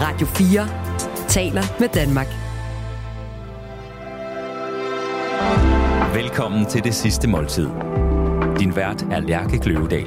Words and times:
Radio 0.00 0.26
4 0.26 1.28
taler 1.28 1.62
med 1.80 1.88
Danmark. 1.88 2.26
Velkommen 6.14 6.66
til 6.66 6.84
det 6.84 6.94
sidste 6.94 7.28
måltid. 7.28 7.66
Din 8.58 8.76
vært 8.76 9.02
er 9.02 9.20
Lærke 9.20 9.58
Kløvedal. 9.58 10.04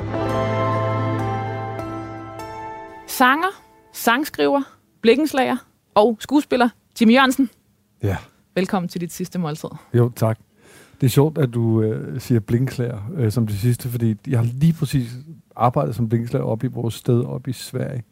Sanger, 3.07 3.63
sangskriver, 3.93 4.61
blikkenslager 5.01 5.57
og 5.95 6.17
skuespiller 6.19 6.69
Jimmy 7.01 7.13
Jørgensen. 7.13 7.49
Ja, 8.03 8.17
Velkommen 8.55 8.89
til 8.89 9.01
dit 9.01 9.13
sidste 9.13 9.39
måltid. 9.39 9.69
jo 9.93 10.11
tak. 10.15 10.39
Det 11.01 11.07
er 11.07 11.11
sjovt, 11.11 11.37
at 11.37 11.53
du 11.53 11.81
øh, 11.81 12.21
siger 12.21 12.39
blinkslager 12.39 12.99
øh, 13.15 13.31
som 13.31 13.47
det 13.47 13.55
sidste, 13.59 13.89
fordi 13.89 14.15
jeg 14.27 14.39
har 14.39 14.45
lige 14.53 14.73
præcis 14.73 15.09
arbejdet 15.55 15.95
som 15.95 16.09
blinkslager 16.09 16.45
oppe 16.45 16.67
i 16.67 16.69
vores 16.69 16.93
sted 16.93 17.23
oppe 17.23 17.49
i 17.49 17.53
Sverige. 17.53 18.03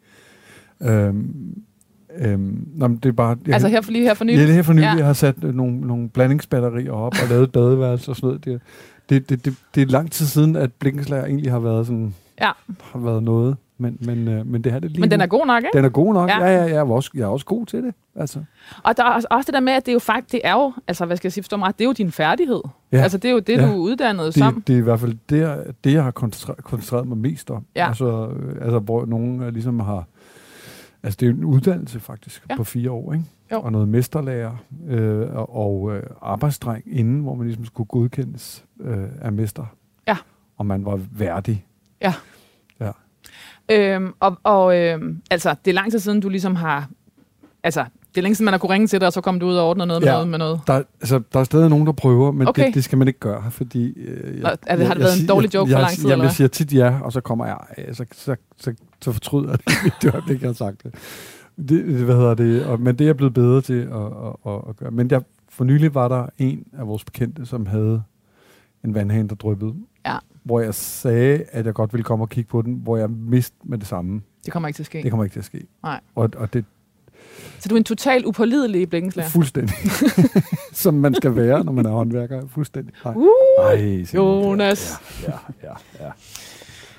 Øhm, 0.82 1.62
øhm, 2.18 2.68
nå, 2.74 2.88
men 2.88 2.96
det 2.96 3.08
er 3.08 3.12
bare... 3.12 3.36
Jeg, 3.46 3.52
Altså 3.54 3.68
her 3.68 3.80
for 3.80 3.92
lige 3.92 4.04
her 4.04 4.14
for 4.14 4.24
nylig. 4.24 4.36
Ja, 4.36 4.42
det 4.42 4.50
er 4.50 4.54
her 4.54 4.62
for 4.62 4.72
nylig. 4.72 4.84
Ja. 4.84 4.94
Jeg 4.96 5.06
har 5.06 5.12
sat 5.12 5.34
øh, 5.44 5.54
nogle, 5.54 5.80
nogle 5.80 6.08
blandingsbatterier 6.08 6.92
op 6.92 7.14
og 7.22 7.28
lavet 7.28 7.42
et 7.42 7.52
badeværelse 7.52 8.10
og 8.10 8.16
sådan 8.16 8.26
noget. 8.26 8.44
Det, 8.44 8.60
det, 9.10 9.30
det, 9.30 9.44
det, 9.44 9.54
det 9.74 9.82
er 9.82 9.86
lang 9.86 10.10
tid 10.12 10.26
siden, 10.26 10.56
at 10.56 10.72
blinkenslager 10.72 11.24
egentlig 11.24 11.52
har 11.52 11.58
været 11.60 11.86
sådan... 11.86 12.14
Ja. 12.40 12.50
Har 12.92 12.98
været 12.98 13.22
noget. 13.22 13.56
Men, 13.78 13.98
men, 14.00 14.28
øh, 14.28 14.46
men 14.46 14.64
det 14.64 14.72
her 14.72 14.78
det 14.78 14.90
lige 14.90 15.00
Men 15.00 15.10
den 15.10 15.18
nu. 15.18 15.22
er 15.22 15.26
god 15.26 15.46
nok, 15.46 15.62
ikke? 15.64 15.76
Den 15.76 15.84
er 15.84 15.88
god 15.88 16.14
nok. 16.14 16.28
Ja. 16.30 16.38
Ja, 16.44 16.54
ja, 16.56 16.62
jeg, 16.62 16.70
er 16.76 16.82
også, 16.90 17.10
jeg 17.14 17.22
er 17.22 17.26
også 17.26 17.46
god 17.46 17.66
til 17.66 17.82
det. 17.82 17.94
Altså. 18.16 18.38
Og 18.82 18.96
der 18.96 19.04
er 19.04 19.08
også- 19.30 19.44
det 19.46 19.54
der 19.54 19.60
med, 19.60 19.72
at 19.72 19.86
det 19.86 19.92
er 19.92 19.94
jo 19.94 19.98
faktisk, 19.98 20.32
det 20.32 20.40
er 20.44 20.52
jo, 20.52 20.72
altså 20.88 21.06
hvad 21.06 21.16
skal 21.16 21.28
jeg 21.28 21.32
sige, 21.32 21.44
forstå 21.44 21.56
mig 21.56 21.72
det 21.78 21.84
er 21.84 21.88
jo 21.88 21.92
din 21.92 22.10
færdighed. 22.12 22.60
Ja. 22.92 22.98
Altså 23.02 23.18
det 23.18 23.28
er 23.28 23.32
jo 23.32 23.38
det, 23.38 23.56
Ja. 23.56 23.66
du 23.66 23.72
er 23.72 23.76
uddannet 23.76 24.34
som. 24.34 24.54
Det, 24.54 24.66
det 24.68 24.74
er 24.74 24.78
i 24.78 24.82
hvert 24.82 25.00
fald 25.00 25.14
det, 25.30 25.64
det 25.84 25.92
jeg 25.92 26.04
har 26.04 26.10
koncentreret, 26.10 26.64
koncentreret 26.64 27.08
mig 27.08 27.18
mest 27.18 27.50
om. 27.50 27.64
Ja. 27.76 27.88
Altså, 27.88 28.28
øh, 28.28 28.54
altså, 28.62 28.78
hvor 28.78 29.06
nogen 29.06 29.42
øh, 29.42 29.52
ligesom 29.52 29.80
har... 29.80 30.04
Altså, 31.02 31.16
det 31.20 31.26
er 31.26 31.30
jo 31.30 31.36
en 31.36 31.44
uddannelse 31.44 32.00
faktisk 32.00 32.42
Ja. 32.48 32.54
ja. 32.54 32.56
på 32.56 32.64
fire 32.64 32.90
år, 32.90 33.12
ikke? 33.12 33.24
Jo. 33.52 33.60
Og 33.60 33.72
noget 33.72 33.88
mesterlærer 33.88 34.56
øh, 34.88 35.20
og, 35.36 35.56
og 35.56 35.96
øh, 35.96 36.02
arbejdsdreng 36.22 36.84
inden, 36.86 37.20
hvor 37.20 37.34
man 37.34 37.46
ligesom 37.46 37.64
skulle 37.66 37.86
godkendes 37.86 38.64
øh, 38.80 39.04
af 39.20 39.32
mester. 39.32 39.64
Ja. 40.08 40.16
Og 40.56 40.66
man 40.66 40.84
var 40.84 41.00
værdig. 41.12 41.66
Øhm, 43.72 44.12
og 44.20 44.38
og 44.42 44.78
øhm, 44.78 45.22
altså, 45.30 45.54
det 45.64 45.70
er 45.70 45.74
lang 45.74 45.90
tid 45.90 45.98
siden, 45.98 46.20
du 46.20 46.28
ligesom 46.28 46.54
har... 46.56 46.88
Altså, 47.62 47.84
det 48.08 48.18
er 48.18 48.22
længe 48.22 48.34
siden, 48.34 48.44
man 48.44 48.52
har 48.52 48.58
kunne 48.58 48.72
ringe 48.72 48.86
til 48.86 49.00
dig, 49.00 49.06
og 49.06 49.12
så 49.12 49.20
kom 49.20 49.40
du 49.40 49.46
ud 49.46 49.56
og 49.56 49.68
ordne 49.68 49.86
noget 49.86 50.02
med 50.02 50.08
Ja. 50.08 50.12
noget 50.12 50.28
med 50.28 50.38
noget. 50.38 50.60
Der, 50.66 50.82
altså, 51.00 51.22
der 51.32 51.40
er 51.40 51.44
stadig 51.44 51.70
nogen, 51.70 51.86
der 51.86 51.92
prøver, 51.92 52.32
men 52.32 52.48
Okay. 52.48 52.66
det, 52.66 52.74
det 52.74 52.84
skal 52.84 52.98
man 52.98 53.08
ikke 53.08 53.20
gøre, 53.20 53.50
fordi... 53.50 53.92
Øh, 54.00 54.40
Og 54.44 54.58
er 54.66 54.76
det- 54.76 54.86
har 54.86 54.94
det 54.94 55.02
været 55.02 55.20
en 55.20 55.26
dårlig 55.28 55.54
joke 55.54 55.70
for 55.70 55.78
jeg, 55.78 55.82
lang 55.82 55.92
tid, 55.96 56.06
jeg, 56.06 56.12
eller 56.12 56.24
jeg 56.24 56.32
siger 56.32 56.48
tit 56.48 56.74
ja, 56.74 56.98
og 57.02 57.12
så 57.12 57.20
kommer 57.20 57.46
jeg... 57.46 57.58
øh, 57.78 57.94
Så, 57.94 58.04
så, 58.12 58.36
så, 58.56 58.74
så 59.02 59.12
fortryder 59.12 59.50
jeg 59.50 59.58
det, 59.58 59.92
det 60.02 60.14
øjeblik, 60.14 60.40
jeg 60.42 60.48
har 60.48 60.54
sagt 60.54 60.82
det. 60.82 60.94
det, 61.68 61.84
hvad 61.84 62.14
hedder 62.16 62.34
det? 62.34 62.64
Og, 62.66 62.80
men 62.80 62.94
det 62.98 63.04
er 63.04 63.08
jeg 63.08 63.16
blevet 63.16 63.34
bedre 63.34 63.60
til 63.60 63.72
at, 63.82 63.96
at, 63.96 64.52
at, 64.52 64.60
at 64.68 64.76
gøre. 64.76 64.90
Men 64.90 65.10
der, 65.10 65.20
for 65.48 65.64
nylig 65.64 65.94
var 65.94 66.08
der 66.08 66.26
en 66.38 66.64
af 66.78 66.86
vores 66.86 67.04
bekendte, 67.04 67.46
som 67.46 67.66
havde 67.66 68.02
en 68.84 68.94
vandhane, 68.94 69.28
der 69.28 69.34
dryppede. 69.34 69.74
Ja. 70.06 70.16
Hvor 70.42 70.60
jeg 70.60 70.74
sagde, 70.74 71.44
at 71.52 71.66
jeg 71.66 71.74
godt 71.74 71.92
ville 71.92 72.04
komme 72.04 72.24
og 72.24 72.28
kigge 72.28 72.48
på 72.50 72.62
den, 72.62 72.74
hvor 72.82 72.96
jeg 72.96 73.10
mist 73.10 73.54
med 73.64 73.78
det 73.78 73.86
samme. 73.86 74.20
Det 74.44 74.52
kommer 74.52 74.68
ikke 74.68 74.76
til 74.76 74.82
at 74.82 74.86
ske. 74.86 75.02
Det 75.02 75.10
kommer 75.10 75.24
ikke 75.24 75.34
til 75.34 75.40
at 75.40 75.44
ske. 75.44 75.66
Nej. 75.82 76.00
Og, 76.14 76.30
og 76.36 76.52
det 76.52 76.64
Så 77.58 77.68
du 77.68 77.74
er 77.74 77.78
en 77.78 77.84
total 77.84 78.26
upålidelig 78.26 78.82
er 78.82 78.86
blikkenslager. 78.86 79.28
fuldstændig, 79.28 79.74
som 80.72 80.94
man 80.94 81.14
skal 81.14 81.36
være, 81.36 81.64
når 81.64 81.72
man 81.72 81.86
er 81.86 81.90
håndværker. 81.90 82.42
Fuldstændig. 82.48 82.94
Nej. 83.04 83.14
Uh, 83.16 83.26
Ej. 83.64 84.04
Jonas. 84.14 84.92
Ja, 85.22 85.32
ja, 85.62 85.72
ja. 86.04 86.10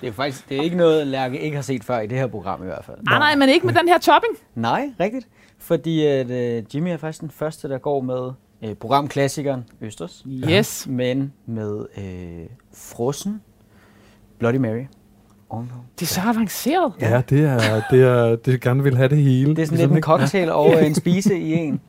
Det 0.02 0.08
er 0.08 0.14
faktisk 0.14 0.50
det 0.50 0.58
er 0.58 0.62
ikke 0.62 0.78
noget, 0.78 1.08
Lærke 1.08 1.40
ikke 1.40 1.56
har 1.56 1.62
set 1.62 1.84
før 1.84 2.00
i 2.00 2.08
det 2.08 2.18
her 2.18 2.28
program 2.28 2.62
i 2.64 2.66
hvert 2.66 2.86
fald. 2.86 2.98
Nej, 3.02 3.20
nej, 3.20 3.36
men 3.36 3.50
ikke 3.50 3.66
med 3.66 3.74
den 3.74 3.88
her 3.88 3.98
topping. 3.98 4.34
Nej, 4.56 4.90
rigtigt. 5.00 5.28
Fordi 5.58 6.06
at, 6.06 6.32
øh, 6.32 6.64
Jimmy 6.76 6.90
er 6.90 6.98
faktisk 6.98 7.22
den 7.22 7.30
første, 7.30 7.70
der 7.70 7.78
går 7.78 8.02
med 8.02 8.32
øh, 8.64 8.76
programklassikeren 8.76 9.64
Østers. 9.82 10.26
Yes. 10.28 10.88
Men 10.90 11.34
med 11.46 11.86
øh, 11.98 12.46
frossen 12.74 13.42
Bloody 14.40 14.56
Mary. 14.56 14.84
Det 16.00 16.06
er 16.06 16.06
så 16.06 16.22
avanceret. 16.22 16.94
Ja, 17.02 17.22
det 17.30 17.46
er, 17.46 17.82
det 17.92 18.02
er, 18.04 18.36
det 18.36 18.62
gerne 18.62 18.84
vil 18.84 18.98
have 18.98 19.10
det 19.10 19.18
hele. 19.18 19.56
Det 19.56 19.62
er 19.62 19.66
sådan 19.66 19.80
lidt 19.80 19.92
en 19.92 20.02
cocktail 20.02 20.52
og 20.52 20.86
en 20.86 20.96
spise 21.04 21.40
i 21.40 21.54
en. 21.54 21.82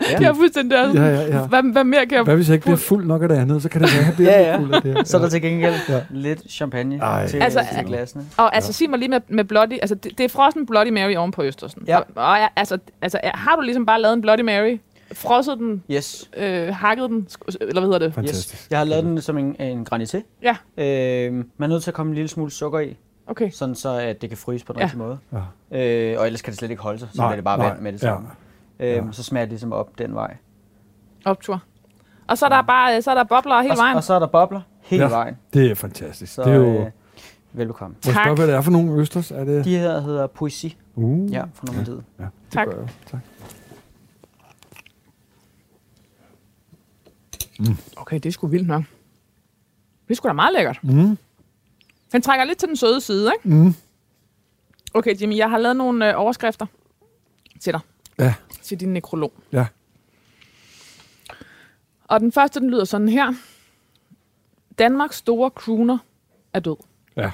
Ja. 0.00 0.18
Jeg 0.20 0.28
er 0.28 0.34
fuldstændig 0.34 0.78
der. 0.78 1.02
Ja, 1.02 1.08
ja, 1.14 1.26
ja. 1.40 1.46
Hvad, 1.46 1.72
hvad 1.72 1.84
mere 1.84 2.06
kan 2.06 2.16
jeg... 2.16 2.24
Hvad 2.24 2.36
hvis 2.36 2.48
jeg 2.48 2.54
ikke 2.54 2.64
bliver 2.64 2.76
fuld 2.76 3.06
nok 3.06 3.22
af 3.22 3.28
det 3.28 3.36
andet, 3.36 3.62
så 3.62 3.68
kan 3.68 3.80
det 3.82 3.90
være, 3.92 4.00
at 4.00 4.06
jeg 4.06 4.14
bliver 4.14 4.30
Ja, 4.30 4.38
lidt 4.38 4.46
ja. 4.48 4.58
fuld 4.58 4.74
af 4.74 4.82
det 4.82 4.92
her. 4.94 5.04
Så 5.04 5.16
er 5.16 5.20
der 5.20 5.28
til 5.28 5.42
gengæld 5.42 5.74
Ja. 5.88 6.00
lidt 6.10 6.50
champagne 6.50 6.98
Ej. 6.98 7.26
til, 7.26 7.42
Altså, 7.42 7.60
til 7.76 7.84
glasene. 7.86 8.24
Og 8.36 8.54
altså, 8.54 8.72
sig 8.72 8.90
mig 8.90 8.98
lige 8.98 9.08
med, 9.08 9.20
med 9.28 9.44
Bloody... 9.44 9.72
Altså, 9.72 9.94
det, 9.94 10.18
det 10.18 10.24
er 10.24 10.28
frossen 10.28 10.66
Bloody 10.66 10.88
Mary 10.90 11.14
oven 11.16 11.30
på 11.30 11.42
Østersen. 11.42 11.82
Ja. 11.86 11.96
Og, 11.98 12.04
og 12.16 12.36
ja, 12.36 12.46
altså, 12.56 12.78
altså, 13.02 13.20
ja, 13.24 13.30
har 13.34 13.56
du 13.56 13.62
ligesom 13.62 13.86
bare 13.86 14.00
lavet 14.02 14.14
en 14.14 14.20
Bloody 14.22 14.40
Mary? 14.40 14.78
Frosset 15.12 15.58
den? 15.58 15.82
Yes. 15.90 16.30
Øh, 16.36 16.68
hakket 16.74 17.10
den? 17.10 17.26
sk- 17.32 17.56
Eller 17.60 17.72
hvad 17.80 17.82
hedder 17.82 17.98
det? 17.98 18.14
Fantastisk. 18.14 18.54
yes. 18.54 18.66
Jeg 18.70 18.78
har 18.78 18.84
lavet 18.84 19.04
den 19.04 19.20
som 19.20 19.38
en, 19.38 19.56
en 19.60 19.86
granité. 19.92 20.20
Ja. 20.42 20.56
Øh, 20.76 21.32
man 21.34 21.44
er 21.60 21.66
nødt 21.66 21.82
til 21.82 21.90
at 21.90 21.94
komme 21.94 22.10
en 22.10 22.14
lille 22.14 22.28
smule 22.28 22.50
sukker 22.50 22.78
i, 22.80 22.96
Okay. 23.26 23.50
sådan 23.50 23.74
så 23.74 23.88
at 23.98 24.22
det 24.22 24.28
kan 24.30 24.38
fryse 24.38 24.64
på 24.64 24.72
den 24.72 24.78
Ja. 24.80 24.84
rigtige 24.84 24.98
måde. 24.98 25.18
Ja. 25.72 25.78
Øh, 26.12 26.20
og 26.20 26.26
ellers 26.26 26.42
kan 26.42 26.50
det 26.50 26.58
slet 26.58 26.70
ikke 26.70 26.82
holde 26.82 26.98
sig, 26.98 27.08
så 27.12 27.18
Nej, 27.18 27.26
bliver 27.28 27.36
det 27.36 27.44
bare 27.44 27.58
nej, 27.58 27.68
vand 27.68 27.80
med 27.80 27.92
det 27.92 28.02
ja. 28.02 28.06
samme. 28.08 28.28
Ja. 28.28 28.34
Øhm, 28.82 29.06
Ja. 29.06 29.12
Så 29.12 29.22
smager 29.22 29.44
det 29.44 29.50
ligesom 29.50 29.72
op 29.72 29.98
den 29.98 30.14
vej. 30.14 30.36
Optur. 31.24 31.62
Og 32.28 32.38
så 32.38 32.44
er 32.44 32.48
der 32.48 32.62
bare 32.62 33.02
så 33.02 33.10
er 33.10 33.14
der 33.14 33.24
bobler 33.24 33.60
hele 33.62 33.72
og, 33.74 33.78
vejen. 33.78 33.96
og 33.96 34.04
så 34.04 34.14
er 34.14 34.18
der 34.18 34.26
bobler 34.26 34.60
hele 34.80 35.02
Ja. 35.04 35.08
vejen. 35.10 35.36
Det 35.54 35.70
er 35.70 35.74
fantastisk. 35.74 36.32
Så 36.34 36.42
det 36.44 36.52
er 36.52 36.56
jo... 36.56 36.80
øh, 36.80 36.90
velbekomme. 37.52 37.94
Må 37.94 37.98
jeg 38.10 38.14
Tak. 38.14 38.24
spørge, 38.24 38.36
hvad 38.36 38.46
det 38.46 38.54
er 38.54 38.60
for 38.60 38.70
nogle 38.70 38.92
østers? 39.00 39.30
Er 39.30 39.44
det... 39.44 39.64
De 39.64 39.78
her 39.78 40.00
hedder 40.00 40.26
Poesi. 40.26 40.76
Uh, 40.94 41.32
Ja, 41.32 41.44
fra 41.54 41.66
Normandiet. 41.66 42.04
ja, 42.18 42.24
det 42.24 42.30
Tak. 42.50 42.66
gør 42.68 42.78
jeg. 42.80 42.88
Tak. 43.06 43.20
Okay, 47.96 48.16
det 48.16 48.26
er 48.26 48.30
sgu 48.32 48.46
vildt 48.46 48.66
nok. 48.68 48.82
Det 50.08 50.10
er 50.10 50.14
sgu 50.14 50.28
da 50.28 50.32
meget 50.32 50.54
lækkert. 50.54 50.78
Mm. 50.82 51.18
Den 52.12 52.22
trækker 52.22 52.44
lidt 52.44 52.58
til 52.58 52.68
den 52.68 52.76
søde 52.76 53.00
side, 53.00 53.32
ikke? 53.38 53.56
Mm. 53.56 53.74
Okay, 54.94 55.20
Jimmy, 55.20 55.36
jeg 55.36 55.50
har 55.50 55.58
lavet 55.58 55.76
nogle 55.76 56.08
øh, 56.10 56.20
overskrifter 56.20 56.66
til 57.60 57.72
dig. 57.72 57.80
Ja. 58.18 58.34
Til 58.62 58.80
din 58.80 58.92
nekrolog. 58.92 59.32
Ja. 59.52 59.66
Og 62.04 62.20
den 62.20 62.32
første, 62.32 62.60
den 62.60 62.70
lyder 62.70 62.84
sådan 62.84 63.08
her. 63.08 63.32
Danmarks 64.78 65.16
store 65.16 65.50
crooner 65.50 65.98
er 66.52 66.60
død. 66.60 66.76
Ja. 67.16 67.30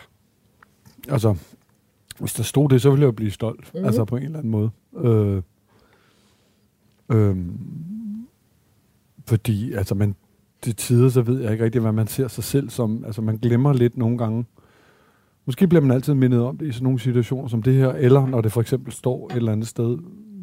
Altså, 1.08 1.36
hvis 2.18 2.32
der 2.32 2.42
stod 2.42 2.68
det, 2.68 2.82
så 2.82 2.90
ville 2.90 3.00
jeg 3.00 3.06
jo 3.06 3.12
blive 3.12 3.30
stolt. 3.30 3.74
Mm. 3.74 3.84
Altså 3.84 4.04
på 4.04 4.16
en 4.16 4.22
eller 4.22 4.38
anden 4.38 4.50
måde. 4.50 4.70
Øh, 4.96 5.42
øh, 7.12 7.36
fordi, 9.26 9.72
altså 9.72 9.94
man, 9.94 10.14
til 10.62 10.76
tider, 10.76 11.08
så 11.08 11.22
ved 11.22 11.40
jeg 11.40 11.52
ikke 11.52 11.64
rigtig, 11.64 11.80
hvad 11.80 11.92
man 11.92 12.06
ser 12.06 12.28
sig 12.28 12.44
selv 12.44 12.70
som. 12.70 13.04
Altså 13.04 13.22
man 13.22 13.36
glemmer 13.36 13.72
lidt 13.72 13.96
nogle 13.96 14.18
gange. 14.18 14.44
Måske 15.46 15.68
bliver 15.68 15.82
man 15.82 15.90
altid 15.90 16.14
mindet 16.14 16.40
om 16.40 16.58
det 16.58 16.66
i 16.66 16.72
sådan 16.72 16.84
nogle 16.84 16.98
situationer 16.98 17.48
som 17.48 17.62
det 17.62 17.74
her, 17.74 17.88
eller 17.88 18.26
når 18.26 18.40
det 18.40 18.52
for 18.52 18.60
eksempel 18.60 18.92
står 18.92 19.26
et 19.30 19.36
eller 19.36 19.52
andet 19.52 19.68
sted, 19.68 19.98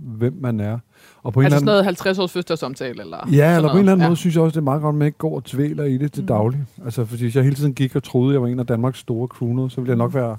hvem 0.06 0.38
man 0.42 0.60
er. 0.60 0.80
Og 1.24 1.34
på 1.34 1.40
en 1.40 1.46
Altså 1.46 1.56
eller 1.56 1.60
sådan 1.60 1.66
noget 1.66 1.84
50 1.86 2.20
års 2.20 2.32
fødselsdagsomtale, 2.32 3.02
eller 3.02 3.30
Ja, 3.32 3.56
eller 3.56 3.70
på 3.70 3.74
en 3.74 3.80
eller 3.80 3.92
anden 3.92 3.98
noget. 4.00 4.10
måde 4.10 4.16
synes 4.18 4.36
jeg 4.36 4.44
også, 4.44 4.54
det 4.54 4.58
er 4.58 4.64
meget 4.64 4.82
godt, 4.82 4.94
at 4.94 4.98
man 4.98 5.06
ikke 5.06 5.18
går 5.18 5.36
og 5.36 5.44
tvæler 5.44 5.84
i 5.84 5.98
det 5.98 6.12
til 6.12 6.24
Mm. 6.24 6.28
daglig. 6.28 6.64
Altså, 6.86 7.06
fordi 7.06 7.24
hvis 7.24 7.36
jeg 7.36 7.44
hele 7.44 7.56
tiden 7.56 7.74
gik 7.74 7.96
og 7.96 8.04
troede, 8.04 8.30
at 8.30 8.34
jeg 8.34 8.42
var 8.42 8.48
en 8.48 8.60
af 8.60 8.68
Danmarks 8.68 9.00
store 9.00 9.28
crooner, 9.28 9.68
så 9.68 9.82
ville 9.82 9.90
jeg 9.90 9.98
nok 9.98 10.14
være 10.14 10.38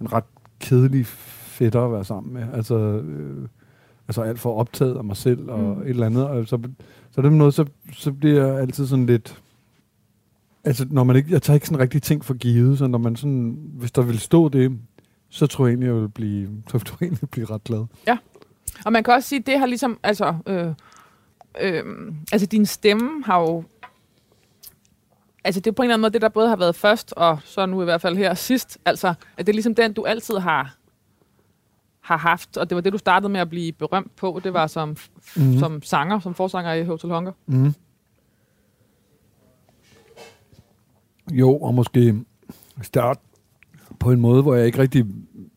en 0.00 0.12
ret 0.12 0.24
kedelig 0.60 1.06
fætter 1.06 1.80
at 1.84 1.92
være 1.92 2.04
sammen 2.04 2.34
med. 2.34 2.42
Altså, 2.54 2.74
øh, 2.78 3.48
altså 4.08 4.22
alt 4.22 4.38
for 4.40 4.54
optaget 4.58 4.96
af 4.96 5.04
mig 5.04 5.16
selv 5.16 5.50
og 5.50 5.60
Mm. 5.76 5.82
et 5.82 5.88
eller 5.88 6.06
andet. 6.06 6.26
Og 6.26 6.46
så, 6.48 6.58
så 7.10 7.22
det 7.22 7.32
noget, 7.32 7.54
så, 7.54 7.64
så 7.92 8.12
bliver 8.12 8.46
jeg 8.46 8.60
altid 8.60 8.86
sådan 8.86 9.06
lidt... 9.06 9.38
Altså, 10.64 10.86
når 10.90 11.04
man 11.04 11.16
ikke, 11.16 11.32
jeg 11.32 11.42
tager 11.42 11.54
ikke 11.54 11.66
sådan 11.66 11.80
rigtig 11.82 12.02
ting 12.02 12.24
for 12.24 12.34
givet, 12.34 12.78
så 12.78 12.86
når 12.86 12.98
man 12.98 13.16
sådan, 13.16 13.58
hvis 13.72 13.92
der 13.92 14.02
ville 14.02 14.20
stå 14.20 14.48
det, 14.48 14.78
så 15.30 15.46
tror 15.46 15.66
jeg 15.66 15.70
egentlig, 15.72 15.86
jeg 15.86 15.94
ville 15.94 16.08
blive, 16.08 16.48
så 16.70 16.78
tror 16.78 16.96
jeg 17.00 17.06
egentlig, 17.06 17.20
jeg 17.22 17.28
blive 17.30 17.46
ret 17.46 17.64
glad. 17.64 17.84
Og 18.84 18.92
man 18.92 19.04
kan 19.04 19.14
også 19.14 19.28
sige, 19.28 19.38
at 19.38 19.46
det 19.46 19.58
har 19.58 19.66
ligesom, 19.66 19.98
altså, 20.02 20.34
øh, 20.46 20.72
øh, 21.60 21.84
altså 22.32 22.46
din 22.46 22.66
stemme 22.66 23.24
har 23.24 23.40
jo, 23.40 23.64
altså 25.44 25.60
det 25.60 25.70
er 25.70 25.74
på 25.74 25.82
en 25.82 25.86
eller 25.86 25.94
anden 25.94 26.02
måde 26.02 26.12
det, 26.12 26.22
der 26.22 26.28
både 26.28 26.48
har 26.48 26.56
været 26.56 26.74
først, 26.74 27.12
og 27.16 27.38
så 27.44 27.66
nu 27.66 27.80
i 27.80 27.84
hvert 27.84 28.00
fald 28.00 28.16
her 28.16 28.34
sidst, 28.34 28.78
altså, 28.84 29.14
at 29.36 29.46
det 29.46 29.48
er 29.48 29.54
ligesom 29.54 29.74
den, 29.74 29.92
du 29.92 30.04
altid 30.04 30.38
har, 30.38 30.76
har 32.00 32.16
haft, 32.16 32.56
og 32.56 32.70
det 32.70 32.76
var 32.76 32.80
det, 32.80 32.92
du 32.92 32.98
startede 32.98 33.32
med 33.32 33.40
at 33.40 33.48
blive 33.48 33.72
berømt 33.72 34.16
på, 34.16 34.40
det 34.44 34.52
var 34.52 34.66
som, 34.66 34.96
mm-hmm. 35.36 35.58
som 35.58 35.82
sanger, 35.82 36.20
som 36.20 36.34
forsanger 36.34 36.72
i 36.72 36.84
Hotel 36.84 37.10
Hunger. 37.10 37.32
Mm. 37.46 37.74
Jo, 41.32 41.56
og 41.56 41.74
måske 41.74 42.24
start 42.82 43.18
på 44.00 44.10
en 44.10 44.20
måde, 44.20 44.42
hvor 44.42 44.54
jeg 44.54 44.66
ikke 44.66 44.78
rigtig 44.78 45.06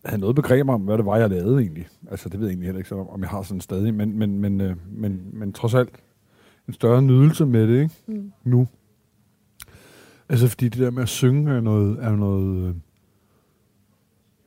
havde 0.05 0.21
noget 0.21 0.35
begreb 0.35 0.69
om, 0.69 0.81
hvad 0.81 0.97
det 0.97 1.05
var, 1.05 1.17
jeg 1.17 1.29
lavede 1.29 1.61
egentlig. 1.61 1.87
Altså, 2.11 2.29
det 2.29 2.39
ved 2.39 2.47
jeg 2.47 2.51
egentlig 2.51 2.67
heller 2.67 2.79
ikke, 2.79 2.95
om 2.95 3.21
jeg 3.21 3.29
har 3.29 3.41
sådan 3.41 3.61
stadig, 3.61 3.93
men, 3.93 4.17
men, 4.19 4.39
men, 4.39 4.61
øh, 4.61 4.75
men, 4.91 5.21
men 5.33 5.53
trods 5.53 5.73
alt 5.73 6.03
en 6.67 6.73
større 6.73 7.01
nydelse 7.01 7.45
med 7.45 7.67
det, 7.67 7.81
ikke? 7.81 7.95
Mm. 8.07 8.31
Nu. 8.43 8.67
Altså, 10.29 10.47
fordi 10.47 10.69
det 10.69 10.79
der 10.79 10.91
med 10.91 11.03
at 11.03 11.09
synge 11.09 11.51
er 11.51 11.61
noget, 11.61 11.97
er 12.03 12.15
noget, 12.15 12.67
øh, 12.69 12.75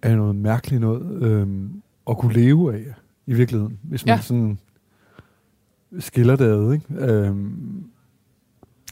er 0.02 0.16
noget 0.16 0.36
mærkeligt 0.36 0.80
noget, 0.80 1.22
øh, 1.22 1.48
at 2.10 2.18
kunne 2.18 2.32
leve 2.34 2.74
af. 2.74 2.94
i 3.26 3.32
virkeligheden, 3.34 3.78
hvis 3.82 4.06
man 4.06 4.14
Ja. 4.14 4.20
sådan 4.20 4.58
skiller 5.98 6.36
det 6.36 6.44
ad, 6.44 6.72
ikke? 6.72 7.12
Øhm, 7.12 7.84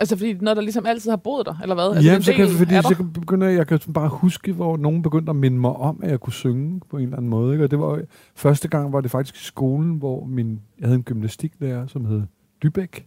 Altså, 0.01 0.17
fordi 0.17 0.33
noget, 0.33 0.57
der 0.57 0.63
ligesom 0.63 0.87
altid 0.87 1.11
har 1.11 1.17
boet 1.17 1.47
der, 1.47 1.55
eller 1.63 1.75
hvad? 1.75 1.85
Altså, 1.85 2.09
ja, 2.11 2.15
den 2.15 2.23
så 2.23 2.33
kan, 2.33 2.49
fordi 2.49 2.75
er 2.75 2.83
så 2.83 2.95
kan 2.95 3.13
begynder 3.13 3.49
jeg, 3.49 3.67
kan 3.67 3.79
bare 3.95 4.09
huske, 4.09 4.53
hvor 4.53 4.77
nogen 4.77 5.03
begyndte 5.03 5.31
at 5.31 5.37
minde 5.37 5.59
mig 5.59 5.71
om, 5.71 6.01
at 6.03 6.11
jeg 6.11 6.21
kunne 6.21 6.33
synge 6.33 6.81
på 6.91 6.97
en 6.97 7.03
eller 7.03 7.17
anden 7.17 7.31
måde. 7.31 7.53
Ikke? 7.53 7.65
Og 7.65 7.71
det 7.71 7.79
var 7.79 8.01
første 8.35 8.69
gang 8.69 8.93
var 8.93 9.01
det 9.01 9.11
faktisk 9.11 9.37
i 9.37 9.45
skolen, 9.45 9.95
hvor 9.95 10.25
min, 10.25 10.61
jeg 10.81 10.87
havde 10.87 10.97
en 10.97 11.03
gymnastiklærer, 11.03 11.87
som 11.87 12.05
hed 12.05 12.23
Dybæk. 12.63 13.07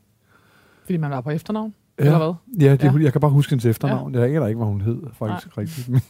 Fordi 0.84 0.98
man 0.98 1.12
var 1.12 1.22
på 1.22 1.30
efternavn, 1.30 1.74
eller 1.98 2.18
hvad? 2.18 2.34
Ja, 2.68 2.72
det, 2.72 2.84
Ja. 2.84 2.92
ja. 2.92 3.04
jeg 3.04 3.12
kan 3.12 3.22
bare 3.22 3.32
huske 3.32 3.50
hendes 3.52 3.66
efternavn. 3.66 4.16
Ja. 4.16 4.22
Jeg 4.22 4.36
aner 4.36 4.48
ikke, 4.48 4.58
hvad 4.58 4.68
hun 4.68 4.82
hed, 4.82 4.98
faktisk 5.14 5.58
rigtigt. 5.58 5.90
Men, 5.90 6.02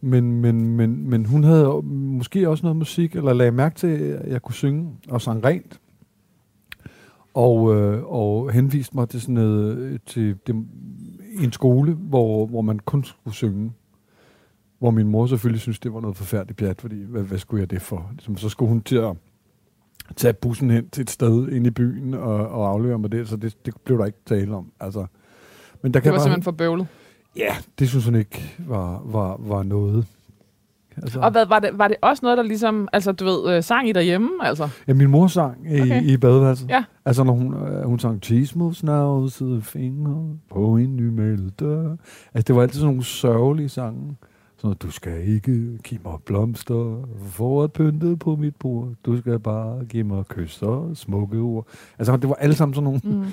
men, 0.00 0.40
men, 0.40 0.76
men, 0.76 1.10
men 1.10 1.26
hun 1.26 1.44
havde 1.44 1.82
måske 1.82 2.48
også 2.48 2.62
noget 2.62 2.76
musik, 2.76 3.16
eller 3.16 3.32
lagde 3.32 3.52
mærke 3.52 3.74
til, 3.74 3.86
at 3.86 4.32
jeg 4.32 4.42
kunne 4.42 4.54
synge 4.54 4.88
og 5.08 5.22
sang 5.22 5.44
rent. 5.44 5.80
Og, 7.34 7.74
øh, 7.74 8.04
og 8.04 8.52
henviste 8.52 8.96
mig 8.96 9.08
til 9.08 9.20
sådan 9.20 9.34
noget, 9.34 9.76
øh, 9.76 9.98
til 10.06 10.36
det, 10.46 10.54
en 11.40 11.52
skole, 11.52 11.92
hvor, 11.92 12.46
hvor 12.46 12.62
man 12.62 12.78
kun 12.78 13.04
skulle 13.04 13.34
synge. 13.34 13.72
Hvor 14.78 14.90
min 14.90 15.08
mor 15.08 15.26
selvfølgelig 15.26 15.60
synes 15.60 15.78
det 15.78 15.94
var 15.94 16.00
noget 16.00 16.16
forfærdeligt 16.16 16.58
pjat, 16.58 16.80
fordi 16.80 17.04
hvad, 17.04 17.22
hvad 17.22 17.38
skulle 17.38 17.60
jeg 17.60 17.70
det 17.70 17.82
for? 17.82 18.10
Ligesom, 18.12 18.36
så 18.36 18.48
skulle 18.48 18.68
hun 18.68 18.80
til 18.82 18.96
at 18.96 19.16
tage 20.16 20.32
bussen 20.32 20.70
hen 20.70 20.88
til 20.88 21.02
et 21.02 21.10
sted 21.10 21.48
inde 21.48 21.66
i 21.66 21.70
byen 21.70 22.14
og, 22.14 22.48
og 22.48 22.68
aflevere 22.68 22.98
mig 22.98 23.12
det, 23.12 23.28
så 23.28 23.36
det, 23.36 23.66
det 23.66 23.74
blev 23.84 23.98
der 23.98 24.04
ikke 24.04 24.18
tale 24.26 24.54
om. 24.56 24.72
Altså, 24.80 25.06
men 25.82 25.94
der 25.94 26.00
Det 26.00 26.02
kan 26.02 26.12
var 26.12 26.18
bare, 26.18 26.22
simpelthen 26.24 26.42
for 26.42 26.50
bøvlet. 26.50 26.86
Ja, 27.36 27.56
det 27.78 27.88
synes 27.88 28.04
hun 28.04 28.14
ikke 28.14 28.54
var, 28.58 29.02
var, 29.04 29.36
var 29.40 29.62
noget. 29.62 30.06
Altså, 30.96 31.20
Og 31.20 31.30
hvad, 31.30 31.46
var, 31.46 31.58
det, 31.58 31.70
var 31.74 31.88
det 31.88 31.96
også 32.02 32.20
noget, 32.22 32.38
der 32.38 32.44
ligesom, 32.44 32.88
altså 32.92 33.12
du 33.12 33.24
ved, 33.24 33.56
øh, 33.56 33.62
sang 33.62 33.88
I 33.88 33.92
derhjemme, 33.92 34.28
altså? 34.42 34.68
ja, 34.88 34.94
min 34.94 35.10
mor 35.10 35.26
sang 35.26 35.56
i, 35.70 35.80
Okay. 35.80 35.82
okay. 35.82 36.02
i 36.02 36.16
badeværelset. 36.16 36.68
Ja. 36.70 36.84
Altså, 37.04 37.24
når 37.24 37.32
hun, 37.32 37.54
øh, 37.54 37.84
hun 37.84 37.98
sang 37.98 38.22
Cheese 38.22 38.58
moves 38.58 38.82
now, 38.84 39.26
sidde 39.28 39.62
fingre 39.62 40.24
på 40.50 40.76
en 40.76 40.96
nymalet 40.96 41.60
dør. 41.60 41.90
Altså, 42.34 42.44
det 42.48 42.56
var 42.56 42.62
altid 42.62 42.80
sådan 42.80 42.88
nogle 42.88 43.04
sørgelige 43.04 43.68
sange. 43.68 44.16
Sådan 44.56 44.76
du 44.76 44.90
skal 44.90 45.28
ikke 45.28 45.78
give 45.84 46.00
mig 46.04 46.14
blomster 46.26 47.06
for 47.26 47.64
at 47.64 47.72
pynte 47.72 48.16
på 48.16 48.36
mit 48.36 48.56
bord. 48.56 48.88
Du 49.06 49.18
skal 49.18 49.38
bare 49.38 49.84
give 49.84 50.04
mig 50.04 50.24
kysser 50.28 50.90
smukke 50.94 51.38
ord. 51.38 51.66
Altså, 51.98 52.16
det 52.16 52.28
var 52.28 52.34
alle 52.34 52.54
sammen 52.54 52.74
sådan 52.74 52.84
nogle, 52.84 53.00
Mm. 53.04 53.24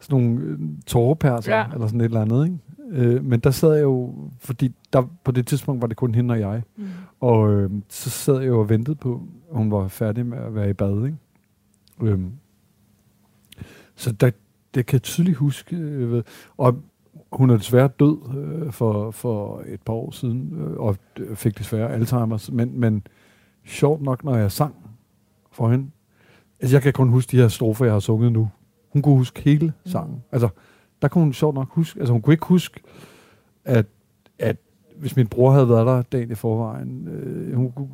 sådan 0.00 0.22
nogle 0.22 0.40
øh, 0.40 0.58
tårepærser, 0.86 1.56
ja. 1.56 1.64
eller 1.74 1.86
sådan 1.86 2.00
et 2.00 2.04
eller 2.04 2.20
andet, 2.20 2.44
ikke? 2.44 2.56
Øh, 2.92 3.24
men 3.24 3.40
der 3.40 3.50
sad 3.50 3.74
jeg 3.74 3.82
jo, 3.82 4.14
fordi 4.38 4.74
der, 4.92 5.02
på 5.24 5.32
det 5.32 5.46
tidspunkt 5.46 5.82
var 5.82 5.86
det 5.88 5.96
kun 5.96 6.14
hende 6.14 6.32
og 6.32 6.40
jeg, 6.40 6.62
Mm. 6.76 6.84
og 7.20 7.52
øh, 7.52 7.70
så 7.88 8.10
sad 8.10 8.38
jeg 8.38 8.48
jo 8.48 8.60
og 8.60 8.68
ventede 8.68 8.96
på, 8.96 9.22
at 9.50 9.56
hun 9.56 9.70
var 9.70 9.88
færdig 9.88 10.26
med 10.26 10.38
at 10.38 10.54
være 10.54 10.70
i 10.70 10.72
bad, 10.72 11.04
ikke? 11.06 11.16
Øhm, 12.02 12.32
så 13.94 14.12
der, 14.12 14.30
det 14.74 14.86
kan 14.86 14.94
jeg 14.94 15.02
tydeligt 15.02 15.36
huske. 15.36 15.76
Øh, 15.76 16.12
ved, 16.12 16.22
og 16.56 16.82
hun 17.32 17.50
er 17.50 17.56
desværre 17.56 17.88
død 17.88 18.18
øh, 18.36 18.72
for, 18.72 19.10
for 19.10 19.62
et 19.66 19.82
par 19.82 19.92
år 19.92 20.10
siden, 20.10 20.52
øh, 20.60 20.76
og 20.80 20.96
fik 21.34 21.58
desværre 21.58 21.96
Alzheimer's, 22.00 22.52
men, 22.52 22.80
men 22.80 23.06
sjovt 23.64 24.02
nok, 24.02 24.24
når 24.24 24.36
jeg 24.36 24.52
sang 24.52 24.74
for 25.52 25.70
hende, 25.70 25.90
altså 26.60 26.76
jeg 26.76 26.82
kan 26.82 26.92
kun 26.92 27.08
huske 27.08 27.30
de 27.30 27.36
her 27.36 27.48
strofer, 27.48 27.84
jeg 27.84 27.94
har 27.94 28.00
sunget 28.00 28.32
nu. 28.32 28.50
Hun 28.92 29.02
kunne 29.02 29.16
huske 29.16 29.40
hele 29.40 29.72
sangen. 29.86 30.14
Mm. 30.14 30.20
Altså, 30.32 30.48
der 31.02 31.08
kunne 31.08 31.24
hun 31.24 31.32
sjovt 31.32 31.54
nok 31.54 31.68
huske, 31.70 32.00
altså 32.00 32.12
hun 32.12 32.22
kunne 32.22 32.34
ikke 32.34 32.46
huske, 32.46 32.80
at, 33.64 33.86
at 34.38 34.56
hvis 34.96 35.16
min 35.16 35.26
bror 35.26 35.50
havde 35.50 35.68
været 35.68 35.86
der 35.86 36.02
dagen 36.02 36.30
i 36.30 36.34
forvejen, 36.34 37.08
øh, 37.08 37.54
hun 37.54 37.72
kunne 37.72 37.88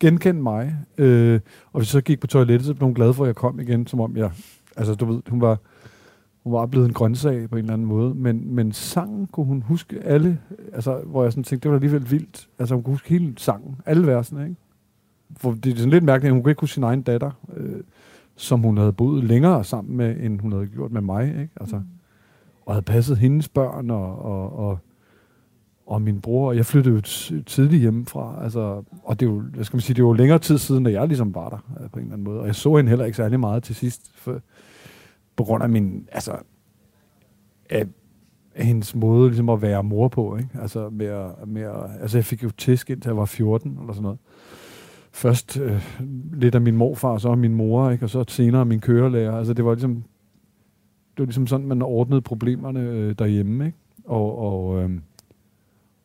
genkende 0.00 0.42
mig, 0.42 0.76
øh, 0.98 1.40
og 1.72 1.80
hvis 1.80 1.88
jeg 1.88 1.92
så 1.92 2.00
gik 2.00 2.20
på 2.20 2.26
toilettet, 2.26 2.66
så 2.66 2.74
blev 2.74 2.84
hun 2.84 2.94
glad 2.94 3.12
for, 3.12 3.24
at 3.24 3.28
jeg 3.28 3.36
kom 3.36 3.60
igen, 3.60 3.86
som 3.86 4.00
om 4.00 4.16
jeg, 4.16 4.30
altså 4.76 4.94
du 4.94 5.04
ved, 5.04 5.22
hun 5.28 5.40
var, 5.40 5.58
hun 6.44 6.52
var 6.52 6.66
blevet 6.66 6.86
en 6.86 6.92
grøntsag 6.92 7.50
på 7.50 7.56
en 7.56 7.60
eller 7.60 7.72
anden 7.72 7.86
måde, 7.88 8.14
men, 8.14 8.54
men 8.54 8.72
sangen 8.72 9.26
kunne 9.26 9.46
hun 9.46 9.62
huske 9.62 10.00
alle, 10.04 10.38
altså 10.72 11.00
hvor 11.06 11.22
jeg 11.22 11.32
sådan 11.32 11.44
tænkte, 11.44 11.62
det 11.62 11.70
var 11.70 11.76
alligevel 11.76 12.10
vildt, 12.10 12.48
altså 12.58 12.74
hun 12.74 12.84
kunne 12.84 12.94
huske 12.94 13.08
hele 13.08 13.34
sangen, 13.36 13.76
alle 13.86 14.06
versene, 14.06 14.42
ikke? 14.42 14.56
For 15.36 15.52
det 15.52 15.72
er 15.72 15.76
sådan 15.76 15.90
lidt 15.90 16.04
mærkeligt, 16.04 16.30
at 16.30 16.34
hun 16.34 16.42
kunne 16.42 16.50
ikke 16.50 16.60
huske 16.60 16.74
sin 16.74 16.82
egen 16.82 17.02
datter, 17.02 17.30
øh, 17.56 17.80
som 18.36 18.60
hun 18.60 18.76
havde 18.76 18.92
boet 18.92 19.24
længere 19.24 19.64
sammen 19.64 19.96
med, 19.96 20.16
end 20.20 20.40
hun 20.40 20.52
havde 20.52 20.66
gjort 20.66 20.92
med 20.92 21.00
mig, 21.00 21.26
ikke? 21.28 21.48
Altså, 21.60 21.76
Mm 21.76 21.97
og 22.68 22.74
havde 22.74 22.84
passet 22.84 23.18
hendes 23.18 23.48
børn 23.48 23.90
og, 23.90 24.24
og, 24.24 24.58
og, 24.58 24.78
og 25.86 26.02
min 26.02 26.20
bror. 26.20 26.52
Jeg 26.52 26.66
flyttede 26.66 26.94
jo 26.94 27.00
tidligt 27.42 27.80
hjemmefra. 27.80 28.44
Altså, 28.44 28.82
og 29.02 29.20
det 29.20 29.26
er 29.26 29.30
jo, 29.30 29.40
hvad 29.40 29.64
skal 29.64 29.76
man 29.76 29.80
sige, 29.80 29.94
det 29.94 30.04
var 30.04 30.10
jo 30.10 30.14
længere 30.14 30.38
tid 30.38 30.58
siden, 30.58 30.84
da 30.84 30.90
jeg 30.90 31.08
ligesom 31.08 31.34
var 31.34 31.48
der 31.48 31.56
øh, 31.80 31.90
på 31.90 31.98
en 31.98 32.04
eller 32.04 32.12
anden 32.12 32.24
måde. 32.24 32.40
Og 32.40 32.46
jeg 32.46 32.54
så 32.54 32.76
hende 32.76 32.88
heller 32.88 33.04
ikke 33.04 33.16
særlig 33.16 33.40
meget 33.40 33.62
til 33.62 33.74
sidst, 33.74 34.10
for, 34.14 34.40
på 35.36 35.44
grund 35.44 35.62
af 35.62 35.68
min, 35.68 36.08
altså, 36.12 36.36
af, 37.70 37.86
af 38.54 38.66
hendes 38.66 38.94
måde 38.94 39.28
ligesom 39.28 39.48
at 39.48 39.62
være 39.62 39.84
mor 39.84 40.08
på, 40.08 40.36
ikke? 40.36 40.50
Altså, 40.62 40.88
med 40.90 41.06
at, 41.06 41.48
med 41.48 41.62
at, 41.62 42.00
altså 42.00 42.18
jeg 42.18 42.24
fik 42.24 42.42
jo 42.42 42.50
tæsk 42.50 42.90
indtil 42.90 43.08
jeg 43.08 43.16
var 43.16 43.24
14, 43.24 43.78
eller 43.80 43.92
sådan 43.92 44.02
noget. 44.02 44.18
Først 45.12 45.60
øh, 45.60 45.82
lidt 46.32 46.54
af 46.54 46.60
min 46.60 46.76
morfar, 46.76 47.18
så 47.18 47.28
af 47.28 47.38
min 47.38 47.54
mor, 47.54 47.90
ikke? 47.90 48.04
og 48.04 48.10
så 48.10 48.24
senere 48.28 48.64
min 48.64 48.80
kørelærer. 48.80 49.36
Altså 49.38 49.54
det 49.54 49.64
var 49.64 49.74
ligesom, 49.74 50.04
var 51.18 51.24
ligesom 51.26 51.46
sådan, 51.46 51.66
man 51.66 51.82
ordnede 51.82 52.20
problemerne 52.20 52.80
øh, 52.80 53.14
derhjemme, 53.18 53.66
ikke? 53.66 53.78
Og, 54.04 54.38
og, 54.38 54.82
øh, 54.82 54.90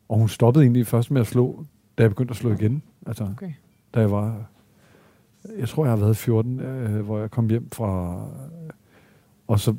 og 0.10 0.18
hun 0.18 0.30
stoppede 0.30 0.63
egentlig 0.65 0.88
først 0.88 1.12
med 1.12 1.21
at 1.21 1.27
slå, 1.27 1.65
da 1.98 2.04
jeg 2.04 2.12
begyndte 2.12 2.31
at 2.31 2.38
slå 2.38 2.51
igen. 2.54 2.83
Altså, 3.07 3.24
Okay. 3.24 3.51
da 3.94 4.00
jeg 4.00 4.12
var, 4.12 4.45
jeg 5.60 5.69
tror, 5.69 5.86
jeg 5.86 5.92
har 5.92 5.98
været 5.98 6.18
14, 6.18 6.60
øh, 6.60 7.06
hvor 7.06 7.19
jeg 7.19 7.31
kom 7.31 7.50
hjem 7.50 7.69
fra, 7.71 8.21
og 9.48 9.60
så, 9.60 9.75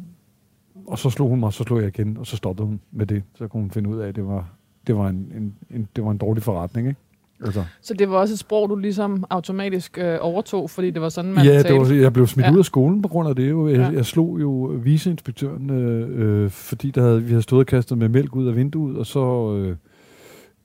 og 0.86 0.98
så 0.98 1.10
slog 1.10 1.28
hun 1.28 1.40
mig, 1.40 1.52
så 1.52 1.64
slog 1.64 1.80
jeg 1.80 1.88
igen, 1.88 2.16
og 2.16 2.26
så 2.26 2.36
stoppede 2.36 2.66
hun 2.66 2.80
med 2.92 3.06
det. 3.06 3.22
Så 3.34 3.48
kunne 3.48 3.60
hun 3.60 3.70
finde 3.70 3.90
ud 3.90 3.98
af, 3.98 4.08
at 4.08 4.16
det 4.16 4.26
var, 4.26 4.48
det 4.86 4.96
var, 4.96 5.08
en, 5.08 5.32
en, 5.36 5.54
en, 5.70 5.88
det 5.96 6.04
var 6.04 6.10
en 6.10 6.18
dårlig 6.18 6.42
forretning, 6.42 6.88
ikke? 6.88 7.00
Altså, 7.44 7.64
Så 7.82 7.94
det 7.94 8.10
var 8.10 8.16
også 8.16 8.34
et 8.34 8.38
sprog, 8.38 8.68
du 8.68 8.76
ligesom 8.76 9.24
automatisk 9.30 9.98
øh, 9.98 10.16
overtog, 10.20 10.70
fordi 10.70 10.90
det 10.90 11.02
var 11.02 11.08
sådan, 11.08 11.32
man 11.32 11.44
ja, 11.44 11.52
talte? 11.52 11.68
det 11.68 11.80
var, 11.96 12.02
jeg 12.02 12.12
blev 12.12 12.26
smidt 12.26 12.46
Ja. 12.46 12.52
ud 12.52 12.58
af 12.58 12.64
skolen 12.64 13.02
på 13.02 13.08
grund 13.08 13.28
af 13.28 13.36
det. 13.36 13.50
Jo. 13.50 13.68
Jeg, 13.68 13.76
Ja. 13.76 13.88
jeg 13.88 14.04
slog 14.06 14.40
jo 14.40 14.50
viceinspektøren, 14.82 15.70
øh, 15.70 16.44
øh, 16.44 16.50
fordi 16.50 16.90
der 16.90 17.02
havde, 17.02 17.22
vi 17.22 17.28
havde 17.28 17.42
stået 17.42 17.60
og 17.60 17.66
kastet 17.66 17.98
med 17.98 18.08
mælk 18.08 18.36
ud 18.36 18.46
af 18.46 18.56
vinduet, 18.56 18.96
og 18.96 19.06
så 19.06 19.54
øh, 19.56 19.76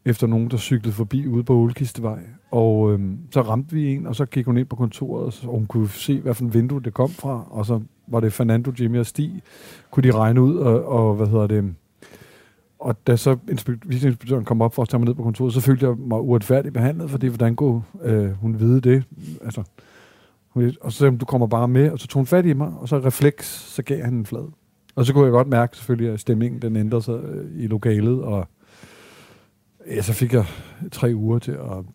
efter 0.06 0.28
nogen, 0.28 0.50
der 0.52 0.58
cyklede 0.58 0.96
forbi 0.96 1.28
ude 1.28 1.44
på 1.44 1.54
Ålkistevej. 1.54 2.20
Og 2.52 2.94
øh, 2.94 3.00
så 3.32 3.42
ramte 3.42 3.76
vi 3.76 3.94
en, 3.94 4.08
og 4.08 4.16
så 4.16 4.26
gik 4.26 4.46
hun 4.46 4.58
ind 4.58 4.68
på 4.68 4.76
kontoret, 4.76 5.26
og, 5.26 5.34
så, 5.34 5.48
og 5.48 5.54
hun 5.54 5.66
kunne 5.66 5.90
se, 5.90 6.20
hvad 6.20 6.34
for 6.34 6.44
en 6.44 6.54
vindue 6.54 6.82
det 6.82 6.94
kom 6.94 7.10
fra, 7.10 7.48
og 7.50 7.66
så 7.66 7.80
var 8.08 8.20
det 8.20 8.34
Fernando, 8.34 8.72
Jimmy 8.80 9.00
og 9.00 9.06
Stig, 9.06 9.42
kunne 9.92 10.04
de 10.04 10.12
regne 10.18 10.42
ud, 10.42 10.56
og, 10.56 10.86
og 10.86 11.16
hvad 11.16 11.28
hedder 11.28 11.48
det... 11.48 11.74
Og 12.80 13.08
da 13.08 13.16
så 13.16 13.38
inspek- 13.52 13.80
viceinspektøren 13.86 14.46
kom 14.46 14.62
op 14.62 14.74
for 14.76 14.82
at 14.82 14.90
tage 14.90 15.00
mig 15.00 15.08
ned 15.08 15.16
på 15.16 15.24
kontoret, 15.24 15.54
så 15.54 15.62
følte 15.62 15.88
jeg 15.88 15.96
mig 15.98 16.20
uretfærdigt 16.20 16.74
behandlet, 16.74 17.10
fordi 17.10 17.28
hvordan 17.28 17.56
kunne 17.56 17.82
øh, 18.04 18.32
hun 18.32 18.60
vide 18.60 18.82
det? 18.82 19.04
Altså, 19.46 19.64
hun- 20.50 20.76
og 20.82 20.92
så 20.92 20.98
sagde 20.98 21.12
hun, 21.12 21.18
du 21.20 21.26
kommer 21.26 21.48
bare 21.48 21.68
med, 21.68 21.92
og 21.92 22.00
så 22.00 22.08
tog 22.08 22.20
hun 22.20 22.26
fat 22.26 22.46
i 22.46 22.54
mig, 22.54 22.74
og 22.80 22.90
så 22.90 22.98
refleks, 23.00 23.46
så 23.76 23.84
gav 23.84 24.04
han 24.04 24.14
en 24.14 24.26
flad. 24.26 24.52
Og 24.96 25.06
så 25.06 25.14
kunne 25.14 25.24
jeg 25.24 25.32
godt 25.32 25.48
mærke 25.48 25.78
selvfølgelig, 25.78 26.14
at 26.14 26.20
stemningen 26.20 26.62
den 26.62 26.76
ændrede 26.76 27.02
sig 27.04 27.20
øh, 27.24 27.64
i 27.64 27.68
lokalet, 27.68 28.22
og 28.22 28.48
ja, 29.88 30.02
så 30.02 30.14
fik 30.14 30.34
jeg 30.34 30.46
tre 30.92 31.12
uger 31.16 31.40
til 31.40 31.52
at, 31.52 31.86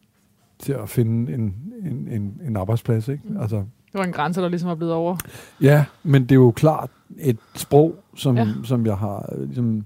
til 0.58 0.72
at 0.72 0.88
finde 0.88 1.32
en, 1.34 1.54
en, 1.84 2.08
en, 2.10 2.40
en 2.46 2.56
arbejdsplads. 2.56 3.08
Ikke? 3.08 3.22
Mm. 3.28 3.36
Altså, 3.40 3.56
Det 3.56 3.64
var 3.94 4.04
en 4.04 4.12
grænse, 4.12 4.40
der 4.40 4.48
ligesom 4.48 4.68
var 4.68 4.74
blevet 4.74 4.94
over. 4.94 5.16
Ja, 5.60 5.84
men 6.02 6.22
det 6.22 6.30
er 6.32 6.36
jo 6.36 6.50
klart 6.50 6.90
et 7.18 7.36
sprog, 7.54 7.94
som, 8.16 8.36
Ja. 8.36 8.42
ja. 8.44 8.52
som 8.64 8.86
jeg 8.86 8.96
har... 8.96 9.28
øh, 9.32 9.44
Ligesom, 9.44 9.84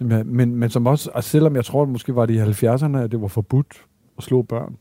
som 0.00 0.10
jeg, 0.10 0.26
men, 0.26 0.56
men 0.56 0.70
som 0.70 0.86
også, 0.86 1.10
altså 1.14 1.30
selvom 1.30 1.56
jeg 1.56 1.64
tror, 1.64 1.82
at 1.82 1.88
måske 1.88 2.14
var 2.14 2.26
det 2.26 2.34
i 2.34 2.66
70'erne, 2.66 2.96
at 2.96 3.12
det 3.12 3.20
var 3.20 3.28
forbudt 3.28 3.84
at 4.18 4.24
slå 4.24 4.42
børn, 4.42 4.76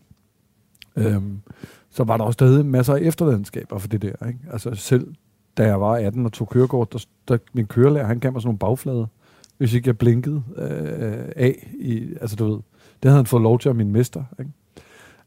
øhm, 0.95 1.41
så 1.89 2.03
var 2.03 2.17
der 2.17 2.23
også 2.23 2.33
stadig 2.33 2.65
masser 2.65 2.95
af 2.95 2.99
efterladenskaber 3.01 3.77
for 3.77 3.87
det 3.87 4.01
der. 4.01 4.27
Ikke? 4.27 4.39
Altså 4.51 4.75
selv 4.75 5.13
da 5.57 5.65
jeg 5.65 5.81
var 5.81 5.95
18 5.95 6.25
og 6.25 6.33
tog 6.33 6.49
kørekort, 6.49 6.93
der, 6.93 7.05
der, 7.27 7.37
min 7.53 7.67
kørelærer, 7.67 8.05
han 8.05 8.19
gav 8.19 8.31
mig 8.31 8.41
sådan 8.41 8.47
nogle 8.47 8.59
bagflader, 8.59 9.05
hvis 9.57 9.73
ikke 9.73 9.87
jeg 9.87 9.97
blinkede 9.97 10.43
øh, 10.55 11.25
af. 11.35 11.73
I, 11.79 12.13
altså 12.21 12.35
du 12.35 12.45
ved, 12.45 12.59
det 13.03 13.11
havde 13.11 13.15
han 13.15 13.25
fået 13.25 13.43
lov 13.43 13.59
til 13.59 13.69
af 13.69 13.75
min 13.75 13.91
mester. 13.91 14.23
Ikke? 14.39 14.51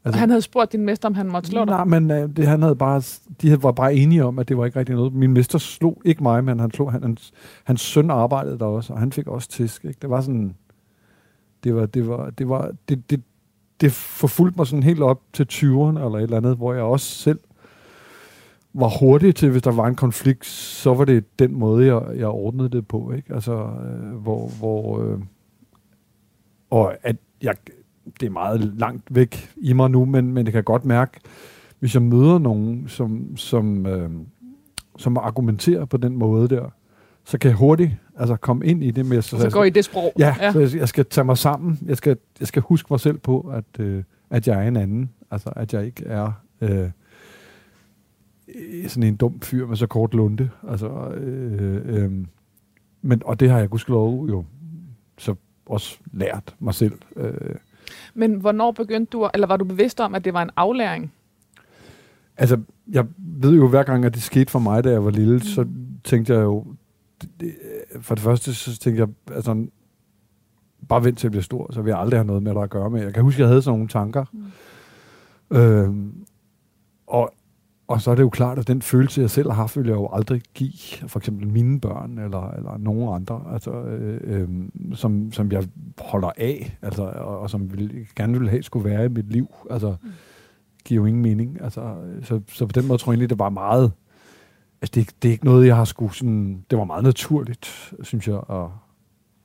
Altså, 0.05 0.21
han 0.21 0.31
havde 0.31 0.43
spurgt 0.43 0.73
din 0.73 0.85
mester, 0.85 1.09
om 1.09 1.15
han 1.15 1.27
måtte 1.27 1.49
slå 1.49 1.65
dig. 1.65 1.67
Nej, 1.67 1.85
men 1.85 2.11
øh, 2.11 2.37
det, 2.37 2.47
han 2.47 2.63
havde 2.63 2.77
bare, 2.77 3.03
de 3.43 3.63
var 3.63 3.73
bare 3.73 3.95
enige 3.95 4.25
om, 4.25 4.39
at 4.39 4.49
det 4.49 4.57
var 4.57 4.65
ikke 4.65 4.79
rigtig 4.79 4.95
noget. 4.95 5.13
Min 5.13 5.33
mester 5.33 5.59
slog 5.59 6.03
ikke 6.05 6.23
mig, 6.23 6.45
men 6.45 6.61
han 6.61 6.71
slog, 6.71 6.93
han, 6.93 7.03
hans, 7.03 7.33
hans 7.65 7.81
søn 7.81 8.11
arbejdede 8.11 8.59
der 8.59 8.65
også, 8.65 8.93
og 8.93 8.99
han 8.99 9.13
fik 9.13 9.27
også 9.27 9.49
tisk. 9.49 9.85
Ikke? 9.85 9.99
Det 10.03 10.11
var 10.11 10.21
sådan, 10.21 10.55
det 11.65 11.75
var, 11.75 11.87
det 11.87 12.09
var, 12.09 12.31
det 12.31 12.49
var, 12.49 12.71
det, 12.89 13.11
det, 13.11 13.23
det 13.81 13.93
forfulgte 13.93 14.59
mig 14.59 14.67
sådan 14.67 14.83
helt 14.83 15.03
op 15.03 15.21
til 15.33 15.47
20'erne 15.53 16.05
eller 16.05 16.19
et 16.19 16.23
eller 16.23 16.37
andet, 16.37 16.57
hvor 16.57 16.75
jeg 16.75 16.83
også 16.83 17.07
selv 17.07 17.41
var 18.75 18.99
hurtig 19.01 19.35
til, 19.35 19.51
hvis 19.51 19.63
der 19.63 19.73
var 19.73 19.87
en 19.87 19.95
konflikt, 19.95 20.47
så 20.47 20.95
var 20.95 21.05
det 21.05 21.39
den 21.39 21.55
måde, 21.55 21.87
jeg, 21.87 22.03
jeg 22.17 22.29
ordnede 22.29 22.69
det 22.69 22.89
på. 22.89 23.13
Ikke? 23.13 23.35
Altså, 23.35 23.53
øh, 23.53 24.17
hvor, 24.17 24.49
hvor 24.59 25.03
øh, 25.03 25.19
og 26.71 26.95
at 27.03 27.17
jeg, 27.43 27.55
det 28.21 28.27
er 28.27 28.31
meget 28.31 28.61
langt 28.61 29.15
væk 29.15 29.51
i 29.57 29.73
mig 29.73 29.91
nu, 29.91 30.05
men, 30.05 30.33
men 30.33 30.47
jeg 30.47 30.53
kan 30.53 30.65
godt 30.65 30.85
mærke, 30.85 31.21
hvis 31.79 31.95
jeg 31.95 32.03
møder 32.03 32.39
nogen, 32.39 32.89
som, 32.89 33.37
som, 33.37 33.87
øh, 33.87 34.11
som 34.99 35.17
argumenterer 35.17 35.85
på 35.85 35.97
den 35.97 36.17
måde 36.17 36.49
der, 36.49 36.73
så 37.25 37.39
kan 37.39 37.49
jeg 37.49 37.57
hurtigt 37.57 37.91
altså, 38.17 38.37
komme 38.37 38.67
ind 38.67 38.85
i 38.85 38.91
det 38.91 39.07
med... 39.07 39.23
Så, 39.23 39.39
så 39.39 39.51
går 39.51 39.65
i 39.65 39.71
det 39.71 39.85
sprog. 39.85 40.13
Ja, 40.19 40.37
ja. 40.41 40.53
så 40.53 40.61
jeg, 40.61 40.75
jeg 40.75 40.89
skal 40.89 41.07
tage 41.07 41.25
mig 41.25 41.39
sammen. 41.39 41.79
Jeg 41.87 41.97
skal, 41.97 42.17
jeg 42.41 42.49
skal 42.49 42.63
huske 42.63 42.87
mig 42.91 43.01
selv 43.01 43.19
på, 43.19 43.41
at, 43.41 43.81
øh, 43.81 44.05
at 44.31 44.49
jeg 44.49 44.65
er 44.65 44.69
en 44.69 44.77
anden. 44.77 45.11
Altså, 45.31 45.53
at 45.57 45.75
jeg 45.75 45.87
ikke 45.87 46.05
er 46.07 46.33
øh, 46.61 46.91
sådan 48.89 49.03
en 49.03 49.17
dum 49.17 49.41
fyr 49.41 49.67
med 49.67 49.77
så 49.77 49.87
kort 49.87 50.15
lunde. 50.15 50.51
Altså, 50.69 51.09
øh, 51.09 51.81
øh, 51.85 52.13
men, 53.03 53.23
og 53.25 53.41
det 53.41 53.51
har 53.51 53.59
jeg 53.59 53.71
gudskelov 53.71 54.29
jo 54.29 54.45
så 55.19 55.35
også 55.67 55.99
lært 56.13 56.55
mig 56.59 56.75
selv. 56.75 56.99
Øh. 57.17 57.55
Men 58.15 58.35
hvornår 58.35 58.71
begyndte 58.71 59.11
du, 59.11 59.29
eller 59.35 59.47
var 59.47 59.57
du 59.57 59.65
bevidst 59.65 60.01
om, 60.01 60.15
at 60.15 60.25
det 60.25 60.35
var 60.35 60.43
en 60.43 60.51
aflæring? 60.57 61.13
Altså, 62.37 62.61
jeg 62.89 63.07
ved 63.19 63.55
jo 63.55 63.69
hver 63.69 63.83
gang, 63.83 64.05
at 64.05 64.15
det 64.15 64.23
skete 64.23 64.51
for 64.51 64.59
mig, 64.59 64.85
da 64.85 64.91
jeg 64.91 65.05
var 65.05 65.11
lille, 65.11 65.35
mm. 65.35 65.41
så 65.41 65.67
tænkte 66.05 66.35
jeg 66.35 66.43
jo, 66.43 66.67
det, 67.21 67.31
det, 67.41 67.55
for 68.01 68.15
det 68.15 68.25
første, 68.25 68.55
så 68.55 68.79
tænkte 68.79 69.01
jeg, 69.01 69.35
altså, 69.35 69.67
bare 70.89 71.05
vent 71.05 71.19
til 71.19 71.27
at 71.27 71.31
blive 71.31 71.43
stor, 71.43 71.73
så 71.73 71.83
vil 71.83 71.91
jeg 71.91 71.99
aldrig 71.99 72.19
have 72.19 72.27
noget 72.27 72.43
med 72.43 72.55
dig 72.55 72.63
at 72.63 72.71
gøre 72.71 72.91
med. 72.91 73.03
Jeg 73.03 73.15
kan 73.15 73.23
huske, 73.23 73.37
at 73.37 73.41
jeg 73.41 73.49
havde 73.49 73.63
sådan 73.63 73.79
nogle 73.79 73.89
tanker. 73.89 74.25
Mm. 74.33 75.57
Øhm, 75.57 76.25
og, 77.07 77.35
og 77.89 78.01
så 78.01 78.11
er 78.11 78.15
det 78.15 78.23
jo 78.23 78.29
klart, 78.29 78.59
at 78.59 78.69
den 78.69 78.83
følelse, 78.83 79.21
jeg 79.21 79.31
selv 79.31 79.49
har 79.51 79.55
haft, 79.55 79.77
vil 79.77 79.87
jeg 79.87 79.95
jo 79.95 80.09
aldrig 80.13 80.43
give 80.55 81.09
for 81.09 81.19
eksempel 81.19 81.49
mine 81.49 81.81
børn 81.81 82.19
eller, 82.19 82.51
eller 82.51 82.79
nogen 82.79 83.15
andre, 83.15 83.43
altså, 83.53 83.71
øh, 83.71 84.21
øh, 84.23 84.49
som, 84.95 85.33
som 85.33 85.53
jeg 85.53 85.65
holder 85.99 86.31
af, 86.37 86.79
altså, 86.83 87.03
og, 87.03 87.39
og 87.39 87.51
som 87.51 87.73
vil, 87.73 88.07
gerne 88.17 88.39
vil 88.39 88.49
have 88.49 88.63
skulle 88.63 88.91
være 88.91 89.05
i 89.05 89.09
mit 89.09 89.33
liv. 89.33 89.55
Altså, 89.71 89.97
mm. 90.03 90.11
giver 90.85 91.01
jo 91.01 91.07
ingen 91.07 91.23
mening. 91.23 91.63
Altså, 91.63 91.97
så, 92.23 92.41
så 92.49 92.67
på 92.67 92.73
den 92.73 92.87
måde 92.87 92.99
tror 92.99 93.13
jeg 93.13 93.15
egentlig, 93.15 93.31
det 93.31 93.39
var 93.39 93.51
meget... 93.51 93.93
Altså, 94.83 94.93
det, 95.01 95.15
det 95.23 95.29
er 95.29 95.33
ikke 95.33 95.45
noget, 95.45 95.67
jeg 95.67 95.77
har 95.77 95.85
skulle 95.85 96.15
sådan... 96.15 96.65
Det 96.71 96.79
var 96.79 96.85
meget 96.85 97.05
naturligt, 97.05 97.95
synes 98.03 98.29
jeg, 98.29 98.41
at, 98.51 98.67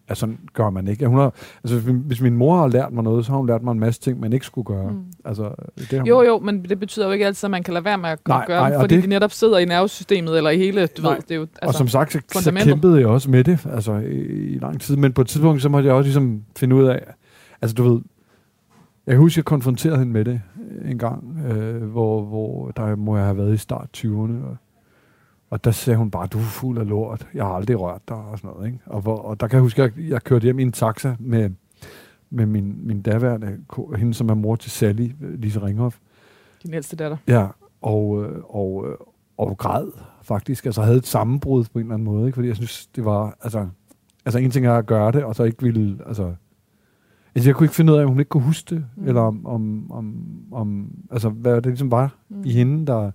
at 0.07 0.17
sådan 0.17 0.37
gør 0.53 0.69
man 0.69 0.87
ikke. 0.87 1.07
Hun 1.07 1.19
har, 1.19 1.33
altså, 1.63 1.91
hvis 1.91 2.21
min 2.21 2.37
mor 2.37 2.57
har 2.57 2.67
lært 2.67 2.93
mig 2.93 3.03
noget, 3.03 3.25
så 3.25 3.31
har 3.31 3.37
hun 3.37 3.47
lært 3.47 3.63
mig 3.63 3.71
en 3.71 3.79
masse 3.79 4.01
ting, 4.01 4.19
man 4.19 4.33
ikke 4.33 4.45
skulle 4.45 4.65
gøre. 4.65 4.91
Mm. 4.91 5.03
Altså, 5.25 5.55
det 5.77 5.99
har 5.99 6.05
jo, 6.05 6.21
jo, 6.21 6.39
men 6.39 6.63
det 6.63 6.79
betyder 6.79 7.05
jo 7.05 7.11
ikke 7.11 7.25
altid, 7.25 7.47
at 7.47 7.51
man 7.51 7.63
kan 7.63 7.73
lade 7.73 7.85
være 7.85 7.97
med 7.97 8.09
at 8.09 8.19
nej, 8.27 8.45
gøre 8.47 8.69
nej, 8.69 8.79
fordi 8.79 8.95
det, 8.95 9.03
de 9.03 9.09
netop 9.09 9.31
sidder 9.31 9.57
i 9.57 9.65
nervesystemet, 9.65 10.37
eller 10.37 10.49
i 10.49 10.57
hele, 10.57 10.87
du 10.87 11.01
nej. 11.01 11.13
ved, 11.13 11.21
det 11.21 11.31
er 11.31 11.35
jo 11.35 11.41
altså, 11.41 11.67
Og 11.67 11.73
som 11.73 11.87
sagt, 11.87 12.11
så, 12.11 12.19
så 12.29 12.51
kæmpede 12.51 12.99
jeg 12.99 13.07
også 13.07 13.29
med 13.29 13.43
det, 13.43 13.67
altså 13.73 13.93
i, 13.93 14.15
i 14.55 14.59
lang 14.59 14.81
tid, 14.81 14.95
men 14.95 15.13
på 15.13 15.21
et 15.21 15.27
tidspunkt, 15.27 15.61
så 15.61 15.69
måtte 15.69 15.87
jeg 15.87 15.95
også 15.95 16.07
ligesom 16.07 16.41
finde 16.57 16.75
ud 16.75 16.83
af, 16.87 16.99
altså 17.61 17.73
du 17.73 17.83
ved, 17.83 18.01
jeg 19.07 19.13
kan 19.13 19.19
huske, 19.19 19.39
jeg 19.39 19.45
konfronterede 19.45 19.97
hende 19.97 20.13
med 20.13 20.25
det 20.25 20.41
en 20.85 20.97
gang, 20.97 21.41
øh, 21.47 21.83
hvor, 21.83 22.21
hvor 22.21 22.71
der 22.71 22.95
må 22.95 23.17
jeg 23.17 23.25
have 23.25 23.37
været 23.37 23.53
i 23.53 23.57
start 23.57 23.87
20'erne, 23.97 24.45
og 24.45 24.57
og 25.49 25.63
der 25.63 25.71
sagde 25.71 25.97
hun 25.97 26.11
bare, 26.11 26.27
du 26.27 26.37
er 26.37 26.43
fuld 26.43 26.77
af 26.77 26.87
lort. 26.87 27.27
Jeg 27.33 27.45
har 27.45 27.51
aldrig 27.51 27.79
rørt 27.79 28.01
dig 28.07 28.17
og 28.17 28.37
sådan 28.37 28.51
noget. 28.55 28.67
Ikke? 28.67 28.79
Og, 28.85 29.01
hvor, 29.01 29.17
og 29.17 29.39
der 29.39 29.47
kan 29.47 29.55
jeg 29.55 29.61
huske, 29.61 29.83
at 29.83 29.93
jeg, 29.97 30.09
jeg 30.09 30.23
kørte 30.23 30.43
hjem 30.43 30.59
i 30.59 30.61
en 30.61 30.71
taxa 30.71 31.15
med, 31.19 31.49
med 32.29 32.45
min, 32.45 32.87
min 32.87 33.01
daværende, 33.01 33.57
hende 33.97 34.13
som 34.13 34.29
er 34.29 34.33
mor 34.33 34.55
til 34.55 34.71
Sally, 34.71 35.11
Lise 35.19 35.61
Ringhoff. 35.65 35.97
Din 36.63 36.73
ældste 36.73 36.95
datter. 36.95 37.17
Ja, 37.27 37.47
og, 37.81 38.23
øh, 38.23 38.41
og, 38.43 38.85
øh, 38.87 38.95
og 39.37 39.57
græd 39.57 39.87
faktisk. 40.23 40.65
Altså 40.65 40.81
havde 40.81 40.97
et 40.97 41.07
sammenbrud 41.07 41.63
på 41.63 41.79
en 41.79 41.85
eller 41.85 41.93
anden 41.93 42.05
måde. 42.05 42.25
Ikke? 42.25 42.35
Fordi 42.35 42.47
jeg 42.47 42.55
synes, 42.55 42.87
det 42.87 43.05
var... 43.05 43.37
Altså, 43.41 43.67
altså 44.25 44.39
en 44.39 44.51
ting 44.51 44.65
er 44.65 44.73
at 44.73 44.85
gøre 44.85 45.11
det, 45.11 45.23
og 45.23 45.35
så 45.35 45.43
ikke 45.43 45.63
ville... 45.63 45.97
Altså, 46.05 46.33
Altså, 47.35 47.49
jeg 47.49 47.55
kunne 47.55 47.65
ikke 47.65 47.75
finde 47.75 47.93
ud 47.93 47.97
af, 47.97 48.03
om 48.03 48.09
hun 48.09 48.19
ikke 48.19 48.29
kunne 48.29 48.43
huske 48.43 48.75
det, 48.75 48.85
mm. 48.95 49.07
eller 49.07 49.21
om, 49.21 49.45
om, 49.45 49.91
om, 49.91 50.15
om, 50.51 50.91
altså, 51.11 51.29
hvad 51.29 51.55
det 51.55 51.65
ligesom 51.65 51.91
var 51.91 52.15
mm. 52.29 52.41
i 52.45 52.51
hende, 52.51 52.87
der, 52.87 53.11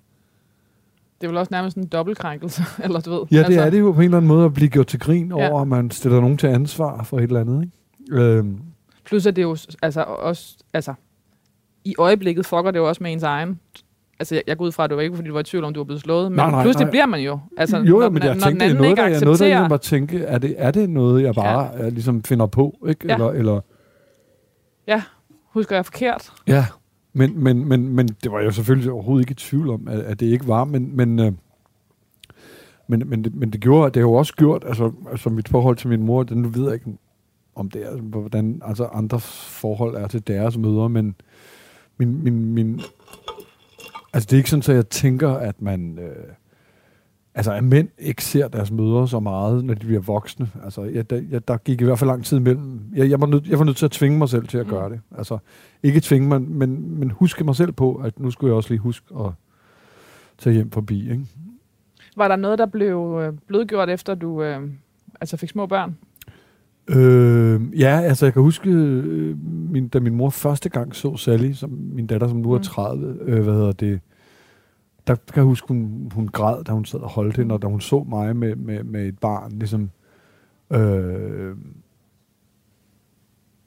det 1.23 1.29
er 1.29 1.31
vel 1.31 1.39
også 1.39 1.49
nærmest 1.53 1.77
en 1.77 1.87
dobbeltkrænkelse, 1.87 2.63
eller 2.85 3.01
du 3.01 3.11
ved. 3.11 3.21
Ja, 3.31 3.39
det 3.39 3.45
altså. 3.45 3.61
er 3.63 3.71
det 3.71 3.81
jo 3.81 3.93
på 3.93 4.01
en 4.01 4.05
eller 4.05 4.17
anden 4.17 4.29
måde 4.29 4.45
at 4.45 4.55
blive 4.55 4.69
gjort 4.69 4.87
til 4.87 5.01
grin 5.01 5.33
ja. 5.37 5.51
over, 5.51 5.61
at 5.61 5.69
man 5.69 5.91
stiller 5.91 6.21
nogen 6.21 6.37
til 6.37 6.47
ansvar 6.47 7.03
for 7.03 7.19
et 7.19 7.23
eller 7.23 7.41
andet. 7.41 7.63
Ikke? 7.63 8.23
Øhm. 8.23 8.59
Plus 9.05 9.27
er 9.27 9.31
det 9.31 9.43
jo 9.43 9.57
altså, 9.83 10.03
også, 10.03 10.57
altså, 10.75 10.95
i 11.85 11.95
øjeblikket 11.99 12.47
fucker 12.47 12.71
det 12.71 12.79
jo 12.79 12.89
også 12.89 13.03
med 13.03 13.13
ens 13.13 13.23
egen 13.23 13.61
altså 14.23 14.35
jeg, 14.35 14.43
jeg 14.47 14.57
går 14.57 14.65
ud 14.65 14.73
fra, 14.73 14.85
at 14.85 14.91
det 14.91 14.97
var 14.97 15.03
ikke, 15.03 15.17
fordi 15.17 15.29
du 15.29 15.35
var 15.35 15.41
i 15.41 15.45
tvivl 15.45 15.65
om, 15.65 15.75
du 15.75 15.81
var 15.81 15.85
blevet 15.85 16.03
slået, 16.03 16.33
men 16.33 16.37
nej, 16.37 16.51
nej, 16.51 16.63
pludselig 16.63 16.85
nej. 16.85 16.91
bliver 16.91 17.07
man 17.07 17.21
jo. 17.21 17.39
Altså, 17.57 17.77
jo, 17.79 17.99
når, 17.99 18.11
men 18.11 18.23
jeg 18.23 18.35
når 18.35 18.41
tænkte, 18.41 18.65
det 18.67 18.73
er 18.73 18.79
noget, 18.81 18.97
der, 18.97 19.25
noget, 19.25 19.41
der 19.41 19.47
jeg 19.47 19.69
bare 19.69 19.79
tænke, 19.79 20.25
er 20.25 20.39
det, 20.39 20.55
er 20.59 20.71
det 20.71 20.91
noget, 20.91 21.23
jeg 21.23 21.35
bare 21.35 21.71
ja. 21.77 21.89
ligesom 21.89 22.23
finder 22.23 22.47
på, 22.47 22.79
ikke? 22.89 23.07
Ja. 23.09 23.15
Eller, 23.15 23.31
eller... 23.31 23.61
Ja, 24.87 25.03
husker 25.53 25.77
jeg 25.77 25.85
forkert? 25.85 26.33
Ja, 26.47 26.67
men, 27.13 27.45
men, 27.45 27.69
men, 27.69 27.89
men 27.89 28.09
det 28.09 28.33
var 28.33 28.41
jeg 28.41 28.55
selvfølgelig 28.55 28.93
overhovedet 28.93 29.23
ikke 29.23 29.33
i 29.33 29.49
tvivl 29.49 29.71
om, 29.71 29.89
at, 29.89 30.01
at 30.01 30.21
det 30.21 30.27
ikke 30.27 30.49
var, 30.49 30.65
men, 30.65 30.97
men, 30.97 31.19
øh, 31.19 31.33
men, 32.87 33.03
men, 33.07 33.25
det, 33.25 33.35
men 33.35 33.51
det 33.51 33.61
gjorde, 33.61 33.91
det 33.91 33.97
har 33.97 34.09
jo 34.09 34.13
også 34.13 34.35
gjort, 34.35 34.65
altså, 34.67 34.93
altså 35.11 35.31
mit 35.31 35.49
forhold 35.49 35.77
til 35.77 35.89
min 35.89 36.03
mor, 36.03 36.23
den 36.23 36.55
ved 36.55 36.65
jeg 36.65 36.75
ikke, 36.75 36.99
om 37.55 37.71
det 37.71 37.83
er, 37.83 37.87
altså, 37.87 38.03
hvordan 38.03 38.63
altså 38.65 38.85
andres 38.85 39.45
forhold 39.49 39.97
er 39.97 40.07
til 40.07 40.27
deres 40.27 40.57
møder, 40.57 40.89
men 40.89 41.15
min, 41.97 42.25
min, 42.25 42.55
min, 42.55 42.81
altså 44.13 44.27
det 44.27 44.33
er 44.33 44.37
ikke 44.37 44.51
sådan, 44.51 44.73
at 44.73 44.77
jeg 44.77 44.89
tænker, 44.89 45.31
at 45.31 45.63
man, 45.63 45.99
øh, 45.99 46.27
altså 47.35 47.53
at 47.53 47.65
mænd 47.65 47.89
ikke 47.99 48.25
ser 48.25 48.49
deres 48.49 48.71
mødre 48.71 49.09
så 49.09 49.21
meget, 49.21 49.65
når 49.65 49.75
de 49.75 49.87
bliver 49.87 50.01
voksne. 50.01 50.51
Altså, 50.65 50.85
jeg, 50.85 51.11
der, 51.11 51.23
jeg, 51.31 51.49
der 51.49 51.57
gik 51.57 51.81
i 51.81 51.85
hvert 51.85 51.99
fald 51.99 52.11
lang 52.11 52.25
tid 52.25 52.37
imellem. 52.37 52.81
Jeg, 52.95 53.11
jeg, 53.11 53.21
var 53.21 53.27
nødt, 53.27 53.47
jeg 53.47 53.59
var 53.59 53.65
nødt 53.65 53.77
til 53.77 53.85
at 53.85 53.91
tvinge 53.91 54.19
mig 54.19 54.29
selv 54.29 54.47
til 54.47 54.59
at 54.59 54.67
mm. 54.67 54.71
gøre 54.71 54.91
det. 54.91 55.01
Altså, 55.19 55.39
ikke 55.83 56.01
tvinge 56.01 56.29
mig, 56.29 56.43
men, 56.43 56.99
men 56.99 57.11
huske 57.11 57.45
mig 57.45 57.57
selv 57.57 57.73
på, 57.73 57.95
at 57.95 58.21
nu 58.21 58.31
skulle 58.31 58.49
jeg 58.49 58.57
også 58.57 58.71
lige 58.71 58.81
huske 58.81 59.07
at 59.21 59.31
tage 60.39 60.55
hjem 60.55 60.71
forbi. 60.71 61.11
Ikke? 61.11 61.25
Var 62.17 62.29
der 62.29 62.37
noget, 62.37 62.59
der 62.59 62.67
blev 62.67 63.21
øh, 63.23 63.33
blødgjort, 63.47 63.91
efter 63.91 64.15
du 64.15 64.43
øh, 64.43 64.61
altså 65.21 65.37
fik 65.37 65.49
små 65.49 65.67
børn? 65.67 65.97
Øh, 66.89 67.81
ja, 67.81 68.01
altså 68.01 68.27
jeg 68.27 68.33
kan 68.33 68.43
huske, 68.43 68.71
øh, 68.71 69.37
min, 69.71 69.89
da 69.89 70.01
min 70.01 70.15
mor 70.15 70.31
første 70.31 70.69
gang 70.69 70.95
så 70.95 71.17
Sally, 71.17 71.53
som 71.53 71.71
min 71.71 72.07
datter, 72.07 72.29
som 72.29 72.39
nu 72.39 72.53
er 72.53 72.59
30, 72.59 73.07
mm. 73.07 73.19
øh, 73.21 73.43
hvad 73.43 73.55
hedder 73.55 73.73
det, 73.73 74.01
der 75.07 75.15
kan 75.15 75.37
jeg 75.37 75.45
huske, 75.45 75.69
hun, 75.69 76.11
hun 76.15 76.29
græd, 76.29 76.65
da 76.65 76.73
hun 76.73 76.85
sad 76.85 77.01
og 77.01 77.11
holdt 77.11 77.37
hende, 77.37 77.55
og 77.55 77.63
da 77.63 77.67
hun 77.67 77.81
så 77.81 78.05
mig 78.09 78.37
med, 78.37 78.57
med, 78.57 78.85
med 78.85 79.09
et 79.09 79.19
barn, 79.19 79.53
ligesom, 79.53 79.91
øh, 80.71 81.57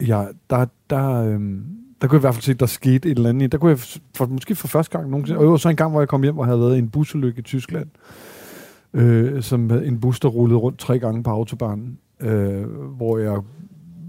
ja, 0.08 0.26
der, 0.50 0.66
der, 0.90 1.10
øh, 1.12 1.40
der 2.02 2.08
kunne 2.08 2.16
jeg 2.16 2.20
i 2.20 2.26
hvert 2.26 2.34
fald 2.36 2.44
se, 2.44 2.52
at 2.52 2.60
der 2.60 2.66
skete 2.66 3.12
et 3.12 3.18
eller 3.18 3.30
andet. 3.30 3.52
Der 3.52 3.58
kunne 3.58 3.70
jeg 3.70 3.80
for, 4.16 4.26
måske 4.26 4.56
for 4.56 4.68
første 4.68 4.98
gang 4.98 5.10
nogensinde, 5.10 5.40
og 5.40 5.44
det 5.44 5.52
var 5.52 5.58
så 5.58 5.70
en 5.70 5.76
gang, 5.76 5.92
hvor 5.92 6.02
jeg 6.02 6.08
kom 6.08 6.24
hjem 6.24 6.38
og 6.38 6.46
havde 6.46 6.60
været 6.60 6.76
i 6.76 6.80
en 6.80 6.90
busulykke 6.90 7.40
i 7.40 7.42
Tyskland, 7.42 7.88
øh, 8.94 9.44
som 9.44 9.72
en 9.72 10.00
bus, 10.00 10.20
der 10.20 10.28
rullede 10.28 10.60
rundt 10.60 10.80
tre 10.80 11.00
gange 11.00 11.24
på 11.24 11.30
autobanen, 11.30 11.98
øh, 12.20 12.64
hvor 12.70 13.18
jeg 13.18 13.42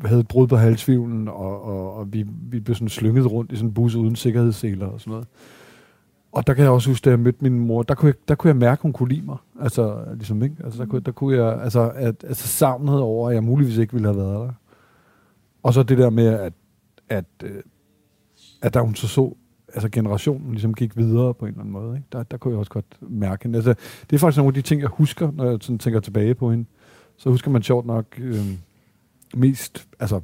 havde 0.05 0.25
brud 0.25 0.47
på 0.47 0.57
halsvivlen, 0.57 1.29
og, 1.29 1.63
og, 1.65 1.95
og 1.95 2.13
vi, 2.13 2.27
vi 2.51 2.61
blev 2.61 2.75
sådan 2.75 2.89
slynget 2.89 3.33
rundt 3.33 3.53
i 3.53 3.57
sådan 3.57 3.69
en 3.69 3.75
bus 3.75 3.95
uden 3.95 4.17
sikkerhedsseler 4.17 4.87
og 4.87 5.01
sådan 5.01 5.11
noget. 5.11 5.27
Og 6.37 6.47
der 6.47 6.55
kan 6.55 6.65
jeg 6.65 6.73
også 6.73 6.91
huske, 6.91 7.05
da 7.05 7.11
jeg 7.11 7.21
mødte 7.21 7.39
min 7.41 7.59
mor, 7.59 7.83
der 7.83 7.95
kunne 7.95 8.07
jeg, 8.07 8.29
der 8.29 8.35
kunne 8.35 8.49
jeg 8.49 8.57
mærke, 8.57 8.83
hun 8.83 8.93
kunne 8.93 9.09
lide 9.09 9.23
mig. 9.27 9.37
Altså, 9.61 10.05
ligesom, 10.15 10.43
ikke? 10.43 10.57
Altså, 10.65 10.79
der, 10.79 10.87
kunne, 10.87 11.01
der 11.01 11.13
kunne 11.13 11.37
jeg, 11.37 11.63
altså, 11.63 11.93
at, 11.95 12.25
altså 12.25 12.49
savnet 12.49 13.01
over, 13.01 13.29
at 13.29 13.35
jeg 13.35 13.45
muligvis 13.45 13.77
ikke 13.77 13.93
ville 13.93 14.09
have 14.09 14.17
været 14.17 14.49
der. 14.49 14.53
Og 15.63 15.75
så 15.75 15.83
det 15.83 15.99
der 15.99 16.11
med, 16.11 16.27
at, 16.27 16.53
at, 17.09 17.25
øh, 17.45 17.63
at 18.63 18.75
da 18.75 18.81
hun 18.81 18.95
så 18.95 19.09
så, 19.09 19.35
altså 19.69 19.89
generationen 19.89 20.51
ligesom 20.51 20.75
gik 20.75 20.97
videre 20.97 21.35
på 21.35 21.45
en 21.45 21.49
eller 21.49 21.61
anden 21.61 21.73
måde, 21.73 21.97
ikke? 21.97 22.09
Der, 22.13 22.23
der 22.23 22.37
kunne 22.37 22.53
jeg 22.53 22.59
også 22.59 22.73
godt 22.73 22.99
mærke 23.01 23.43
hende. 23.43 23.57
Altså, 23.57 23.75
det 24.11 24.17
er 24.17 24.19
faktisk 24.19 24.39
nogle 24.39 24.51
af 24.51 24.55
de 24.55 24.63
ting, 24.63 24.81
jeg 24.81 24.89
husker, 24.89 25.31
når 25.33 25.45
jeg 25.45 25.59
sådan 25.61 25.79
tænker 25.79 26.01
tilbage 26.01 26.35
på 26.35 26.51
hende. 26.51 26.65
Så 27.17 27.31
husker 27.31 27.51
man 27.51 27.63
sjovt 27.63 27.87
nok 27.87 28.07
øh, 28.19 28.37
mest 29.35 29.89
altså, 30.01 30.21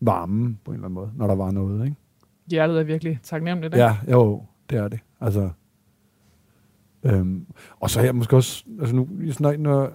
varme 0.00 0.56
på 0.64 0.70
en 0.70 0.74
eller 0.74 0.86
anden 0.86 0.94
måde, 0.94 1.10
når 1.14 1.26
der 1.26 1.34
var 1.34 1.50
noget, 1.50 1.84
ikke? 1.84 1.96
Hjertet 2.50 2.78
er 2.78 2.84
virkelig 2.84 3.18
taknemmeligt, 3.22 3.74
ikke? 3.74 3.84
Ja, 3.84 3.96
jo, 4.10 4.42
det 4.70 4.78
er 4.78 4.88
det. 4.88 5.00
Altså, 5.20 5.50
øhm, 7.02 7.46
og 7.80 7.90
så 7.90 8.00
er 8.00 8.04
jeg 8.04 8.14
måske 8.14 8.36
også, 8.36 8.64
altså 8.80 8.96
nu, 8.96 9.08
når, 9.40 9.56
når, 9.56 9.90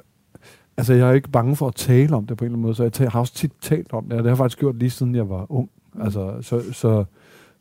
altså 0.78 0.94
jeg 0.94 1.10
er 1.10 1.14
ikke 1.14 1.30
bange 1.30 1.56
for 1.56 1.68
at 1.68 1.76
tale 1.76 2.16
om 2.16 2.28
det 2.28 2.38
på 2.38 2.44
en 2.44 2.46
eller 2.46 2.56
anden 2.56 2.62
måde, 2.62 2.76
så 2.76 2.84
jeg, 2.84 2.94
tager, 2.94 3.10
har 3.10 3.20
også 3.20 3.34
tit 3.34 3.52
talt 3.62 3.94
om 3.94 4.04
det, 4.04 4.14
og 4.14 4.18
det 4.18 4.26
har 4.26 4.30
jeg 4.30 4.38
faktisk 4.38 4.60
gjort 4.60 4.76
lige 4.76 4.90
siden 4.90 5.16
jeg 5.16 5.30
var 5.30 5.52
ung. 5.52 5.70
Altså, 6.02 6.42
så, 6.42 6.74
så, 6.74 7.06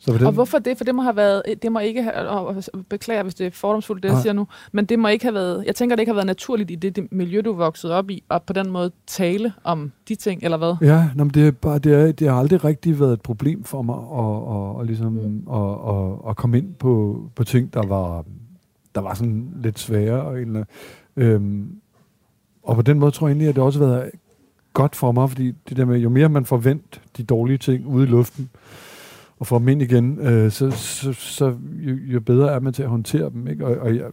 så 0.05 0.13
den, 0.13 0.25
og 0.25 0.31
hvorfor 0.31 0.59
det? 0.59 0.77
For 0.77 0.83
det 0.83 0.95
må 0.95 1.01
have 1.01 1.15
været, 1.15 1.43
det 1.61 1.71
må 1.71 1.79
ikke 1.79 2.03
have, 2.03 2.15
og 2.15 2.63
beklager, 2.89 3.23
hvis 3.23 3.35
det 3.35 3.47
er 3.47 3.51
fordomsfuldt, 3.51 4.03
det 4.03 4.09
jeg 4.09 4.17
siger 4.17 4.33
nu, 4.33 4.47
men 4.71 4.85
det 4.85 4.99
må 4.99 5.07
ikke 5.07 5.25
have 5.25 5.33
været, 5.33 5.63
jeg 5.65 5.75
tænker, 5.75 5.95
det 5.95 6.01
ikke 6.01 6.09
har 6.09 6.15
været 6.15 6.27
naturligt 6.27 6.71
i 6.71 6.75
det, 6.75 6.95
det 6.95 7.07
miljø, 7.11 7.41
du 7.41 7.53
vokset 7.53 7.91
op 7.91 8.09
i, 8.09 8.23
og 8.29 8.43
på 8.43 8.53
den 8.53 8.69
måde 8.69 8.91
tale 9.07 9.53
om 9.63 9.91
de 10.07 10.15
ting, 10.15 10.43
eller 10.43 10.57
hvad? 10.57 10.75
Ja, 10.81 11.09
nå, 11.15 11.23
det, 11.23 11.47
er 11.47 11.51
bare, 11.51 11.79
det, 11.79 11.93
er, 11.93 12.11
det 12.11 12.27
har 12.29 12.35
aldrig 12.35 12.63
rigtig 12.63 12.99
været 12.99 13.13
et 13.13 13.21
problem 13.21 13.63
for 13.63 13.81
mig 13.81 13.95
at, 13.95 14.55
at, 14.55 14.81
at, 14.81 14.87
ligesom, 14.87 15.11
mm. 15.11 15.53
at, 15.53 15.95
at, 15.95 16.29
at 16.29 16.35
komme 16.35 16.57
ind 16.57 16.73
på, 16.73 17.21
på 17.35 17.43
ting, 17.43 17.73
der 17.73 17.87
var, 17.87 18.25
der 18.95 19.01
var 19.01 19.13
sådan 19.13 19.47
lidt 19.63 19.79
svære. 19.79 20.41
Eller, 20.41 20.63
øhm, 21.15 21.75
og 22.63 22.75
på 22.75 22.81
den 22.81 22.99
måde 22.99 23.11
tror 23.11 23.27
jeg 23.27 23.31
egentlig, 23.31 23.49
at 23.49 23.55
det 23.55 23.63
også 23.63 23.79
har 23.79 23.87
været 23.87 24.11
godt 24.73 24.95
for 24.95 25.11
mig, 25.11 25.29
fordi 25.29 25.51
det 25.69 25.77
der 25.77 25.85
med, 25.85 25.99
jo 25.99 26.09
mere 26.09 26.29
man 26.29 26.45
forventer 26.45 26.99
de 27.17 27.23
dårlige 27.23 27.57
ting 27.57 27.87
ude 27.87 28.03
i 28.03 28.09
luften, 28.09 28.49
og 29.39 29.47
får 29.47 29.57
dem 29.57 29.67
ind 29.67 29.81
igen, 29.81 30.19
øh, 30.19 30.51
så, 30.51 30.71
så, 30.71 31.13
så 31.13 31.55
jo, 31.73 31.95
jo 31.95 32.19
bedre 32.19 32.51
er 32.51 32.59
man 32.59 32.73
til 32.73 32.83
at 32.83 32.89
håndtere 32.89 33.29
dem. 33.29 33.47
Ikke? 33.47 33.65
Og, 33.65 33.77
og 33.77 33.95
jeg 33.95 34.05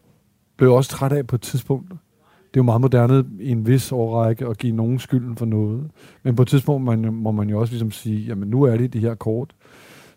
blev 0.56 0.72
også 0.72 0.90
træt 0.90 1.12
af 1.12 1.26
på 1.26 1.36
et 1.36 1.42
tidspunkt. 1.42 1.88
Det 1.88 2.56
er 2.56 2.60
jo 2.60 2.62
meget 2.62 2.80
moderne 2.80 3.24
i 3.40 3.50
en 3.50 3.66
vis 3.66 3.92
årrække 3.92 4.46
at 4.46 4.58
give 4.58 4.76
nogen 4.76 4.98
skylden 4.98 5.36
for 5.36 5.46
noget. 5.46 5.90
Men 6.22 6.36
på 6.36 6.42
et 6.42 6.48
tidspunkt 6.48 6.84
man, 6.84 7.14
må 7.14 7.30
man 7.30 7.50
jo 7.50 7.60
også 7.60 7.72
ligesom 7.72 7.90
sige, 7.90 8.26
jamen 8.26 8.48
nu 8.48 8.62
er 8.62 8.76
det 8.76 8.92
de 8.92 8.98
her 8.98 9.14
kort, 9.14 9.54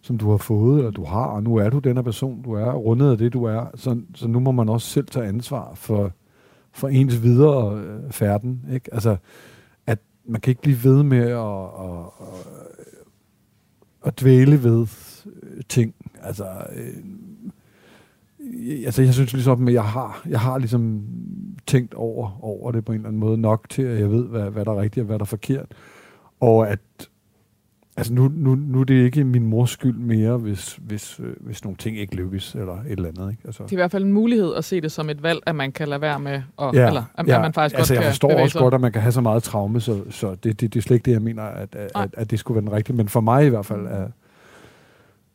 som 0.01 0.17
du 0.17 0.29
har 0.29 0.37
fået, 0.37 0.77
eller 0.77 0.91
du 0.91 1.03
har, 1.03 1.25
og 1.25 1.43
nu 1.43 1.55
er 1.55 1.69
du 1.69 1.79
den 1.79 1.97
her 1.97 2.03
person, 2.03 2.41
du 2.41 2.53
er, 2.53 2.71
rundet 2.73 3.11
af 3.11 3.17
det, 3.17 3.33
du 3.33 3.43
er. 3.43 3.65
Så, 3.75 4.01
så 4.15 4.27
nu 4.27 4.39
må 4.39 4.51
man 4.51 4.69
også 4.69 4.87
selv 4.87 5.07
tage 5.07 5.25
ansvar 5.25 5.71
for, 5.75 6.11
for 6.71 6.87
ens 6.87 7.23
videre 7.23 7.77
øh, 7.77 8.11
færden. 8.11 8.65
Ikke? 8.73 8.93
Altså, 8.93 9.17
at 9.87 9.99
man 10.25 10.41
kan 10.41 10.51
ikke 10.51 10.61
blive 10.61 10.83
ved 10.83 11.03
med 11.03 11.17
at, 11.17 11.27
at, 11.27 11.99
at, 12.21 12.62
at 14.05 14.19
dvæle 14.21 14.63
ved 14.63 14.87
øh, 15.25 15.61
ting. 15.69 15.95
Altså, 16.21 16.45
øh, 16.75 17.03
altså, 18.85 19.01
jeg 19.01 19.13
synes 19.13 19.33
ligesom, 19.33 19.67
at 19.67 19.73
jeg 19.73 19.83
har, 19.83 20.21
jeg 20.29 20.39
har 20.39 20.57
ligesom 20.57 21.03
tænkt 21.67 21.93
over, 21.93 22.43
over 22.43 22.71
det 22.71 22.85
på 22.85 22.91
en 22.91 22.95
eller 22.95 23.07
anden 23.07 23.19
måde 23.19 23.37
nok 23.37 23.69
til, 23.69 23.81
at 23.81 23.99
jeg 23.99 24.11
ved, 24.11 24.27
hvad, 24.27 24.49
hvad 24.49 24.65
der 24.65 24.71
er 24.71 24.81
rigtigt 24.81 25.01
og 25.01 25.05
hvad 25.05 25.19
der 25.19 25.25
er 25.25 25.25
forkert. 25.25 25.71
Og 26.39 26.69
at 26.69 26.79
Altså 27.97 28.13
nu, 28.13 28.31
nu, 28.35 28.55
nu 28.55 28.79
er 28.79 28.83
det 28.83 28.93
ikke 29.05 29.23
min 29.23 29.47
mors 29.47 29.69
skyld 29.69 29.97
mere, 29.97 30.37
hvis, 30.37 30.79
hvis, 30.81 31.19
øh, 31.19 31.35
hvis 31.39 31.63
nogle 31.63 31.77
ting 31.77 31.97
ikke 31.97 32.15
lykkes, 32.15 32.55
eller 32.55 32.73
et 32.73 32.91
eller 32.91 33.09
andet. 33.09 33.31
Ikke? 33.31 33.41
Altså. 33.45 33.63
Det 33.63 33.69
er 33.71 33.75
i 33.75 33.75
hvert 33.75 33.91
fald 33.91 34.03
en 34.03 34.13
mulighed 34.13 34.53
at 34.55 34.65
se 34.65 34.81
det 34.81 34.91
som 34.91 35.09
et 35.09 35.23
valg, 35.23 35.39
at 35.45 35.55
man 35.55 35.71
kan 35.71 35.87
lade 35.87 36.01
være 36.01 36.19
med, 36.19 36.31
at, 36.31 36.43
ja, 36.73 36.87
eller 36.87 37.03
at, 37.15 37.27
ja. 37.27 37.35
at 37.35 37.41
man 37.41 37.53
faktisk 37.53 37.77
altså, 37.77 37.93
godt 37.93 37.97
jeg 37.97 38.03
kan 38.03 38.11
forstår 38.11 38.31
også 38.41 38.51
sig. 38.51 38.59
godt, 38.61 38.73
at 38.73 38.81
man 38.81 38.91
kan 38.91 39.01
have 39.01 39.11
så 39.11 39.21
meget 39.21 39.43
traume, 39.43 39.81
så, 39.81 40.03
så 40.09 40.35
det, 40.35 40.61
det, 40.61 40.73
det 40.73 40.75
er 40.75 40.81
slet 40.81 40.95
ikke 40.95 41.05
det, 41.05 41.11
jeg 41.11 41.21
mener, 41.21 41.43
at, 41.43 41.75
at, 41.75 41.91
Nej. 41.93 42.03
at, 42.03 42.09
at 42.17 42.31
det 42.31 42.39
skulle 42.39 42.55
være 42.55 42.65
den 42.65 42.71
rigtige. 42.71 42.95
Men 42.95 43.09
for 43.09 43.21
mig 43.21 43.45
i 43.45 43.49
hvert 43.49 43.65
fald 43.65 43.85
er, 43.87 44.07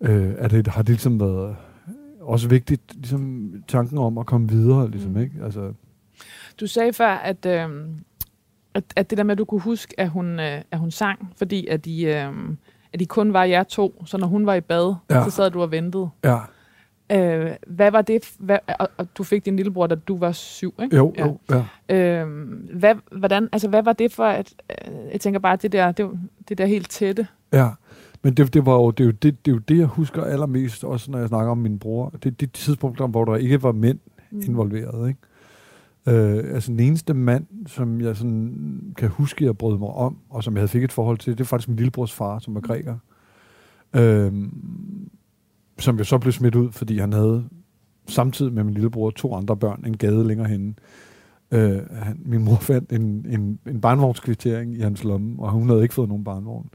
øh, 0.01 0.33
er 0.39 0.49
det, 0.49 0.67
har 0.67 0.83
det 0.83 0.89
ligesom 0.89 1.21
været 1.21 1.57
også 2.21 2.49
vigtigt, 2.49 2.83
ligesom 2.95 3.53
tanken 3.69 3.99
om 3.99 4.19
at 4.19 4.27
komme 4.27 4.49
videre, 4.49 4.91
ligesom, 4.91 5.11
Mm. 5.13 5.21
ikke? 5.21 5.33
Altså, 5.45 5.73
Du 6.61 6.67
sagde 6.67 6.93
før, 6.93 7.09
at, 7.11 7.47
øh, 7.47 7.69
at, 8.79 8.85
at 8.97 9.11
det 9.11 9.19
der 9.19 9.25
med, 9.25 9.33
at 9.33 9.39
du 9.39 9.45
kunne 9.45 9.61
huske, 9.61 10.01
at 10.01 10.09
hun, 10.09 10.41
øh, 10.41 10.61
at 10.71 10.79
hun 10.79 10.91
sang, 10.91 11.33
fordi 11.39 11.67
at 11.67 11.85
de, 11.85 12.03
øh, 12.05 12.33
at 12.93 13.01
de 13.01 13.07
kun 13.07 13.33
var 13.33 13.45
jer 13.45 13.63
to, 13.63 14.03
så 14.07 14.19
når 14.19 14.27
hun 14.27 14.47
var 14.47 14.55
i 14.55 14.61
bad, 14.61 14.95
Ja. 15.11 15.25
så 15.25 15.31
sad 15.31 15.51
du 15.51 15.63
og 15.63 15.71
ventede. 15.71 16.09
ja, 16.25 16.39
Øh, 17.13 17.51
hvad 17.67 17.91
var 17.91 18.03
det, 18.03 18.31
hvad, 18.39 18.59
og, 18.79 18.89
og 18.97 19.07
du 19.19 19.23
fik 19.25 19.45
din 19.45 19.57
lillebror, 19.57 19.87
da 19.87 19.95
du 19.95 20.19
var 20.19 20.33
syv, 20.33 20.75
ikke? 20.83 20.97
jo, 20.97 21.15
Ja. 21.19 21.27
jo, 21.27 21.39
ja. 21.91 21.95
Øh, 22.23 22.29
hvad, 22.75 22.95
hvordan, 23.19 23.49
altså, 23.53 23.69
hvad 23.69 23.83
var 23.83 23.93
det 23.93 24.13
for, 24.13 24.25
at, 24.25 24.55
øh, 24.71 24.95
jeg 25.13 25.21
tænker 25.21 25.41
bare, 25.41 25.57
det 25.57 25.73
der, 25.73 25.93
det, 25.93 26.11
det 26.49 26.59
der 26.59 26.67
helt 26.67 26.91
tætte, 26.91 27.27
Ja, 27.53 27.69
men 28.23 28.35
det, 28.35 28.55
det, 28.55 28.67
var 28.67 28.73
jo, 28.75 28.91
det, 28.91 29.05
er 29.05 29.09
jo 29.09 29.11
det, 29.13 29.47
det 29.47 29.51
er 29.51 29.55
jo 29.55 29.59
det, 29.59 29.79
jeg 29.79 29.87
husker 29.87 30.25
allermest, 30.25 30.85
også 30.85 31.11
når 31.11 31.19
jeg 31.19 31.29
snakker 31.29 31.51
om 31.51 31.59
min 31.59 31.79
bror. 31.79 32.11
Det 32.23 32.27
er 32.27 32.31
de 32.31 32.47
tidspunkter, 32.47 33.07
hvor 33.07 33.25
der 33.25 33.37
ikke 33.37 33.63
var 33.63 33.73
mænd 33.73 33.99
Mm. 34.31 34.43
involveret. 34.47 35.09
Ikke? 35.09 35.21
Øh, 36.09 36.55
altså 36.55 36.73
den 36.73 36.81
eneste 36.81 37.15
mand, 37.15 37.47
som 37.67 38.01
jeg 38.01 38.17
sådan 38.17 38.95
kan 38.97 39.09
huske, 39.09 39.45
jeg 39.45 39.59
brød 39.59 39.79
mig 39.79 39.89
om, 39.89 40.19
og 40.31 40.45
som 40.45 40.55
jeg 40.55 40.61
havde 40.61 40.69
fik 40.69 40.85
et 40.85 40.93
forhold 40.93 41.19
til, 41.19 41.33
det 41.33 41.41
er 41.41 41.45
faktisk 41.45 41.69
min 41.69 41.77
lillebrors 41.77 42.13
far, 42.13 42.39
som 42.39 42.55
var 42.55 42.61
græker. 42.61 42.97
Øh, 43.97 44.33
som 45.79 45.99
jo 45.99 46.05
så 46.05 46.19
blev 46.19 46.33
smidt 46.33 46.55
ud, 46.55 46.73
fordi 46.73 46.99
han 46.99 47.13
havde 47.13 47.45
samtidig 48.07 48.53
med 48.53 48.65
min 48.65 48.75
lillebror 48.75 49.11
to 49.11 49.35
andre 49.35 49.57
børn 49.57 49.85
en 49.87 49.97
gade 49.97 50.27
længere 50.29 50.49
henne. 50.49 50.75
Øh, 51.51 51.81
han, 51.91 52.21
min 52.25 52.45
mor 52.45 52.57
fandt 52.57 52.93
en, 52.93 53.27
en, 53.29 53.59
en 53.67 53.81
barnvognskvittering 53.81 54.77
i 54.77 54.81
hans 54.81 55.05
lomme, 55.05 55.43
og 55.43 55.51
hun 55.51 55.69
havde 55.69 55.83
ikke 55.83 55.95
fået 55.95 56.09
nogen 56.09 56.25
barnvogn. 56.25 56.71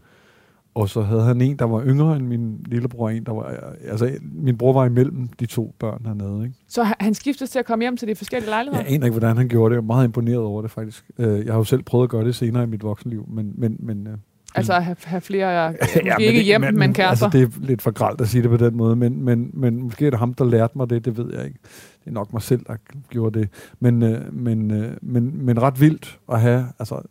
Og 0.75 0.89
så 0.89 1.01
havde 1.01 1.21
han 1.23 1.41
en, 1.41 1.55
der 1.59 1.65
var 1.65 1.83
yngre 1.85 2.15
end 2.15 2.27
min 2.27 2.65
lillebror, 2.65 3.09
en, 3.09 3.23
der 3.25 3.31
var... 3.33 3.73
Altså, 3.87 4.11
min 4.33 4.57
bror 4.57 4.73
var 4.73 4.85
imellem 4.85 5.27
de 5.27 5.45
to 5.45 5.75
børn 5.79 6.01
hernede, 6.05 6.43
ikke? 6.45 6.55
Så 6.67 6.83
han- 6.99 7.13
skiftes 7.13 7.49
til 7.49 7.59
at 7.59 7.65
komme 7.65 7.83
hjem 7.83 7.97
til 7.97 8.07
de 8.07 8.15
forskellige 8.15 8.49
lejligheder? 8.49 8.83
Jeg 8.83 8.93
aner 8.93 9.05
ikke, 9.05 9.17
hvordan 9.19 9.37
han 9.37 9.47
gjorde 9.47 9.69
det. 9.71 9.75
Jeg 9.75 9.81
er 9.83 9.85
meget 9.85 10.05
imponeret 10.05 10.37
over 10.39 10.61
det, 10.61 10.71
faktisk. 10.71 11.05
Øh, 11.17 11.45
Jeg 11.45 11.53
har 11.53 11.57
jo 11.59 11.63
selv 11.63 11.83
prøvet 11.83 12.03
at 12.03 12.09
gøre 12.09 12.25
det 12.25 12.35
senere 12.35 12.63
i 12.63 12.67
mit 12.67 12.83
voksenliv, 12.83 13.25
men... 13.29 13.51
men, 13.57 13.75
men 13.79 14.07
øh, 14.07 14.13
Altså 14.55 14.73
at 14.73 14.83
have, 14.85 14.95
have 15.03 15.21
flere, 15.21 15.67
øh, 15.67 15.73
måske 15.73 16.01
men 16.03 16.21
ikke 16.21 16.37
det- 16.37 16.45
hjem, 16.45 16.61
men, 16.61 16.79
men 16.79 16.93
kærester? 16.93 17.25
Altså, 17.25 17.39
det 17.39 17.47
er 17.63 17.67
lidt 17.67 17.81
for 17.81 17.91
gralt 17.91 18.21
at 18.21 18.27
sige 18.27 18.41
det 18.41 18.49
på 18.49 18.57
den 18.57 18.77
måde, 18.77 18.95
men, 18.95 19.23
men, 19.25 19.49
men 19.53 19.81
måske 19.83 20.05
er 20.05 20.09
det 20.09 20.19
ham, 20.19 20.33
der 20.33 20.45
lærte 20.45 20.77
mig 20.77 20.89
det, 20.89 21.05
det 21.05 21.17
ved 21.17 21.33
jeg 21.33 21.45
ikke. 21.45 21.59
Det 22.03 22.07
er 22.09 22.11
nok 22.11 22.33
mig 22.33 22.41
selv, 22.41 22.65
der 22.67 22.75
gjorde 23.09 23.39
det. 23.39 23.49
Men, 23.79 24.03
øh, 24.03 24.33
men, 24.33 24.71
øh, 24.71 24.91
men, 25.01 25.45
men 25.45 25.61
ret 25.61 25.81
vildt 25.81 26.19
at 26.31 26.41
have, 26.41 26.65
altså, 26.79 27.01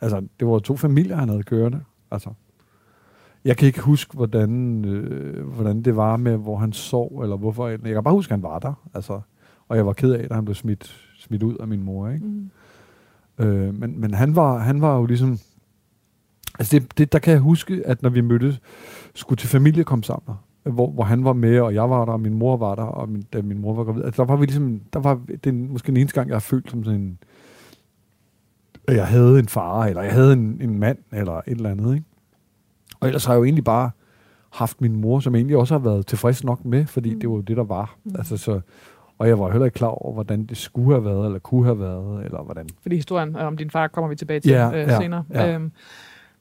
altså, 0.00 0.22
det 0.40 0.48
var 0.48 0.58
to 0.58 0.76
familier, 0.76 1.16
han 1.16 1.28
havde 1.28 1.42
kørende. 1.42 1.80
Altså, 2.10 2.30
jeg 3.44 3.56
kan 3.56 3.66
ikke 3.66 3.80
huske, 3.80 4.14
hvordan, 4.14 4.84
øh, 4.84 5.46
hvordan 5.46 5.82
det 5.82 5.96
var 5.96 6.16
med, 6.16 6.36
hvor 6.36 6.56
han 6.56 6.72
sov, 6.72 7.20
eller 7.22 7.36
hvorfor. 7.36 7.68
Jeg 7.68 7.80
kan 7.80 8.04
bare 8.04 8.14
huske, 8.14 8.30
at 8.30 8.38
han 8.38 8.42
var 8.42 8.58
der. 8.58 8.88
Altså, 8.94 9.20
og 9.68 9.76
jeg 9.76 9.86
var 9.86 9.92
ked 9.92 10.12
af, 10.12 10.26
at 10.30 10.34
han 10.34 10.44
blev 10.44 10.54
smidt, 10.54 11.10
smidt 11.18 11.42
ud 11.42 11.56
af 11.56 11.68
min 11.68 11.82
mor. 11.82 12.08
Ikke? 12.08 12.26
Mm. 12.26 12.50
Øh, 13.44 13.74
men, 13.74 14.00
men 14.00 14.14
han 14.14 14.36
var, 14.36 14.58
han 14.58 14.80
var 14.80 14.96
jo 14.96 15.06
ligesom... 15.06 15.38
Altså 16.58 16.78
det, 16.78 16.98
det, 16.98 17.12
der 17.12 17.18
kan 17.18 17.32
jeg 17.32 17.40
huske, 17.40 17.82
at 17.86 18.02
når 18.02 18.10
vi 18.10 18.20
mødtes, 18.20 18.60
skulle 19.14 19.36
til 19.36 19.48
familiekomsamler, 19.48 20.44
hvor, 20.62 20.90
hvor 20.90 21.04
han 21.04 21.24
var 21.24 21.32
med, 21.32 21.60
og 21.60 21.74
jeg 21.74 21.90
var 21.90 22.04
der, 22.04 22.12
og 22.12 22.20
min 22.20 22.34
mor 22.34 22.56
var 22.56 22.74
der, 22.74 22.82
og 22.82 23.08
min, 23.08 23.22
da 23.32 23.42
min 23.42 23.60
mor 23.60 23.74
var 23.74 23.84
gravid. 23.84 24.04
Altså 24.04 24.22
der 24.22 24.28
var 24.28 24.36
vi 24.36 24.46
ligesom, 24.46 24.80
der 24.92 25.00
var 25.00 25.20
det 25.44 25.46
er 25.46 25.52
måske 25.52 25.86
den 25.86 25.96
eneste 25.96 26.14
gang, 26.14 26.28
jeg 26.28 26.34
har 26.34 26.40
følt 26.40 26.70
som 26.70 26.84
sådan 26.84 27.00
en, 27.00 27.18
at 28.88 28.96
jeg 28.96 29.06
havde 29.06 29.38
en 29.38 29.48
far, 29.48 29.86
eller 29.86 30.02
jeg 30.02 30.12
havde 30.12 30.32
en, 30.32 30.58
en 30.60 30.78
mand, 30.78 30.98
eller 31.12 31.32
et 31.32 31.42
eller 31.46 31.70
andet, 31.70 31.94
ikke? 31.94 32.06
Og 33.00 33.08
ellers 33.08 33.24
har 33.24 33.32
jeg 33.32 33.38
jo 33.38 33.44
egentlig 33.44 33.64
bare 33.64 33.90
haft 34.52 34.80
min 34.80 35.00
mor, 35.00 35.20
som 35.20 35.34
jeg 35.34 35.38
egentlig 35.38 35.56
også 35.56 35.74
har 35.74 35.78
været 35.78 36.06
tilfreds 36.06 36.44
nok 36.44 36.64
med, 36.64 36.86
fordi 36.86 37.14
Mm. 37.14 37.20
det 37.20 37.28
var 37.28 37.34
jo 37.34 37.40
det, 37.40 37.56
der 37.56 37.64
var. 37.64 37.96
Mm. 38.04 38.10
Mm. 38.10 38.16
Altså, 38.18 38.36
så, 38.36 38.60
og 39.18 39.28
jeg 39.28 39.38
var 39.38 39.50
heller 39.50 39.64
ikke 39.64 39.74
klar 39.74 39.88
over, 39.88 40.12
hvordan 40.12 40.44
det 40.46 40.56
skulle 40.56 40.92
have 40.94 41.04
været, 41.04 41.26
eller 41.26 41.38
kunne 41.38 41.64
have 41.64 41.78
været, 41.80 42.24
eller 42.24 42.42
hvordan. 42.42 42.68
Fordi 42.82 42.96
historien 42.96 43.36
øh, 43.36 43.46
om 43.46 43.56
din 43.56 43.70
far 43.70 43.86
kommer 43.88 44.08
vi 44.08 44.16
tilbage 44.16 44.40
til 44.40 44.50
Ja, 44.50 44.68
øh, 44.70 44.88
ja, 44.88 45.00
senere. 45.00 45.24
ja. 45.34 45.54
Øhm, 45.54 45.72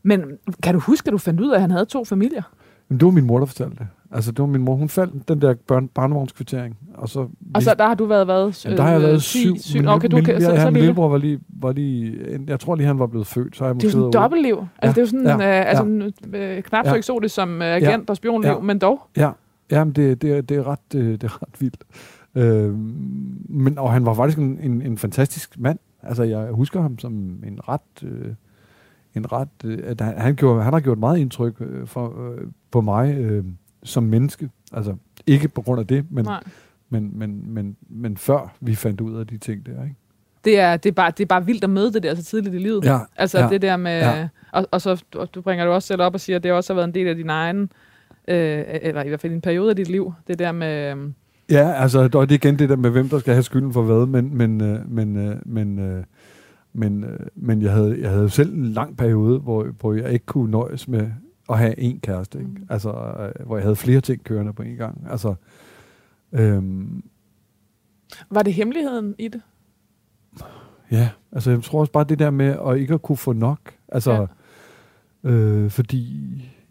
men 0.03 0.21
kan 0.63 0.73
du 0.73 0.79
huske, 0.79 1.07
at 1.07 1.11
du 1.11 1.17
fandt 1.17 1.39
ud 1.41 1.49
af, 1.51 1.55
at 1.55 1.61
han 1.61 1.71
havde 1.71 1.85
to 1.85 2.05
familier? 2.05 2.41
Men 2.89 2.99
det 2.99 3.05
var 3.05 3.11
min 3.11 3.25
mor, 3.25 3.39
der 3.39 3.45
fortalte 3.45 3.75
det. 3.79 3.87
Altså, 4.11 4.31
det 4.31 4.39
var 4.39 4.45
min 4.45 4.61
mor. 4.61 4.75
Hun 4.75 4.89
faldt 4.89 5.27
den 5.27 5.41
der 5.41 5.53
børn, 5.67 5.87
barnevognskvittering. 5.87 6.77
Og 6.93 7.09
så, 7.09 7.27
Og 7.53 7.63
så 7.63 7.75
der 7.79 7.87
har 7.87 7.95
du 7.95 8.05
været, 8.05 8.25
hvad? 8.25 8.61
Jamen, 8.65 8.77
der 8.77 8.83
har 8.83 8.91
jeg 8.91 9.01
øh, 9.01 9.07
været 9.07 9.21
ti- 9.23 9.39
syv. 9.39 9.55
syv. 9.57 9.79
Min, 9.79 9.87
Okay, 9.87 10.07
du 10.07 10.15
min, 10.15 10.25
kan, 10.25 10.33
ja, 10.33 10.39
så, 10.39 10.49
ja, 10.51 10.57
så 10.59 10.65
min 10.65 10.73
lille. 10.73 10.79
lillebror 10.85 11.09
var 11.09 11.17
lige, 11.17 11.39
var 11.49 11.71
lige, 11.71 12.19
jeg 12.47 12.59
tror 12.59 12.75
lige, 12.75 12.87
han 12.87 12.99
var 12.99 13.07
blevet 13.07 13.27
født, 13.27 13.55
så 13.55 13.65
jeg 13.65 13.75
Det 13.75 13.83
er 13.83 13.87
jo 13.87 13.91
sådan 13.91 14.07
et 14.07 14.13
dobbeltliv. 14.13 14.55
Altså, 14.57 14.67
Ja, 14.83 14.87
det 14.89 14.97
er 14.97 15.01
jo 15.01 15.05
sådan, 15.05 15.41
ja, 15.41 15.59
øh, 15.61 15.69
altså, 15.69 16.09
ja. 16.33 16.57
øh, 16.57 16.63
knap 16.63 16.85
så 16.85 16.91
Ja. 16.91 16.97
eksotisk 16.97 17.35
som 17.35 17.61
øh, 17.61 17.67
agent 17.75 18.09
og 18.09 18.15
spionliv, 18.15 18.51
Ja. 18.51 18.59
men 18.59 18.79
dog. 18.79 19.01
Ja, 19.17 19.31
jamen 19.71 19.93
det, 19.93 20.21
det, 20.21 20.31
er- 20.37 20.41
det, 20.41 20.57
er 20.57 20.67
ret, 20.67 20.79
øh, 20.95 21.11
det 21.11 21.23
er 21.23 21.41
ret 21.41 21.61
vildt. 21.61 21.83
Øh, 22.35 22.73
men, 23.49 23.77
og 23.77 23.91
han 23.93 24.05
var 24.05 24.13
faktisk 24.13 24.37
en, 24.37 24.59
en, 24.63 24.81
en 24.81 24.97
fantastisk 24.97 25.59
mand. 25.59 25.79
Altså, 26.03 26.23
jeg 26.23 26.47
husker 26.51 26.81
ham 26.81 26.99
som 26.99 27.13
en 27.47 27.59
ret... 27.69 27.81
Øh, 28.03 28.33
en 29.15 29.31
ret 29.31 29.47
øh, 29.65 29.79
at 29.83 30.01
han, 30.01 30.13
han, 30.17 30.35
gjorde, 30.35 30.63
han 30.63 30.73
har 30.73 30.79
gjort 30.79 30.97
meget 30.97 31.17
indtryk 31.17 31.53
øh, 31.59 31.87
for, 31.87 32.07
øh, 32.07 32.47
på 32.73 32.81
mig 32.81 33.17
øh, 33.17 33.43
som 33.83 34.03
menneske. 34.03 34.49
Altså, 34.73 34.95
ikke 35.27 35.47
på 35.47 35.61
grund 35.61 35.79
af 35.79 35.87
det, 35.87 36.05
men, 36.11 36.25
Nej. 36.25 36.43
men, 36.89 37.19
men, 37.19 37.53
men, 37.53 37.75
men 37.89 38.17
før 38.17 38.55
vi 38.59 38.75
fandt 38.75 39.01
ud 39.01 39.19
af 39.19 39.27
de 39.27 39.37
ting 39.37 39.65
der, 39.65 39.83
ikke? 39.83 39.95
Det 40.45 40.59
er, 40.59 40.77
det, 40.77 40.89
er 40.89 40.93
bare, 40.93 41.11
det 41.11 41.23
er 41.23 41.25
bare 41.25 41.45
vildt 41.45 41.63
at 41.63 41.69
møde 41.69 41.93
det 41.93 42.03
der 42.03 42.15
så 42.15 42.23
tidligt 42.23 42.55
i 42.55 42.57
livet. 42.57 42.85
Ja, 42.85 42.99
Altså 43.15 43.39
ja, 43.39 43.49
det 43.49 43.61
der 43.61 43.77
med, 43.77 43.99
ja. 43.99 44.27
og, 44.51 44.67
og 44.71 44.81
så 44.81 45.03
og 45.15 45.35
du 45.35 45.41
bringer 45.41 45.65
det 45.65 45.73
også 45.73 45.87
selv 45.87 46.01
op 46.01 46.13
og 46.13 46.19
siger, 46.19 46.35
at 46.35 46.43
det 46.43 46.51
også 46.51 46.73
har 46.73 46.75
været 46.75 46.87
en 46.87 46.93
del 46.93 47.07
af 47.07 47.15
din 47.15 47.29
egen, 47.29 47.61
øh, 48.27 48.63
eller 48.67 49.03
i 49.03 49.07
hvert 49.07 49.21
fald 49.21 49.33
en 49.33 49.41
periode 49.41 49.69
af 49.69 49.75
dit 49.75 49.89
liv, 49.89 50.13
det 50.27 50.39
der 50.39 50.51
med, 50.51 50.91
øh, 50.97 50.97
Ja, 51.49 51.71
altså, 51.71 52.03
det 52.03 52.15
er 52.15 52.31
igen 52.31 52.59
det 52.59 52.69
der 52.69 52.75
med, 52.75 52.89
hvem 52.89 53.09
der 53.09 53.19
skal 53.19 53.33
have 53.33 53.43
skylden 53.43 53.73
for 53.73 53.81
hvad, 53.81 54.05
men, 54.05 54.37
men, 54.37 54.61
øh, 54.61 54.91
men, 54.91 55.17
øh, 55.17 55.35
men, 55.45 55.79
øh, 55.79 56.03
men, 56.73 57.03
øh, 57.03 57.19
men 57.35 57.61
jeg, 57.61 57.71
havde, 57.71 57.97
jeg 58.01 58.09
havde 58.09 58.29
selv 58.29 58.53
en 58.53 58.65
lang 58.65 58.97
periode, 58.97 59.39
hvor, 59.39 59.67
hvor 59.79 59.93
jeg 59.93 60.11
ikke 60.13 60.25
kunne 60.25 60.51
nøjes 60.51 60.87
med 60.87 61.11
at 61.49 61.57
have 61.57 61.79
én 61.79 61.99
kæreste, 61.99 62.39
ikke? 62.39 62.51
Mm. 62.51 62.67
Altså, 62.69 62.89
øh, 62.89 63.45
hvor 63.45 63.57
jeg 63.57 63.63
havde 63.63 63.75
flere 63.75 64.01
ting 64.01 64.23
kørende 64.23 64.53
på 64.53 64.63
en 64.63 64.75
gang. 64.75 65.07
Altså, 65.09 65.35
øhm, 66.31 67.03
var 68.29 68.43
det 68.43 68.53
hemmeligheden 68.53 69.15
i 69.19 69.27
det? 69.27 69.41
ja, 70.91 71.09
altså 71.31 71.51
jeg 71.51 71.63
tror 71.63 71.79
også 71.79 71.91
bare 71.91 72.03
det 72.03 72.19
der 72.19 72.29
med 72.29 72.57
at 72.67 72.77
ikke 72.77 72.93
at 72.93 73.01
kunne 73.01 73.17
få 73.17 73.33
nok, 73.33 73.59
altså, 73.87 74.27
ja. 75.23 75.29
øh, 75.29 75.71
fordi 75.71 76.19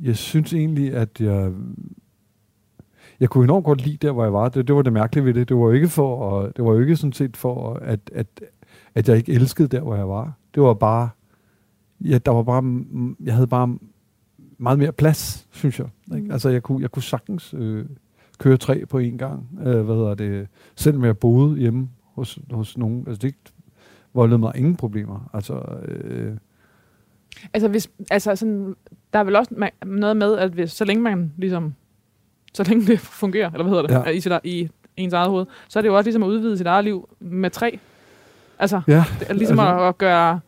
jeg 0.00 0.16
synes 0.16 0.52
egentlig, 0.52 0.94
at 0.94 1.20
jeg 1.20 1.52
jeg 3.20 3.30
kunne 3.30 3.44
enormt 3.44 3.64
godt 3.64 3.84
lide 3.84 3.96
der, 3.96 4.12
hvor 4.12 4.22
jeg 4.22 4.32
var. 4.32 4.48
Det, 4.48 4.66
det 4.68 4.74
var 4.74 4.82
det 4.82 4.92
mærkelige 4.92 5.24
ved 5.24 5.34
det. 5.34 5.48
Det 5.48 5.56
var 5.56 5.62
jo 5.62 5.70
ikke 5.70 5.88
for, 5.88 6.40
at, 6.40 6.56
det 6.56 6.64
var 6.64 6.72
jo 6.72 6.80
ikke 6.80 6.96
sådan 6.96 7.12
set 7.12 7.36
for, 7.36 7.74
at, 7.74 8.00
at, 8.14 8.26
at 8.94 9.08
jeg 9.08 9.16
ikke 9.16 9.32
elskede 9.32 9.68
der, 9.68 9.80
hvor 9.80 9.96
jeg 9.96 10.08
var. 10.08 10.32
Det 10.54 10.62
var 10.62 10.74
bare, 10.74 11.08
ja, 12.00 12.18
der 12.18 12.32
var 12.32 12.42
bare, 12.42 12.84
jeg 13.24 13.34
havde 13.34 13.46
bare 13.46 13.78
meget 14.62 14.78
mere 14.78 14.92
plads, 14.92 15.46
synes 15.50 15.78
jeg. 15.78 15.86
Ikke? 16.14 16.26
Mm. 16.26 16.30
Altså, 16.32 16.48
jeg 16.48 16.62
kunne, 16.62 16.82
jeg 16.82 16.90
kunne 16.90 17.02
sagtens 17.02 17.54
øh, 17.58 17.84
køre 18.38 18.56
tre 18.56 18.86
på 18.86 18.98
en 18.98 19.18
gang. 19.18 19.48
Øh, 19.66 19.80
hvad 19.80 19.94
hedder 19.94 20.14
det? 20.14 20.48
Selvom 20.76 21.04
jeg 21.04 21.18
boede 21.18 21.58
hjemme 21.58 21.88
hos, 22.14 22.38
hos 22.50 22.78
nogen. 22.78 23.04
Altså, 23.06 23.18
det 23.26 23.34
voldede 24.14 24.38
mig 24.38 24.52
ingen 24.56 24.76
problemer. 24.76 25.30
Altså, 25.34 25.62
øh, 25.88 26.32
Altså, 27.52 27.68
hvis, 27.68 27.90
altså 28.10 28.36
sådan, 28.36 28.74
der 29.12 29.18
er 29.18 29.24
vel 29.24 29.36
også 29.36 29.68
noget 29.86 30.16
med, 30.16 30.38
at 30.38 30.50
hvis, 30.50 30.70
så 30.72 30.84
længe 30.84 31.02
man 31.02 31.32
ligesom 31.36 31.74
så 32.54 32.64
længe 32.64 32.86
det 32.86 33.00
fungerer, 33.22 33.50
eller 33.50 33.62
hvad 33.62 33.70
hedder 33.82 33.86
det, 34.02 34.06
Ja. 34.10 34.16
i, 34.16 34.20
sit, 34.20 34.32
i 34.44 34.68
ens 34.96 35.12
eget 35.12 35.28
hoved, 35.30 35.46
så 35.68 35.78
er 35.78 35.80
det 35.80 35.88
jo 35.88 35.96
også 35.96 36.06
ligesom 36.06 36.22
at 36.22 36.26
udvide 36.26 36.56
sit 36.58 36.66
eget 36.66 36.84
liv 36.84 37.08
med 37.20 37.50
tre. 37.50 37.78
Altså, 38.58 38.80
Ja, 38.88 39.04
det 39.20 39.30
er 39.30 39.34
ligesom 39.34 39.58
altså- 39.58 39.72
altså, 39.72 39.84
at 39.84 39.98
gøre 39.98 40.40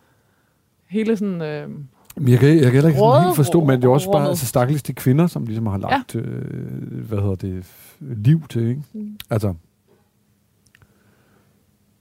hele 0.87 1.17
sådan... 1.17 1.43
Øh, 1.43 1.69
Men 2.17 2.29
jeg 2.29 2.39
kan, 2.39 2.49
jeg 2.49 2.63
kan 2.63 2.73
heller 2.73 2.89
ikke 2.89 3.01
Råde- 3.03 3.23
helt 3.23 3.37
forstå, 3.37 3.65
men 3.65 3.83
det 3.83 3.89
er 3.89 3.93
også 3.93 4.13
bare 4.13 4.29
altså, 4.29 4.47
stakkels 4.47 4.83
de 4.83 4.93
kvinder, 4.93 5.27
som 5.27 5.45
ligesom 5.47 5.67
har 5.67 5.79
lagt, 5.79 6.15
ja. 6.15 6.21
øh, 6.21 7.05
hvad 7.09 7.19
hedder 7.19 7.35
det, 7.35 7.67
liv 8.01 8.43
til, 8.49 8.63
ikke? 8.69 8.83
Mm. 8.93 9.17
Altså, 9.31 9.55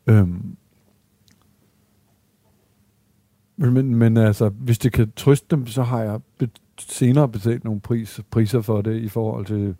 øhm, 0.07 0.55
men, 3.57 3.73
men, 3.73 3.95
men 3.95 4.17
altså, 4.17 4.49
hvis 4.49 4.79
det 4.79 4.91
kan 4.93 5.11
trøste 5.15 5.47
dem, 5.55 5.67
så 5.67 5.83
har 5.83 6.01
jeg 6.01 6.19
bet- 6.39 6.59
senere 6.79 7.29
betalt 7.29 7.63
nogle 7.63 7.79
pris, 7.81 8.19
priser 8.31 8.61
for 8.61 8.81
det 8.81 9.01
i 9.01 9.09
forhold 9.09 9.45
til, 9.45 9.75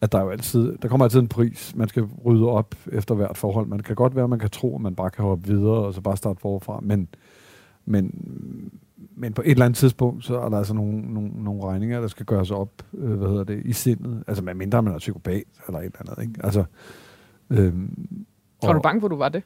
at 0.00 0.12
der 0.12 0.18
er 0.18 0.22
jo 0.22 0.30
altid, 0.30 0.76
der 0.82 0.88
kommer 0.88 1.04
altid 1.04 1.20
en 1.20 1.28
pris, 1.28 1.72
man 1.76 1.88
skal 1.88 2.02
rydde 2.02 2.48
op 2.48 2.74
efter 2.92 3.14
hvert 3.14 3.36
forhold. 3.36 3.66
Man 3.66 3.80
kan 3.80 3.96
godt 3.96 4.16
være, 4.16 4.28
man 4.28 4.38
kan 4.38 4.50
tro, 4.50 4.74
at 4.74 4.80
man 4.80 4.94
bare 4.94 5.10
kan 5.10 5.24
hoppe 5.24 5.46
videre 5.48 5.74
og 5.74 5.94
så 5.94 6.00
bare 6.00 6.16
starte 6.16 6.40
forfra, 6.40 6.80
men, 6.82 7.08
men, 7.84 8.10
men 9.16 9.32
på 9.32 9.42
et 9.44 9.50
eller 9.50 9.64
andet 9.64 9.76
tidspunkt, 9.78 10.24
så 10.24 10.40
er 10.40 10.48
der 10.48 10.58
altså 10.58 10.74
nogle, 10.74 11.00
nogle, 11.14 11.30
nogle 11.44 11.62
regninger, 11.64 12.00
der 12.00 12.08
skal 12.08 12.26
gøres 12.26 12.50
op, 12.50 12.70
øh, 12.98 13.12
hvad 13.18 13.28
hedder 13.28 13.44
det, 13.44 13.62
i 13.64 13.72
sindet. 13.72 14.24
Altså, 14.26 14.44
med 14.44 14.54
mindre 14.54 14.82
man 14.82 14.94
er 14.94 14.98
psykopat 14.98 15.42
eller 15.66 15.78
et 15.80 15.84
eller 15.84 15.98
andet, 16.12 16.22
ikke? 16.28 16.40
Altså, 16.44 16.64
øhm, 17.50 18.26
var 18.62 18.72
du 18.72 18.76
og- 18.78 18.82
bange 18.82 19.00
for, 19.00 19.06
at 19.06 19.10
du 19.10 19.16
var 19.16 19.28
det? 19.28 19.42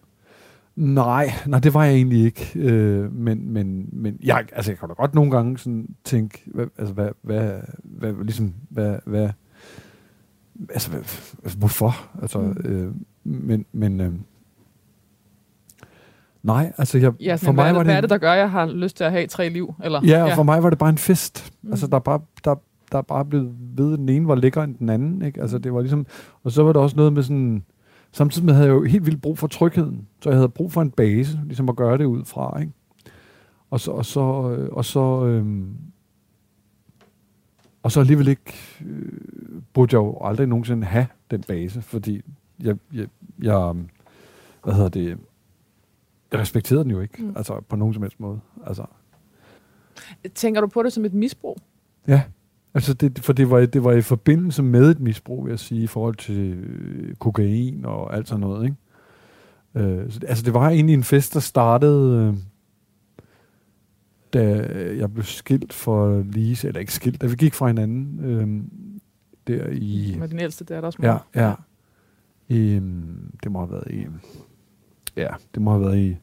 Nej, 0.77 1.31
nej, 1.47 1.59
det 1.61 1.75
var 1.75 1.85
jeg 1.85 1.95
egentlig 1.95 2.25
ikke. 2.25 2.53
Øh, 2.57 3.13
men, 3.13 3.53
men, 3.53 3.89
men 3.93 4.19
jeg, 4.25 4.47
altså, 4.53 4.71
jeg 4.71 4.79
kan 4.79 4.89
da 4.89 4.95
godt 4.95 5.15
nogle 5.15 5.31
gange 5.31 5.59
sådan 5.59 5.89
tænke, 6.05 6.43
hvad, 6.55 6.67
altså, 6.79 6.95
hvad, 6.95 7.09
hvad, 7.23 7.61
hvad, 7.85 8.13
ligesom, 8.25 8.55
hvad, 8.69 8.97
hvad, 9.07 9.29
altså, 10.71 10.91
hvad, 10.91 11.01
altså 11.45 11.59
hvorfor? 11.59 12.11
Altså, 12.23 12.39
Mm. 12.41 12.57
øh, 12.65 12.93
men, 13.25 13.65
men, 13.73 14.01
øh, 14.01 14.13
nej, 16.47 16.73
altså, 16.79 16.99
jeg, 16.99 17.13
Ja, 17.21 17.35
for 17.35 17.53
mig 17.53 17.65
hvad, 17.65 17.73
var 17.73 17.79
det, 17.79 17.87
hvad 17.87 17.97
er 17.97 18.01
det, 18.01 18.11
der 18.11 18.19
gør, 18.19 18.33
at 18.33 18.39
jeg 18.39 18.51
har 18.51 18.67
lyst 18.67 18.97
til 18.97 19.05
at 19.05 19.13
have 19.13 19.27
tre 19.27 19.49
liv? 19.49 19.75
Eller? 19.85 20.01
ja, 20.05 20.25
og 20.25 20.33
for 20.33 20.43
mig 20.43 20.63
var 20.63 20.71
det 20.71 20.79
bare 20.79 20.91
en 20.91 20.99
fest. 20.99 21.53
Mm. 21.63 21.71
Altså, 21.71 21.87
der 21.87 21.95
er 21.95 22.01
bare, 22.01 22.21
der, 22.45 22.55
der 22.93 22.99
er 22.99 23.03
bare 23.03 23.25
blevet 23.25 23.55
ved, 23.77 23.93
at 23.93 23.99
den 23.99 24.09
ene 24.09 24.29
var 24.29 24.35
lækker 24.35 24.63
end 24.63 24.75
den 24.79 24.89
anden, 24.89 25.23
ikke? 25.23 25.41
Altså, 25.41 25.59
det 25.59 25.75
var 25.75 25.81
ligesom, 25.81 26.07
og 26.45 26.53
så 26.53 26.63
var 26.63 26.73
der 26.73 26.81
også 26.81 26.97
noget 26.97 27.13
med 27.13 27.23
sådan, 27.23 27.65
samtidig 28.13 28.47
med 28.47 28.55
havde 28.55 28.67
jeg 28.67 28.75
jo 28.75 28.85
helt 28.85 29.07
vildt 29.07 29.23
brug 29.23 29.39
for 29.39 29.47
trygheden, 29.47 30.07
så 30.23 30.31
jeg 30.31 30.39
havde 30.39 30.49
brug 30.49 30.73
for 30.73 30.83
en 30.83 30.91
base, 30.91 31.41
ligesom 31.45 31.69
at 31.69 31.77
gøre 31.77 31.99
det 31.99 32.05
ud 32.05 32.25
fra, 32.25 32.61
ikke? 32.61 32.73
Og 33.71 33.81
så, 33.81 33.91
og 33.91 34.05
så, 34.07 34.51
øh, 34.51 34.69
og 34.73 34.85
så, 34.85 35.25
øhm, 35.25 35.77
og 37.83 37.93
så 37.93 38.01
alligevel 38.01 38.29
ikke, 38.29 38.55
øh, 38.87 39.13
burde 39.75 39.97
jeg 39.97 39.99
jo 39.99 40.19
aldrig 40.25 40.47
nogensinde 40.47 40.87
have 40.87 41.07
den 41.31 41.43
base, 41.49 41.83
fordi 41.83 42.21
jeg, 42.63 42.77
jeg, 42.93 43.07
jeg 43.43 43.75
hvad 44.65 44.75
hedder 44.75 44.89
det, 44.89 45.19
respekterede 46.35 46.85
den 46.85 46.91
jo 46.91 47.01
ikke, 47.01 47.23
Mm. 47.23 47.33
altså 47.37 47.61
på 47.69 47.77
nogen 47.77 47.95
som 47.95 48.03
helst 48.03 48.21
måde. 48.21 48.41
Altså, 48.67 48.85
Tænker 50.35 50.61
du 50.61 50.67
på 50.67 50.83
det 50.83 50.93
som 50.93 51.05
et 51.05 51.15
misbrug? 51.15 51.59
Ja, 52.09 52.23
altså 52.75 52.95
det, 52.95 53.19
for 53.19 53.33
det 53.33 53.51
var, 53.51 53.67
det 53.67 53.85
var 53.85 53.93
i 53.93 54.03
forbindelse 54.03 54.63
med 54.63 54.91
et 54.91 55.01
misbrug, 55.01 55.45
vil 55.45 55.51
jeg 55.51 55.59
sige, 55.59 55.83
i 55.83 55.87
forhold 55.87 56.15
til 56.17 56.53
øh, 56.53 57.15
kokain 57.15 57.85
og 57.85 58.17
alt 58.17 58.29
sådan 58.29 58.41
noget, 58.41 58.65
ikke? 58.65 58.77
Øh, 59.75 60.11
så 60.11 60.21
altså 60.29 60.45
det 60.45 60.55
var 60.55 60.69
egentlig 60.71 60.95
en 60.95 61.05
fest, 61.05 61.35
der 61.35 61.41
startede, 61.41 62.29
øh, 62.29 62.35
da 64.35 64.69
jeg 64.99 65.13
blev 65.13 65.25
skilt 65.25 65.73
for 65.73 66.23
Lise, 66.23 66.69
eller 66.69 66.81
ikke 66.81 66.93
skilt, 66.93 67.21
da 67.23 67.27
vi 67.27 67.35
gik 67.35 67.55
fra 67.55 67.67
hinanden, 67.67 68.21
øh, 68.25 68.63
der 69.47 69.69
i... 69.73 70.17
Med 70.19 70.29
din 70.29 70.39
ældste 70.41 70.65
datters 70.65 70.99
mor? 70.99 71.07
Ja, 71.35 71.47
ja. 71.47 71.55
I, 72.49 72.75
øhm, 72.75 73.31
det 73.43 73.53
må 73.53 73.59
have 73.59 73.71
været 73.73 73.91
i... 73.91 74.07
Ja, 75.17 75.29
det 75.55 75.63
må 75.63 75.71
have 75.71 75.83
været 75.83 75.99
i, 75.99 76.17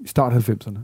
i 0.00 0.06
start 0.06 0.32
90'erne. 0.32 0.78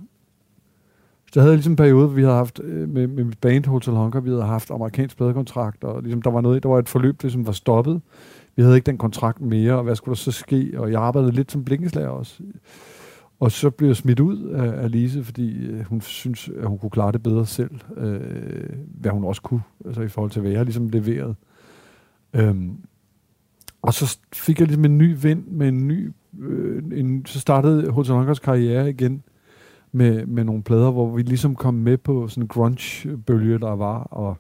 Så 1.33 1.41
jeg 1.41 1.43
havde 1.43 1.53
jeg 1.53 1.57
ligesom 1.57 1.73
en 1.73 1.77
periode, 1.77 2.07
hvor 2.07 2.15
vi 2.15 2.23
havde 2.23 2.35
haft 2.35 2.61
øh, 2.65 2.89
med, 2.89 3.07
med 3.07 3.25
mit 3.25 3.39
band 3.39 3.67
Hotel 3.67 3.93
Honker, 3.93 4.21
vi 4.21 4.31
havde 4.31 4.43
haft 4.43 4.71
amerikansk 4.71 5.17
pladekontrakt, 5.17 5.85
og 5.85 6.03
ligesom 6.03 6.23
der 6.23 6.31
var 6.31 6.41
noget, 6.41 6.63
der 6.63 6.69
var 6.69 6.79
et 6.79 6.89
forløb, 6.89 7.23
der 7.23 7.29
som 7.29 7.47
var 7.47 7.53
stoppet. 7.53 8.01
Vi 8.57 8.63
havde 8.63 8.77
ikke 8.77 8.87
den 8.87 8.99
kontrakt 8.99 9.41
mere, 9.41 9.75
og 9.75 9.83
hvad 9.83 9.97
skulle 9.97 10.15
der 10.15 10.19
så 10.19 10.33
ske? 10.33 10.73
Og 10.77 10.93
jeg 10.93 11.03
arbejdede 11.03 11.33
lidt 11.33 11.53
som 11.53 11.65
blinkeslager 11.65 12.09
også. 12.09 12.43
Og 13.41 13.53
så 13.53 13.71
blev 13.71 13.89
jeg 13.89 13.97
smidt 13.97 14.21
ud 14.21 14.45
af, 14.45 14.83
af 14.83 14.91
Lise, 14.91 15.25
fordi 15.25 15.67
øh, 15.67 15.85
hun 15.85 16.01
synes, 16.01 16.51
at 16.57 16.69
hun 16.69 16.79
kunne 16.79 16.91
klare 16.91 17.13
det 17.13 17.23
bedre 17.23 17.47
selv, 17.47 17.71
øh, 17.97 18.21
hvad 19.01 19.11
hun 19.11 19.25
også 19.25 19.43
kunne, 19.43 19.63
altså 19.85 20.03
i 20.03 20.09
forhold 20.09 20.31
til, 20.31 20.43
hvad 20.43 20.51
jeg 20.51 20.65
ligesom 20.65 20.89
leverede. 20.89 21.35
Øhm, 22.33 22.79
og 23.83 23.95
så 23.95 24.19
fik 24.33 24.59
jeg 24.59 24.67
ligesom 24.67 24.85
en 24.85 24.99
ny 24.99 25.17
vind 25.23 25.47
med 25.47 25.69
en 25.69 25.89
ny... 25.89 26.13
Øh, 26.41 26.83
en, 26.93 27.27
så 27.27 27.41
startede 27.41 27.91
Hotel 27.91 28.15
Hunkers 28.15 28.39
karriere 28.39 28.91
igen 28.91 29.23
med, 29.93 30.27
med 30.27 30.45
nogle 30.45 30.63
plader, 30.63 30.91
hvor 30.91 31.17
vi 31.17 31.23
ligesom 31.23 31.55
kom 31.55 31.75
med 31.75 31.99
på 31.99 32.29
sådan 32.29 32.43
en 32.43 32.49
grunge-bølge, 32.49 33.59
der 33.59 33.77
var, 33.77 33.99
og 33.99 34.37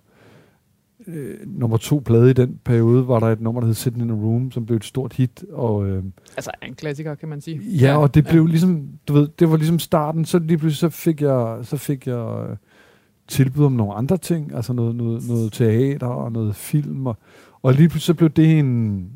øh, 1.06 1.36
nummer 1.46 1.76
to 1.76 2.02
plade 2.04 2.30
i 2.30 2.32
den 2.32 2.60
periode 2.64 3.08
var 3.08 3.20
der 3.20 3.26
et 3.26 3.40
nummer, 3.40 3.60
der 3.60 3.66
hed 3.66 3.74
Sitting 3.74 4.04
in 4.04 4.10
a 4.10 4.14
Room, 4.14 4.50
som 4.50 4.66
blev 4.66 4.76
et 4.76 4.84
stort 4.84 5.12
hit, 5.12 5.44
og 5.52 5.86
øh, 5.86 6.04
Altså 6.36 6.50
en 6.62 6.74
klassiker, 6.74 7.14
kan 7.14 7.28
man 7.28 7.40
sige. 7.40 7.60
Ja, 7.60 7.96
og 7.96 8.14
det 8.14 8.26
blev 8.26 8.46
ligesom, 8.46 8.88
du 9.08 9.12
ved, 9.12 9.28
det 9.38 9.50
var 9.50 9.56
ligesom 9.56 9.78
starten, 9.78 10.24
så 10.24 10.38
lige 10.38 10.58
pludselig 10.58 10.92
så 10.92 10.98
fik 10.98 11.22
jeg, 11.22 11.58
så 11.62 11.76
fik 11.76 12.06
jeg 12.06 12.46
øh, 12.50 12.56
tilbud 13.28 13.64
om 13.64 13.72
nogle 13.72 13.94
andre 13.94 14.16
ting, 14.16 14.54
altså 14.54 14.72
noget, 14.72 14.96
noget, 14.96 15.28
noget 15.28 15.52
teater 15.52 16.06
og 16.06 16.32
noget 16.32 16.56
film, 16.56 17.06
og, 17.06 17.16
og 17.62 17.72
lige 17.72 17.88
pludselig 17.88 18.02
så 18.02 18.14
blev 18.14 18.30
det 18.30 18.58
en, 18.58 19.10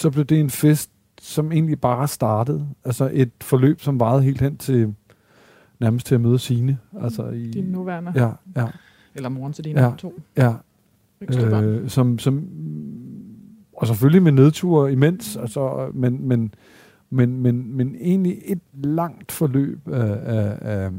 så 0.00 0.10
blev 0.10 0.24
det 0.24 0.40
en 0.40 0.50
fest, 0.50 0.90
som 1.20 1.52
egentlig 1.52 1.80
bare 1.80 2.08
startede, 2.08 2.68
altså 2.84 3.10
et 3.12 3.30
forløb, 3.40 3.80
som 3.80 4.00
varede 4.00 4.22
helt 4.22 4.40
hen 4.40 4.56
til, 4.56 4.94
nærmest 5.80 6.06
til 6.06 6.14
at 6.14 6.20
møde 6.20 6.38
sine, 6.38 6.78
altså 7.00 7.28
i, 7.28 7.50
Din 7.50 7.64
nuværende. 7.64 8.12
ja, 8.14 8.30
ja, 8.56 8.66
Eller 9.14 9.28
moren 9.28 9.52
til 9.52 9.64
dine 9.64 9.80
Ja. 9.80 9.86
ja. 9.86 9.96
to 9.96 10.14
ja, 10.36 10.52
øh, 11.62 11.88
som, 11.88 12.18
som, 12.18 12.48
og 13.76 13.86
selvfølgelig 13.86 14.22
med 14.22 14.32
nedture 14.32 14.92
imens, 14.92 15.36
altså, 15.36 15.90
men, 15.94 16.28
men, 16.28 16.54
men, 17.10 17.40
men, 17.40 17.76
men 17.76 17.96
egentlig 18.00 18.38
et 18.44 18.60
langt 18.74 19.32
forløb 19.32 19.88
af, 19.88 20.18
af, 20.24 20.58
af 20.60 20.90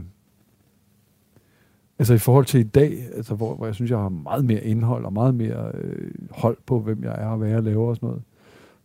altså 1.99 2.13
i 2.13 2.17
forhold 2.17 2.45
til 2.45 2.59
i 2.59 2.63
dag, 2.63 2.97
altså 3.15 3.35
hvor, 3.35 3.55
hvor 3.55 3.65
jeg 3.65 3.75
synes, 3.75 3.91
jeg 3.91 3.99
har 3.99 4.09
meget 4.09 4.45
mere 4.45 4.63
indhold 4.63 5.05
og 5.05 5.13
meget 5.13 5.35
mere 5.35 5.71
øh, 5.73 6.11
hold 6.31 6.57
på, 6.65 6.79
hvem 6.79 7.03
jeg 7.03 7.15
er 7.17 7.27
og 7.27 7.37
hvad 7.37 7.49
jeg 7.49 7.63
laver 7.63 7.89
og 7.89 7.95
sådan 7.95 8.07
noget. 8.07 8.21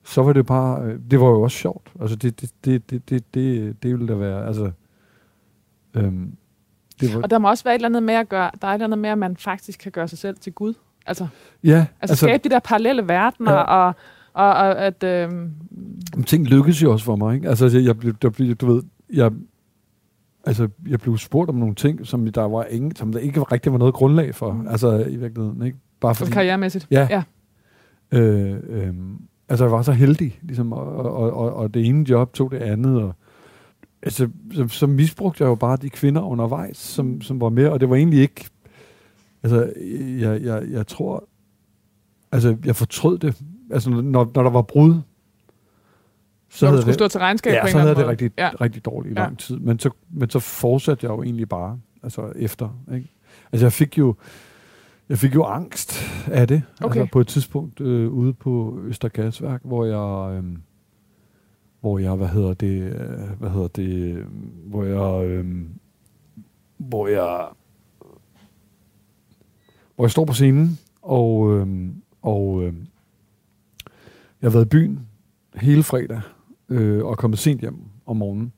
Så 0.04 0.22
var 0.22 0.32
det 0.32 0.46
bare, 0.46 0.82
øh, 0.84 0.98
det 1.10 1.20
var 1.20 1.26
jo 1.26 1.42
også 1.42 1.56
sjovt. 1.56 1.92
Altså 2.00 2.16
det, 2.16 2.40
det, 2.40 2.50
det, 2.64 2.90
det, 2.90 3.10
det, 3.10 3.34
det, 3.34 3.76
det 3.82 3.90
ville 3.92 4.08
da 4.08 4.14
være, 4.14 4.46
altså, 4.46 4.70
øhm, 5.94 6.36
det 7.00 7.14
var, 7.14 7.22
Og 7.22 7.30
der 7.30 7.38
må 7.38 7.48
også 7.48 7.64
være 7.64 7.74
et 7.74 7.78
eller 7.78 7.88
andet 7.88 8.02
med 8.02 8.14
at 8.14 8.28
gøre, 8.28 8.50
der 8.62 8.68
er 8.68 8.70
et 8.70 8.74
eller 8.74 8.86
andet 8.86 8.98
med, 8.98 9.10
at 9.10 9.18
man 9.18 9.36
faktisk 9.36 9.80
kan 9.80 9.92
gøre 9.92 10.08
sig 10.08 10.18
selv 10.18 10.36
til 10.36 10.52
Gud. 10.52 10.74
Altså, 11.06 11.26
ja, 11.64 11.76
altså, 11.76 11.88
altså 12.00 12.16
skabe 12.16 12.44
de 12.44 12.48
der 12.54 12.58
parallelle 12.58 13.08
verdener, 13.08 13.52
Ja. 13.52 13.62
og, 13.62 13.86
og, 14.32 14.46
og 14.48 14.78
at... 14.78 15.02
Øhm, 15.04 15.50
ting 16.26 16.46
lykkedes 16.46 16.82
jo 16.82 16.92
også 16.92 17.04
for 17.04 17.16
mig, 17.16 17.34
ikke? 17.34 17.48
Altså, 17.48 17.66
jeg, 17.66 17.84
jeg 17.84 18.32
blev, 18.32 18.54
du 18.54 18.66
ved, 18.72 18.82
jeg, 19.12 19.32
altså, 20.46 20.68
jeg 20.88 21.00
blev 21.00 21.18
spurgt 21.18 21.50
om 21.50 21.56
nogle 21.56 21.74
ting, 21.74 22.06
som 22.06 22.26
der 22.32 22.42
var 22.42 22.64
ingen, 22.64 22.96
som 22.96 23.12
der 23.12 23.18
ikke 23.18 23.42
rigtig 23.42 23.72
var 23.72 23.78
noget 23.78 23.94
grundlag 23.94 24.34
for, 24.34 24.52
Mm. 24.52 24.68
altså 24.68 24.98
i 24.98 25.16
virkeligheden, 25.16 25.62
ikke? 25.62 25.78
Bare 26.00 26.14
fordi, 26.14 26.30
karrieremæssigt. 26.30 26.86
Ja. 26.90 27.08
ja. 27.10 27.22
øh, 28.18 28.56
øh, 28.68 28.94
altså 29.48 29.64
jeg 29.64 29.72
var 29.72 29.83
så 29.83 29.92
heldig, 29.92 30.38
ligesom, 30.42 30.72
og, 30.72 30.87
og, 30.96 31.33
og, 31.33 31.54
og 31.54 31.74
det 31.74 31.87
ene 31.87 32.11
job 32.11 32.33
tog 32.33 32.50
det 32.50 32.57
andet, 32.57 33.02
og 33.02 33.14
altså, 34.02 34.28
så, 34.52 34.68
så 34.68 34.87
misbrugte 34.87 35.42
jeg 35.44 35.48
jo 35.48 35.54
bare 35.54 35.76
de 35.76 35.90
kvinder 35.90 36.22
undervejs, 36.22 36.76
som, 36.76 37.20
som 37.20 37.40
var 37.40 37.48
med, 37.48 37.68
og 37.68 37.80
det 37.80 37.90
var 37.90 37.96
egentlig 37.96 38.20
ikke, 38.20 38.46
altså, 39.42 39.72
jeg, 40.20 40.42
jeg, 40.42 40.62
jeg 40.70 40.87
tror, 40.87 41.24
altså, 42.33 42.57
jeg 42.64 42.76
fortrød 42.76 43.18
det, 43.18 43.42
altså, 43.70 43.90
når, 43.90 44.02
når 44.35 44.42
der 44.42 44.50
var 44.50 44.62
brud, 44.62 44.94
Så 46.48 46.66
Når 46.66 46.72
du 46.72 46.76
skulle 46.78 46.87
det- 46.87 46.94
stå 46.94 47.09
til 47.09 47.20
regnskab 47.20 47.52
ja, 47.52 47.61
på 47.62 47.66
en 47.66 47.72
så 47.72 47.78
havde 47.78 47.94
det 47.94 48.07
rigtig, 48.07 48.30
ja. 48.38 48.50
rigtig 48.61 48.85
dårligt 48.85 49.12
i 49.12 49.18
Ja. 49.20 49.24
lang 49.24 49.38
tid. 49.38 49.59
Men 49.59 49.78
så, 49.78 49.90
men 50.11 50.30
så 50.30 50.38
fortsatte 50.38 51.07
jeg 51.07 51.11
jo 51.16 51.22
egentlig 51.22 51.48
bare, 51.48 51.78
altså 52.02 52.33
efter. 52.37 52.78
Ikke? 52.94 53.09
Altså 53.52 53.64
jeg 53.66 53.72
fik 53.72 53.98
jo, 53.98 54.14
jeg 55.08 55.18
fik 55.18 55.34
jo 55.34 55.44
angst 55.44 56.02
af 56.26 56.48
det. 56.48 56.62
Okay. 56.80 57.00
Altså 57.00 57.12
på 57.12 57.20
et 57.20 57.26
tidspunkt 57.26 57.80
øh, 57.80 58.10
ude 58.10 58.32
på 58.32 58.80
Østergasværk, 58.84 59.60
hvor 59.64 59.84
jeg, 59.84 60.38
øh, 60.38 60.44
hvor 61.80 61.98
jeg, 61.98 62.14
hvad 62.14 62.28
hedder 62.28 62.54
det, 62.54 62.82
øh, 62.82 63.38
hvad 63.38 63.50
hedder 63.50 63.68
det, 63.68 63.88
øh, 63.88 64.26
hvor 64.66 64.84
jeg, 64.84 65.28
øh, 65.28 65.66
hvor 66.76 67.08
jeg, 67.08 67.48
hvor 69.94 70.04
jeg 70.04 70.10
står 70.10 70.24
på 70.24 70.32
scenen, 70.32 70.78
og, 71.02 71.52
øh, 71.52 71.88
og 72.22 72.62
øh, 72.62 72.74
jeg 74.42 74.50
har 74.50 74.50
været 74.50 74.64
i 74.64 74.68
byen 74.68 75.06
hele 75.54 75.82
fredag, 75.82 76.20
øh, 76.68 77.04
og 77.04 77.10
er 77.10 77.14
kommet 77.14 77.38
sent 77.38 77.60
hjem 77.60 77.78
om 78.06 78.16
morgenen, 78.16 78.52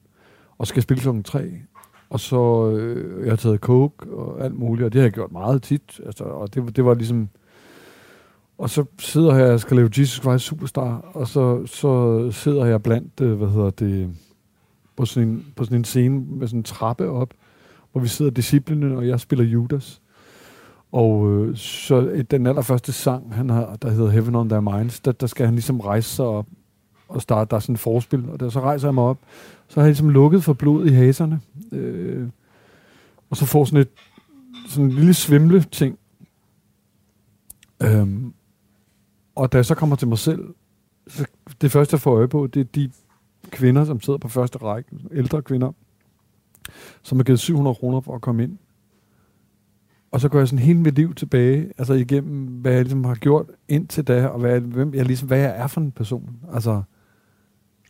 og 0.58 0.66
skal 0.66 0.82
spille 0.82 1.00
klokken 1.00 1.22
tre. 1.22 1.52
Og 2.10 2.20
så 2.20 2.70
øh, 2.70 3.22
jeg 3.24 3.32
har 3.32 3.36
taget 3.36 3.60
coke 3.60 4.10
og 4.10 4.44
alt 4.44 4.58
muligt, 4.58 4.86
og 4.86 4.92
det 4.92 5.00
har 5.00 5.06
jeg 5.06 5.12
gjort 5.12 5.32
meget 5.32 5.62
tit. 5.62 6.00
Altså, 6.06 6.24
og 6.24 6.54
det, 6.54 6.76
det 6.76 6.84
var 6.84 6.94
ligesom... 6.94 7.28
og 8.58 8.70
så 8.70 8.84
sidder 8.98 9.36
jeg 9.36 9.48
jeg 9.48 9.60
skal 9.60 9.76
lave 9.76 9.90
Jesus 9.98 10.22
Christ 10.22 10.44
Superstar, 10.44 11.10
og 11.14 11.28
så, 11.28 11.66
så 11.66 12.30
sidder 12.30 12.64
jeg 12.64 12.82
blandt, 12.82 13.20
øh, 13.20 13.32
hvad 13.32 13.48
hedder 13.48 13.70
det, 13.70 14.10
på 14.96 15.04
sådan, 15.04 15.28
en, 15.28 15.46
på 15.56 15.64
sådan 15.64 15.78
en 15.78 15.84
scene 15.84 16.24
med 16.28 16.48
sådan 16.48 16.60
en 16.60 16.64
trappe 16.64 17.10
op, 17.10 17.34
hvor 17.92 18.00
vi 18.00 18.08
sidder 18.08 18.30
disciplinen, 18.30 18.92
og 18.96 19.08
jeg 19.08 19.20
spiller 19.20 19.44
Judas. 19.44 20.02
Og 20.92 21.30
øh, 21.30 21.56
så 21.56 22.24
den 22.30 22.46
allerførste 22.46 22.92
sang, 22.92 23.34
han 23.34 23.50
har, 23.50 23.76
der 23.82 23.90
hedder 23.90 24.10
Heaven 24.10 24.34
on 24.34 24.48
Their 24.48 24.60
Minds, 24.60 25.00
der, 25.00 25.12
der 25.12 25.26
skal 25.26 25.46
han 25.46 25.54
ligesom 25.54 25.80
rejse 25.80 26.08
sig 26.10 26.24
op 26.24 26.46
og 27.08 27.22
starte, 27.22 27.50
der 27.50 27.56
er 27.56 27.60
sådan 27.60 27.74
et 27.74 27.80
forspil, 27.80 28.24
og 28.30 28.40
der, 28.40 28.48
så 28.48 28.60
rejser 28.60 28.88
jeg 28.88 28.94
mig 28.94 29.04
op, 29.04 29.18
så 29.68 29.80
har 29.80 29.86
jeg 29.86 29.90
ligesom 29.90 30.08
lukket 30.08 30.44
for 30.44 30.52
blod 30.52 30.86
i 30.86 30.90
haserne, 30.90 31.40
øh, 31.72 32.28
og 33.30 33.36
så 33.36 33.46
får 33.46 33.64
sådan 33.64 33.80
et 33.80 33.88
sådan 34.68 34.84
en 34.84 34.92
lille 34.92 35.14
svimle 35.14 35.62
ting. 35.62 35.98
Øhm, 37.82 38.32
og 39.34 39.52
da 39.52 39.58
jeg 39.58 39.64
så 39.64 39.74
kommer 39.74 39.96
til 39.96 40.08
mig 40.08 40.18
selv, 40.18 40.54
så 41.06 41.26
det 41.60 41.72
første, 41.72 41.94
jeg 41.94 42.00
får 42.00 42.16
øje 42.16 42.28
på, 42.28 42.46
det 42.46 42.60
er 42.60 42.64
de 42.64 42.90
kvinder, 43.50 43.84
som 43.84 44.00
sidder 44.00 44.18
på 44.18 44.28
første 44.28 44.58
række, 44.58 44.90
ældre 45.12 45.42
kvinder, 45.42 45.72
som 47.02 47.18
har 47.18 47.24
givet 47.24 47.40
700 47.40 47.74
kroner 47.74 48.00
for 48.00 48.14
at 48.14 48.20
komme 48.20 48.42
ind. 48.42 48.58
Og 50.10 50.20
så 50.20 50.28
går 50.28 50.38
jeg 50.38 50.48
sådan 50.48 50.64
hele 50.64 50.80
mit 50.80 50.94
liv 50.94 51.14
tilbage, 51.14 51.72
altså 51.78 51.94
igennem, 51.94 52.46
hvad 52.46 52.72
jeg 52.72 52.82
ligesom 52.82 53.04
har 53.04 53.14
gjort 53.14 53.46
indtil 53.68 54.04
da, 54.04 54.26
og 54.26 54.40
hvad 54.40 54.52
jeg, 54.52 54.60
hvem 54.60 54.94
jeg, 54.94 55.06
ligesom, 55.06 55.28
hvad 55.28 55.38
jeg 55.38 55.52
er 55.56 55.66
for 55.66 55.80
en 55.80 55.92
person. 55.92 56.36
Altså, 56.52 56.82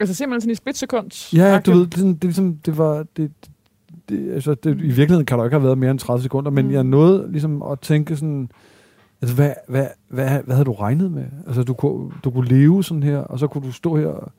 Altså 0.01 0.15
simpelthen 0.15 0.41
sådan 0.41 0.53
i 0.53 0.55
splitsekund. 0.55 1.35
ja, 1.35 1.61
du 1.61 1.73
ved, 1.73 1.87
det, 1.87 1.99
er 1.99 2.07
det, 2.07 2.25
ligesom, 2.25 2.57
det 2.57 2.79
var, 2.79 3.07
det, 3.17 3.33
det, 4.09 4.33
altså, 4.33 4.55
det, 4.55 4.71
i 4.71 4.81
virkeligheden 4.87 5.27
kan 5.27 5.39
der 5.39 5.45
ikke 5.45 5.55
have 5.55 5.65
været 5.65 5.79
mere 5.79 5.91
end 5.91 5.99
30 5.99 6.23
sekunder, 6.23 6.51
men 6.51 6.67
Mm. 6.67 6.73
jeg 6.73 6.85
nåede 6.85 7.33
ligesom 7.33 7.63
at 7.63 7.81
tænke 7.81 8.17
sådan, 8.17 8.49
altså, 9.23 9.37
hvad, 9.37 9.53
hvad, 9.69 9.87
hvad, 10.09 10.43
hvad 10.45 10.55
havde 10.55 10.65
du 10.65 10.73
regnet 10.73 11.13
med? 11.13 11.25
Altså, 11.47 11.63
du 11.63 11.75
kunne, 11.75 12.11
du 12.25 12.31
kunne 12.31 12.49
leve 12.49 12.85
sådan 12.85 13.03
her, 13.03 13.19
og 13.19 13.39
så 13.39 13.47
kunne 13.47 13.67
du 13.67 13.73
stå 13.73 13.97
her 13.97 14.07
og, 14.07 14.33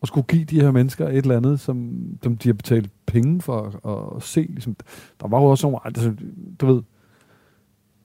og 0.00 0.08
skulle 0.08 0.26
give 0.26 0.44
de 0.44 0.60
her 0.60 0.70
mennesker 0.70 1.08
et 1.08 1.16
eller 1.16 1.36
andet, 1.36 1.60
som, 1.60 1.92
som 2.22 2.36
de 2.36 2.48
har 2.48 2.54
betalt 2.54 2.90
penge 3.06 3.40
for 3.40 3.60
at, 3.84 4.16
at 4.16 4.22
se. 4.22 4.40
Ligesom, 4.50 4.76
der 5.20 5.28
var 5.28 5.38
jo 5.40 5.44
også 5.44 5.66
nogle, 5.66 5.78
altså, 5.84 6.12
du 6.60 6.66
ved, 6.66 6.82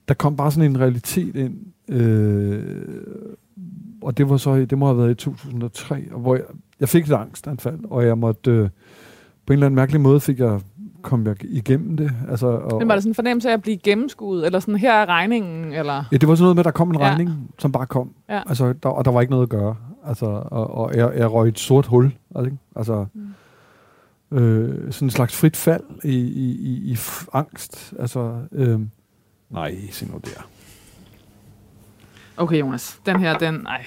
der 0.08 0.14
kom 0.14 0.36
bare 0.36 0.50
sådan 0.52 0.70
en 0.70 0.80
realitet 0.80 1.36
ind, 1.36 1.56
øh, 1.88 2.78
og 4.02 4.18
det 4.18 4.28
var 4.30 4.36
så, 4.36 4.56
det 4.64 4.78
må 4.78 4.86
have 4.86 4.98
været 4.98 5.10
i 5.10 5.14
2003, 5.14 6.04
og 6.12 6.20
hvor 6.20 6.34
jeg, 6.34 6.44
jeg 6.80 6.88
fik 6.88 7.04
et 7.06 7.12
angstanfald, 7.12 7.78
og 7.84 8.06
jeg 8.06 8.18
måtte, 8.18 8.50
øh, 8.50 8.68
på 9.46 9.52
en 9.52 9.52
eller 9.52 9.66
anden 9.66 9.76
mærkelig 9.76 10.00
måde 10.00 10.20
fik 10.20 10.38
jeg, 10.38 10.60
kom 11.02 11.26
jeg 11.26 11.36
igennem 11.44 11.96
det. 11.96 12.12
Altså, 12.30 12.46
og, 12.46 12.78
Men 12.78 12.88
var 12.88 12.94
det 12.94 13.02
sådan 13.02 13.10
en 13.10 13.14
fornemmelse 13.14 13.48
af 13.48 13.52
at 13.52 13.62
blive 13.62 13.76
gennemskuet, 13.76 14.46
eller 14.46 14.60
sådan, 14.60 14.76
her 14.76 14.92
er 14.92 15.06
regningen, 15.06 15.72
eller... 15.72 16.04
Ja, 16.12 16.16
det 16.16 16.28
var 16.28 16.34
sådan 16.34 16.42
noget 16.44 16.56
med, 16.56 16.60
at 16.60 16.64
der 16.64 16.70
kom 16.70 16.90
en 16.90 17.00
regning, 17.00 17.28
ja. 17.28 17.34
som 17.58 17.72
bare 17.72 17.86
kom. 17.86 18.10
Ja. 18.28 18.42
Altså, 18.46 18.72
der, 18.72 18.88
og 18.88 19.04
der 19.04 19.10
var 19.10 19.20
ikke 19.20 19.30
noget 19.30 19.42
at 19.42 19.48
gøre. 19.50 19.76
Altså, 20.06 20.26
og, 20.26 20.74
og 20.74 20.96
jeg, 20.96 21.12
jeg 21.16 21.32
røg 21.32 21.48
et 21.48 21.58
sort 21.58 21.86
hul. 21.86 22.12
Altså, 22.36 22.52
altså 22.76 23.06
Mm. 24.30 24.38
øh, 24.38 24.92
sådan 24.92 25.06
en 25.06 25.10
slags 25.10 25.36
frit 25.36 25.56
fald 25.56 25.84
i, 26.04 26.14
i, 26.18 26.50
i, 26.60 26.92
i 26.92 26.98
angst. 27.32 27.94
Altså, 27.98 28.36
øh, 28.52 28.80
nej, 29.50 29.76
se 29.90 30.06
nu 30.06 30.20
der. 30.24 30.48
Okay, 32.36 32.60
Jonas, 32.60 33.00
den 33.06 33.20
her, 33.20 33.38
den... 33.38 33.66
Ej. 33.66 33.84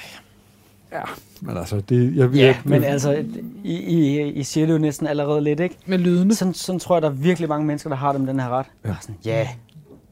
Men 1.42 1.58
altså, 1.58 1.82
det... 1.82 2.16
Jeg, 2.16 2.30
Ja, 2.32 2.46
jeg, 2.46 2.60
men 2.66 2.84
altså, 2.84 3.26
I, 3.64 3.74
I, 3.76 4.30
I 4.32 4.44
siger 4.44 4.66
det 4.68 4.74
jo 4.74 4.78
næsten 4.78 5.08
allerede 5.08 5.42
lidt, 5.42 5.60
ikke? 5.60 5.78
Med 5.86 5.98
lydene. 5.98 6.36
Sådan, 6.36 6.54
sådan 6.54 6.80
tror 6.80 6.96
jeg, 6.96 7.02
der 7.02 7.08
er 7.10 7.14
virkelig 7.14 7.50
mange 7.50 7.66
mennesker, 7.68 7.90
der 7.90 7.98
har 7.98 8.12
det 8.12 8.22
med 8.22 8.28
den 8.30 8.40
her 8.40 8.50
ret. 8.50 8.66
Ja. 8.84 8.90
Ja. 8.90 8.96
Sådan, 9.02 9.16
ja, 9.26 9.48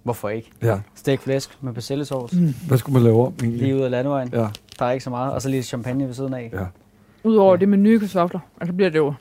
hvorfor 0.03 0.29
ikke? 0.29 0.51
Ja, 0.63 0.79
Stegt 0.95 1.21
flæsk 1.23 1.57
med 1.61 1.73
persillesovs, 1.73 2.33
mm. 2.33 2.53
hvad 2.67 2.77
skulle 2.77 2.93
man 2.93 3.03
lave 3.03 3.25
om 3.25 3.33
egentlig? 3.41 3.61
lige 3.61 3.75
ud 3.75 3.81
af 3.81 3.91
landevejen. 3.91 4.29
Ja, 4.33 4.47
Der 4.79 4.85
er 4.85 4.91
ikke 4.91 5.03
så 5.03 5.09
meget. 5.09 5.33
Og 5.33 5.41
så 5.41 5.49
lige 5.49 5.63
champagne 5.63 6.07
ved 6.07 6.13
siden 6.13 6.33
af. 6.33 6.49
ja. 6.53 6.65
Udover 7.23 7.55
det 7.55 7.69
med 7.69 7.77
nye 7.77 7.99
kartofler, 7.99 8.39
altså 8.61 8.73
bliver 8.73 8.89
det 8.89 8.97
jo 8.97 9.13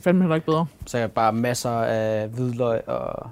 fandme 0.00 0.22
heller 0.22 0.34
ikke 0.34 0.46
bedre. 0.46 0.66
Så 0.86 0.98
er 0.98 1.06
bare 1.06 1.32
masser 1.32 1.70
af 1.70 2.28
hvidløg 2.28 2.88
og 2.88 3.30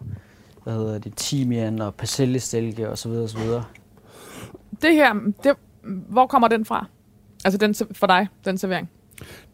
hvad 0.65 0.75
hedder 0.75 0.99
det, 0.99 1.13
timian 1.17 1.83
og 1.83 1.95
persillestilke 1.95 2.91
og 2.91 2.99
så 2.99 3.09
videre 3.09 3.25
og 3.25 3.31
så 3.31 3.39
videre. 3.39 3.65
Det 4.83 4.95
her, 4.95 5.15
det, 5.45 5.53
hvor 6.09 6.27
kommer 6.27 6.49
den 6.49 6.65
fra? 6.65 6.87
Altså 7.45 7.59
den, 7.59 7.75
for 7.93 8.07
dig, 8.07 8.29
den 8.45 8.59
servering. 8.59 8.91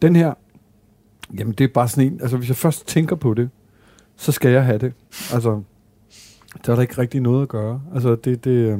Den 0.01 0.15
her, 0.15 0.33
jamen 1.37 1.53
det 1.53 1.63
er 1.63 1.67
bare 1.73 1.87
sådan 1.87 2.13
en, 2.13 2.21
altså 2.21 2.37
hvis 2.37 2.49
jeg 2.49 2.55
først 2.57 2.87
tænker 2.87 3.15
på 3.15 3.33
det, 3.33 3.49
så 4.15 4.31
skal 4.31 4.51
jeg 4.51 4.65
have 4.65 4.77
det. 4.77 4.93
Altså, 5.33 5.61
der 6.65 6.71
er 6.71 6.75
der 6.75 6.81
ikke 6.81 6.97
rigtig 6.97 7.21
noget 7.21 7.41
at 7.41 7.49
gøre. 7.49 7.81
Altså 7.93 8.15
det, 8.15 8.43
det 8.43 8.51
øh, 8.51 8.79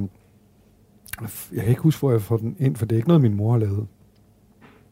jeg 1.54 1.62
kan 1.62 1.70
ikke 1.70 1.82
huske, 1.82 2.00
hvor 2.00 2.12
jeg 2.12 2.22
får 2.22 2.38
den 2.38 2.56
ind, 2.60 2.76
for 2.76 2.86
det 2.86 2.96
er 2.96 2.98
ikke 2.98 3.08
noget, 3.08 3.22
min 3.22 3.34
mor 3.34 3.52
har 3.52 3.60
lavet. 3.60 3.88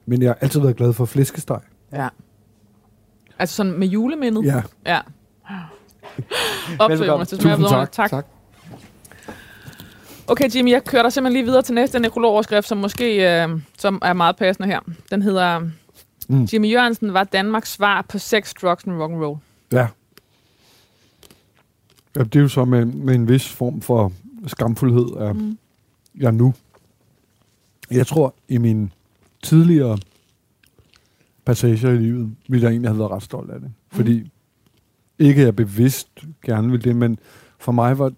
Men 0.06 0.22
jeg 0.22 0.30
har 0.30 0.38
altid 0.42 0.60
været 0.60 0.76
glad 0.76 0.94
for 0.94 1.06
flæskesteg. 1.06 1.60
Ja. 1.92 2.08
Altså 3.40 3.56
sådan 3.56 3.80
med 3.80 3.88
julemindet? 3.88 4.46
Ja, 4.46 4.62
Ja. 4.86 5.00
Op 6.80 6.92
til. 6.92 7.06
Jonas, 7.06 7.30
det 7.30 7.42
smager 7.42 7.56
tusind 7.56 7.66
vidunderligt. 7.66 7.92
tak. 7.94 8.10
tak. 8.10 8.26
Okay, 10.28 10.50
Jimmy, 10.56 10.72
jeg 10.72 10.84
kører 10.84 11.02
dig 11.04 11.14
simpelthen 11.14 11.34
lige 11.34 11.46
videre 11.46 11.62
til 11.62 11.76
næste 11.76 12.00
nekrologoverskrift, 12.00 12.68
som 12.68 12.78
måske 12.78 13.42
øh, 13.44 13.50
som 13.80 14.00
er 14.02 14.14
meget 14.14 14.36
passende 14.36 14.68
her. 14.68 14.80
Den 15.12 15.22
hedder, 15.22 15.60
Mm. 16.30 16.36
mm. 16.38 16.44
Jimmy 16.44 16.72
Jørgensen 16.72 17.14
var 17.14 17.24
Danmarks 17.24 17.72
svar 17.72 18.02
på 18.10 18.18
sex, 18.18 18.54
drugs 18.62 18.84
and 18.84 19.02
rock 19.02 19.12
and 19.14 19.22
roll. 19.24 19.38
Ja. 19.72 19.88
ja 22.16 22.24
det 22.24 22.36
er 22.36 22.40
jo 22.40 22.48
så 22.48 22.66
med, 22.66 22.86
med 22.86 23.16
en 23.16 23.28
vis 23.30 23.50
form 23.50 23.82
for 23.82 24.12
skamfuldhed, 24.48 25.06
at 25.20 25.36
Mm. 25.36 25.58
jeg 26.20 26.32
nu, 26.32 26.54
jeg 27.92 28.08
tror 28.08 28.36
i 28.48 28.58
min 28.58 28.92
tidligere 29.44 29.98
passager 31.46 31.90
i 31.90 31.98
livet, 31.98 32.36
ville 32.48 32.64
jeg 32.64 32.72
egentlig 32.72 32.90
have 32.90 33.00
været 33.00 33.12
ret 33.12 33.24
stolt 33.24 33.52
af 33.52 33.60
det. 33.60 33.72
Fordi 33.92 34.32
ikke 35.20 35.42
jeg 35.42 35.56
bevidst 35.56 36.08
gerne 36.46 36.72
ville 36.72 36.84
det, 36.84 36.96
men 36.96 37.20
for 37.60 37.72
mig 37.72 38.00
var 38.00 38.12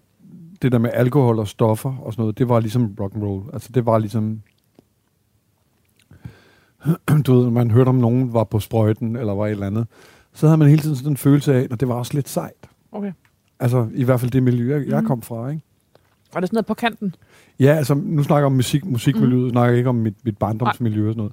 det 0.62 0.72
der 0.72 0.78
med 0.78 0.90
alkohol 0.92 1.38
og 1.38 1.48
stoffer 1.48 1.96
og 1.98 2.12
sådan 2.12 2.22
noget, 2.22 2.38
det 2.38 2.48
var 2.48 2.60
ligesom 2.60 2.96
rock 3.00 3.14
and 3.14 3.22
roll. 3.24 3.44
Altså 3.52 3.70
det 3.74 3.86
var 3.86 3.98
ligesom 3.98 4.42
du 7.26 7.34
ved, 7.40 7.50
man 7.50 7.70
hørte 7.70 7.88
om 7.88 7.94
nogen 7.94 8.32
var 8.32 8.44
på 8.44 8.60
sprøjten 8.60 9.16
eller 9.16 9.32
var 9.34 9.46
et 9.46 9.50
eller 9.50 9.66
andet, 9.66 9.86
så 10.32 10.46
havde 10.46 10.58
man 10.58 10.68
hele 10.68 10.82
tiden 10.82 10.96
sådan 10.96 11.10
en 11.12 11.16
følelse 11.16 11.54
af, 11.54 11.66
at 11.70 11.80
det 11.80 11.88
var 11.88 11.94
også 11.94 12.14
lidt 12.14 12.28
sejt. 12.28 12.68
Okay. 12.92 13.12
Altså 13.60 13.88
i 13.94 14.04
hvert 14.04 14.20
fald 14.20 14.30
det 14.30 14.42
miljø, 14.42 14.76
jeg, 14.78 14.86
jeg 14.88 14.98
Mhm. 14.98 15.06
kom 15.06 15.22
fra, 15.22 15.48
ikke? 15.48 15.62
Var 16.34 16.40
det 16.40 16.48
sådan 16.48 16.56
noget 16.56 16.66
på 16.66 16.74
kanten? 16.74 17.14
Ja, 17.60 17.74
altså 17.74 17.94
nu 17.94 18.22
snakker 18.22 18.40
jeg 18.40 18.46
om 18.46 18.52
musik, 18.52 18.84
musikmiljøet, 18.84 19.44
mm. 19.44 19.50
snakker 19.50 19.68
jeg 19.70 19.78
ikke 19.78 19.88
om 19.88 19.94
mit, 19.94 20.14
mit 20.24 20.38
barndomsmiljø 20.38 21.08
og 21.08 21.14
sådan 21.14 21.30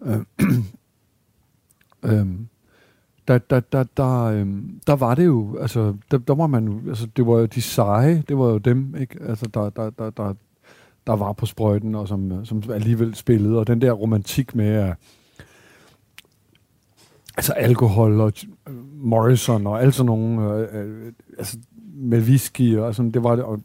noget. 0.00 0.24
Øh, 2.02 2.12
øhm, 2.18 2.48
der, 3.28 3.38
der, 3.38 3.60
der, 3.60 3.84
der, 3.96 4.22
øhm, 4.22 4.80
der 4.86 4.96
var 4.96 5.14
det 5.14 5.24
jo, 5.24 5.58
altså, 5.60 5.94
der, 6.10 6.18
der 6.18 6.34
var 6.34 6.46
man 6.46 6.84
altså, 6.88 7.06
det 7.16 7.26
var 7.26 7.38
jo 7.38 7.46
de 7.46 7.62
seje, 7.62 8.22
det 8.28 8.38
var 8.38 8.46
jo 8.46 8.58
dem, 8.58 8.94
ikke? 9.00 9.18
Altså, 9.28 9.46
der, 9.54 9.70
der, 9.70 9.90
der, 9.90 10.10
der, 10.10 10.34
der 11.06 11.16
var 11.16 11.32
på 11.32 11.46
sprøjten, 11.46 11.94
og 11.94 12.08
som, 12.08 12.32
øh, 12.32 12.46
som 12.46 12.62
alligevel 12.72 13.14
spillede, 13.14 13.58
og 13.58 13.66
den 13.66 13.80
der 13.80 13.92
romantik 13.92 14.54
med, 14.54 14.66
at 14.66 14.96
altså 17.36 17.52
alkohol 17.52 18.20
og 18.20 18.32
øh, 18.68 18.74
Morrison 18.94 19.66
og 19.66 19.82
alt 19.82 19.94
sådan 19.94 20.06
nogle, 20.06 20.54
øh, 20.54 20.68
øh, 20.72 21.12
altså 21.38 21.58
med 21.94 22.20
whisky 22.20 22.76
og 22.76 22.94
sådan, 22.94 23.10
det 23.10 23.22
var 23.22 23.36
det, 23.36 23.44
og 23.44 23.60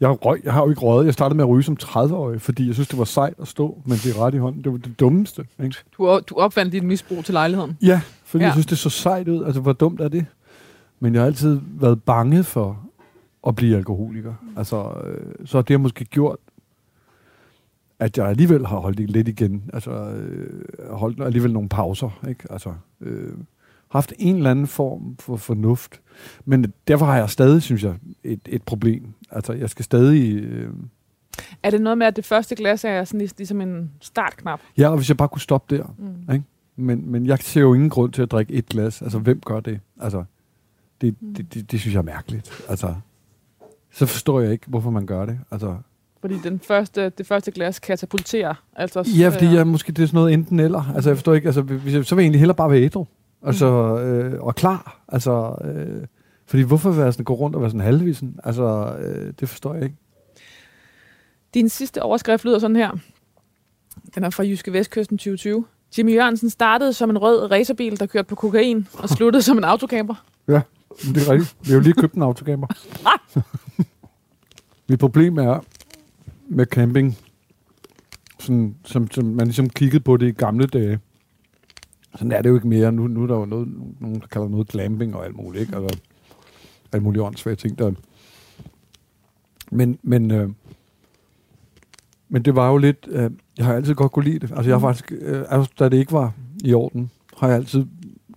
jeg, 0.00 0.24
røg, 0.26 0.40
jeg 0.44 0.52
har 0.52 0.62
jo 0.62 0.68
ikke 0.68 0.80
røget. 0.80 1.06
Jeg 1.06 1.14
startede 1.14 1.36
med 1.36 1.44
at 1.44 1.48
ryge 1.48 1.62
som 1.62 1.76
30-årig, 1.82 2.40
fordi 2.40 2.66
jeg 2.66 2.74
synes, 2.74 2.88
det 2.88 2.98
var 2.98 3.04
sejt 3.04 3.34
at 3.40 3.48
stå 3.48 3.82
med 3.84 3.92
en 3.92 3.98
cigaret 3.98 4.34
i 4.34 4.38
hånden. 4.38 4.64
Det 4.64 4.72
var 4.72 4.78
det 4.78 5.00
dummeste. 5.00 5.46
Ikke? 5.64 5.76
Du, 5.98 6.20
du 6.28 6.34
opfandt 6.34 6.72
dit 6.72 6.82
misbrug 6.84 7.24
til 7.24 7.32
lejligheden. 7.32 7.76
Ja, 7.82 8.00
fordi 8.28 8.42
ja. 8.42 8.46
Jeg 8.46 8.52
synes, 8.54 8.66
det 8.66 8.78
så 8.78 8.90
sejt 8.90 9.28
ud. 9.28 9.44
Altså, 9.44 9.60
hvor 9.60 9.72
dumt 9.72 10.00
er 10.00 10.08
det? 10.08 10.26
Men 11.00 11.14
jeg 11.14 11.22
har 11.22 11.26
altid 11.26 11.60
været 11.64 12.02
bange 12.02 12.44
for 12.44 12.80
at 13.46 13.56
blive 13.56 13.76
alkoholiker. 13.76 14.34
Altså, 14.56 14.92
øh, 15.04 15.46
så 15.46 15.62
det 15.62 15.70
har 15.74 15.78
måske 15.78 16.04
gjort, 16.04 16.36
at 17.98 18.18
jeg 18.18 18.26
alligevel 18.26 18.66
har 18.66 18.76
holdt 18.78 18.98
det 18.98 19.10
lidt 19.10 19.28
igen. 19.28 19.70
Altså, 19.72 19.90
øh, 19.90 20.62
holdt 20.90 21.22
alligevel 21.22 21.52
nogle 21.52 21.68
pauser. 21.68 22.20
Ikke? 22.28 22.52
Altså, 22.52 22.72
øh, 23.00 23.32
haft 23.90 24.12
en 24.18 24.36
eller 24.36 24.50
anden 24.50 24.66
form 24.66 25.16
for 25.20 25.36
fornuft. 25.36 26.00
Men 26.44 26.72
derfor 26.88 27.06
har 27.06 27.16
jeg 27.16 27.30
stadig, 27.30 27.62
synes 27.62 27.84
jeg, 27.84 27.94
et, 28.24 28.40
et 28.46 28.62
problem. 28.62 29.02
Altså, 29.30 29.52
jeg 29.52 29.70
skal 29.70 29.84
stadig... 29.84 30.36
Øh, 30.42 30.70
Er 31.62 31.70
det 31.70 31.80
noget 31.80 31.98
med, 31.98 32.06
at 32.06 32.16
det 32.16 32.24
første 32.24 32.54
glas 32.56 32.84
er 32.84 33.04
sådan 33.04 33.20
lig- 33.20 33.38
ligesom 33.38 33.60
en 33.60 33.90
startknap? 34.00 34.60
ja, 34.78 34.88
og 34.88 34.96
hvis 34.96 35.08
jeg 35.08 35.16
bare 35.16 35.28
kunne 35.28 35.40
stoppe 35.40 35.76
der. 35.76 35.94
Mm. 35.98 36.32
Ikke? 36.34 36.44
Men, 36.78 37.10
men 37.10 37.26
jeg 37.26 37.38
ser 37.38 37.60
jo 37.60 37.74
ingen 37.74 37.90
grund 37.90 38.12
til 38.12 38.22
at 38.22 38.30
drikke 38.30 38.52
et 38.52 38.66
glas. 38.66 39.02
Altså, 39.02 39.18
hvem 39.18 39.40
gør 39.40 39.60
det? 39.60 39.80
Altså, 40.00 40.24
det, 41.00 41.16
det, 41.36 41.54
det, 41.54 41.72
det 41.72 41.80
synes 41.80 41.94
jeg 41.94 42.00
er 42.00 42.04
mærkeligt. 42.04 42.64
Altså, 42.68 42.94
så 43.90 44.06
forstår 44.06 44.40
jeg 44.40 44.52
ikke, 44.52 44.66
hvorfor 44.66 44.90
man 44.90 45.06
gør 45.06 45.26
det. 45.26 45.38
Altså, 45.50 45.76
Fordi 46.20 46.38
den 46.44 46.60
første, 46.60 47.08
det 47.08 47.26
første 47.26 47.50
glas 47.50 47.78
katapulterer. 47.78 48.54
Altså, 48.76 49.08
ja, 49.18 49.28
fordi 49.28 49.46
øh, 49.46 49.54
jeg, 49.54 49.66
måske 49.66 49.92
det 49.92 50.02
er 50.02 50.06
sådan 50.06 50.18
noget 50.18 50.32
enten 50.32 50.60
eller. 50.60 50.92
Altså, 50.94 51.10
jeg 51.10 51.16
forstår 51.16 51.34
ikke, 51.34 51.48
altså, 51.48 51.62
hvis 51.62 51.94
jeg, 51.94 52.04
så 52.04 52.14
vil 52.14 52.22
jeg 52.22 52.26
egentlig 52.26 52.40
hellere 52.40 52.56
bare 52.56 52.70
være 52.70 52.82
ædru. 52.82 53.06
Altså, 53.42 53.66
øh, 53.98 54.42
og 54.42 54.54
klar. 54.54 55.04
Altså, 55.08 55.54
øh, 55.64 56.06
fordi 56.46 56.62
hvorfor 56.62 56.90
være 56.90 57.12
sådan, 57.12 57.24
gå 57.24 57.34
rundt 57.34 57.56
og 57.56 57.62
være 57.62 57.70
sådan 57.70 57.80
halvvisen? 57.80 58.38
Altså, 58.44 58.96
øh, 58.98 59.32
det 59.40 59.48
forstår 59.48 59.74
jeg 59.74 59.84
ikke. 59.84 59.96
Din 61.54 61.68
sidste 61.68 62.02
overskrift 62.02 62.44
lyder 62.44 62.58
sådan 62.58 62.76
her. 62.76 62.90
Den 64.14 64.24
er 64.24 64.30
fra 64.30 64.42
Jyske 64.42 64.72
Vestkysten 64.72 65.18
2020. 65.18 65.64
Jimmy 65.98 66.14
Jørgensen 66.14 66.50
startede 66.50 66.92
som 66.92 67.10
en 67.10 67.18
rød 67.18 67.50
racerbil, 67.50 68.00
der 68.00 68.06
kørte 68.06 68.28
på 68.28 68.34
kokain, 68.34 68.88
og 68.92 69.08
sluttede 69.08 69.42
som 69.42 69.58
en 69.58 69.64
autocamper. 69.64 70.14
Ja, 70.48 70.60
men 71.04 71.14
det 71.14 71.28
er 71.28 71.32
rigtigt. 71.32 71.56
Vi 71.62 71.68
har 71.68 71.74
jo 71.74 71.80
lige 71.80 71.92
købt 71.92 72.14
en 72.14 72.22
autocamper. 72.22 72.66
Mit 74.88 74.98
problem 74.98 75.38
er 75.38 75.60
med 76.48 76.66
camping, 76.66 77.18
sådan, 78.40 78.76
som, 78.84 79.10
som 79.10 79.24
man 79.24 79.46
ligesom 79.46 79.70
kiggede 79.70 80.00
på 80.02 80.16
det 80.16 80.28
i 80.28 80.32
gamle 80.32 80.66
dage. 80.66 80.98
Sådan 82.14 82.32
er 82.32 82.42
det 82.42 82.50
jo 82.50 82.54
ikke 82.54 82.68
mere. 82.68 82.92
Nu, 82.92 83.06
nu 83.06 83.22
er 83.22 83.26
der 83.26 83.34
jo 83.34 83.44
noget, 83.44 83.68
nogen, 84.00 84.20
der 84.20 84.26
kalder 84.26 84.48
noget 84.48 84.68
glamping 84.68 85.16
og 85.16 85.24
alt 85.24 85.36
muligt, 85.36 85.60
ikke? 85.60 85.76
Altså, 85.76 85.98
alt 86.92 87.02
muligt 87.02 87.22
åndssvage 87.22 87.56
ting, 87.56 87.78
der... 87.78 87.92
Men, 89.70 89.98
men, 90.02 90.30
øh, 90.30 90.48
men 92.28 92.42
det 92.42 92.56
var 92.56 92.68
jo 92.68 92.76
lidt... 92.76 93.08
Øh, 93.10 93.30
jeg 93.58 93.66
har 93.66 93.74
altid 93.74 93.94
godt 93.94 94.12
kunne 94.12 94.24
lide 94.24 94.38
det. 94.38 94.50
Altså, 94.50 94.70
jeg 94.70 94.74
har 94.74 94.80
faktisk... 94.80 95.12
Øh, 95.20 95.44
altså, 95.48 95.72
da 95.78 95.88
det 95.88 95.96
ikke 95.96 96.12
var 96.12 96.32
i 96.64 96.74
orden, 96.74 97.10
har 97.36 97.48
jeg 97.48 97.56
altid 97.56 97.86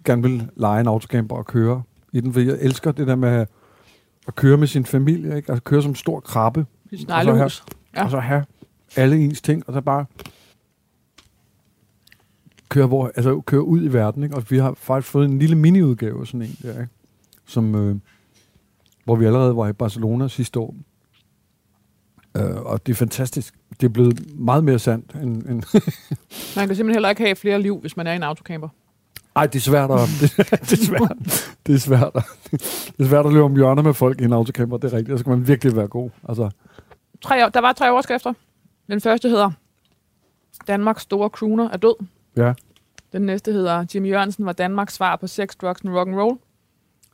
gerne 0.06 0.22
vil 0.22 0.50
lege 0.56 0.82
en 0.82 0.88
autocamper 0.88 1.36
og 1.36 1.46
køre 1.46 1.84
i 2.14 2.22
den, 2.22 2.34
fordi 2.34 2.48
jeg 2.48 2.58
elsker 2.62 2.92
det 2.92 3.08
der 3.08 3.16
med 3.16 3.46
at 4.28 4.36
køre 4.36 4.58
med 4.58 4.68
sin 4.68 4.86
familie, 4.86 5.36
ikke? 5.36 5.52
Altså 5.52 5.64
køre 5.64 5.82
som 5.82 5.96
stor 5.96 6.20
krabbe, 6.20 6.66
Sneglehus. 6.96 7.64
Ja. 7.96 8.00
Ja. 8.00 8.06
og 8.06 8.12
så 8.12 8.20
have 8.20 8.46
alle 8.96 9.18
ens 9.18 9.42
ting, 9.42 9.64
og 9.68 9.74
så 9.74 9.82
bare 9.82 10.06
køre, 12.70 12.88
hvor, 12.88 13.12
altså, 13.16 13.42
køre 13.42 13.64
ud 13.64 13.84
i 13.84 13.94
verden. 13.94 14.24
Ikke? 14.24 14.36
Og 14.36 14.44
vi 14.50 14.58
har 14.58 14.74
faktisk 14.78 15.12
fået 15.12 15.26
en 15.26 15.40
lille 15.40 15.56
miniudgave 15.56 16.22
af 16.22 16.28
sådan 16.28 16.42
en 16.42 16.58
der, 16.62 16.72
ikke? 16.72 16.94
Som, 17.46 17.76
øh, 17.76 17.96
hvor 19.06 19.16
vi 19.16 19.26
allerede 19.26 19.56
var 19.56 19.68
i 19.68 19.74
Barcelona 19.74 20.28
sidste 20.28 20.60
år. 20.60 20.76
Øh, 22.38 22.56
og 22.56 22.86
det 22.86 22.92
er 22.92 22.96
fantastisk. 22.96 23.54
Det 23.80 23.86
er 23.86 23.90
blevet 23.90 24.40
meget 24.40 24.64
mere 24.64 24.80
sandt 24.80 25.12
end... 25.14 25.44
end 25.46 25.64
Man 26.56 26.68
kan 26.68 26.76
simpelthen 26.76 26.90
heller 26.92 27.10
ikke 27.10 27.22
have 27.22 27.36
flere 27.36 27.62
liv, 27.62 27.80
hvis 27.80 27.98
man 27.98 28.08
er 28.08 28.14
i 28.14 28.16
en 28.16 28.24
autocamper. 28.24 28.68
Ej, 29.36 29.46
det 29.48 29.56
er 29.56 29.60
svært 29.60 29.92
at... 29.92 30.00
Det, 30.22 30.38
det, 30.38 30.72
er 30.72 30.86
svært, 30.86 31.12
det, 31.68 31.76
er 31.76 31.80
svært 31.80 32.12
at, 32.16 32.24
det 32.98 33.00
er 33.00 33.08
svært 33.08 33.26
at 33.26 33.34
løbe 33.34 33.44
om 33.46 33.56
hjørner 33.56 33.82
med 33.82 33.94
folk 33.94 34.22
i 34.22 34.24
en 34.24 34.34
autocamper, 34.34 34.78
det 34.78 34.94
er 34.94 34.98
rigtigt. 34.98 35.10
Der 35.10 35.18
skal 35.18 35.30
man 35.30 35.48
virkelig 35.48 35.76
være 35.76 35.88
god. 35.88 36.10
Altså, 36.30 36.50
Tre, 37.22 37.50
der 37.54 37.62
var 37.62 37.74
tre 37.74 37.92
overskrifter. 37.92 38.34
Den 38.88 39.02
første 39.02 39.30
hedder, 39.30 39.52
Danmarks 40.68 41.02
store 41.04 41.30
crooner 41.30 41.70
er 41.70 41.78
død. 41.78 41.96
ja. 42.38 42.54
Den 43.14 43.22
næste 43.22 43.52
hedder, 43.52 43.86
Jimmy 43.96 44.10
Jørgensen 44.10 44.46
var 44.46 44.54
Danmarks 44.54 44.94
svar 44.94 45.16
på 45.16 45.28
sex, 45.28 45.56
drugs 45.62 45.82
and 45.86 45.94
rock 45.94 46.08
and 46.08 46.16
roll. 46.20 46.38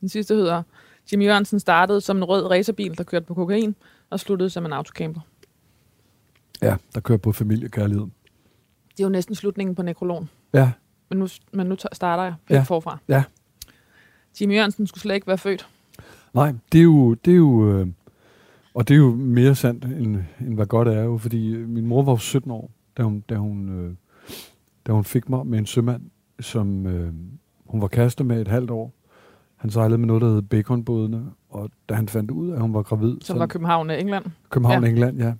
Den 0.02 0.10
sidste 0.10 0.36
hedder, 0.36 0.64
Jimmy 1.12 1.26
Jørgensen 1.26 1.60
startede 1.60 2.02
som 2.02 2.18
en 2.18 2.24
rød 2.24 2.46
racerbil, 2.52 2.98
der 2.98 3.04
kørte 3.04 3.26
på 3.26 3.34
kokain, 3.34 3.76
og 4.10 4.20
sluttede 4.20 4.50
som 4.50 4.66
en 4.66 4.74
autocamper. 4.74 5.22
ja, 6.62 6.76
der 6.96 7.00
kører 7.02 7.18
på 7.18 7.32
familiekærlighed. 7.32 8.04
Det 8.92 9.00
er 9.00 9.04
jo 9.04 9.10
næsten 9.10 9.36
slutningen 9.36 9.76
på 9.76 9.82
nekrologen. 9.82 10.30
Ja, 10.54 10.72
Men 11.10 11.20
nu, 11.20 11.28
men 11.54 11.68
nu 11.68 11.76
starter 11.94 12.24
jeg 12.24 12.34
Ja. 12.50 12.56
ja. 12.56 12.62
forfra. 12.64 12.98
Ja. 13.08 13.24
Jimmy 14.42 14.56
Jørgensen 14.56 14.88
skulle 14.88 15.02
slet 15.02 15.16
ikke 15.16 15.28
være 15.28 15.38
født. 15.38 15.68
Nej, 16.34 16.54
det 16.72 16.80
er 16.80 16.84
jo, 16.84 17.14
det 17.14 17.32
er 17.32 17.38
jo 17.38 17.70
øh, 17.72 17.88
og 18.74 18.88
det 18.88 18.94
er 18.94 18.98
jo 18.98 19.16
mere 19.16 19.56
sandt, 19.56 19.86
end, 19.86 20.18
end 20.42 20.56
hvad 20.56 20.66
godt 20.66 20.88
er 20.88 21.04
jo, 21.04 21.18
fordi 21.18 21.50
øh, 21.50 21.70
min 21.70 21.86
mor 21.88 22.04
var 22.04 22.12
jo 22.12 22.18
17 22.18 22.52
år, 22.52 22.72
da 22.98 23.04
hun, 23.04 23.20
da 23.30 23.36
hun, 23.36 23.70
øh, 23.70 23.96
da 24.88 24.92
hun 24.92 25.04
fik 25.04 25.30
mig 25.30 25.48
med 25.48 25.60
en 25.60 25.66
sømand, 25.66 26.02
som 26.40 26.88
øh, 26.88 27.14
hun 27.66 27.82
var 27.82 27.88
kæreste 27.88 28.24
med 28.24 28.42
et 28.42 28.48
halvt 28.48 28.72
år. 28.72 28.94
Han 29.56 29.70
sejlede 29.70 29.98
med 29.98 30.08
noget, 30.08 30.22
der 30.22 30.30
hed 30.34 30.42
Baconbådene, 30.42 31.26
og 31.58 31.70
da 31.90 31.94
han 31.94 32.10
fandt 32.10 32.32
ud 32.32 32.50
af, 32.50 32.56
at 32.56 32.62
hun 32.62 32.74
var 32.74 32.82
gravid, 32.84 33.18
Som 33.22 33.40
var 33.40 33.48
København 33.48 33.90
og 33.90 34.00
England. 34.02 34.26
København, 34.50 34.84
Ja. 34.84 34.90
England, 34.90 35.18
ja. 35.18 35.34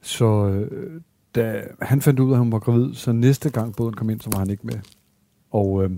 Så 0.00 0.48
øh, 0.48 1.00
da 1.34 1.66
han 1.82 2.00
fandt 2.02 2.20
ud 2.20 2.30
af, 2.30 2.34
at 2.34 2.38
hun 2.38 2.52
var 2.52 2.58
gravid, 2.58 2.94
så 2.94 3.12
næste 3.12 3.50
gang 3.50 3.76
båden 3.76 3.94
kom 3.94 4.10
ind, 4.10 4.20
så 4.20 4.30
var 4.32 4.38
han 4.38 4.50
ikke 4.50 4.66
med. 4.66 4.74
Og 5.50 5.84
øh, 5.84 5.90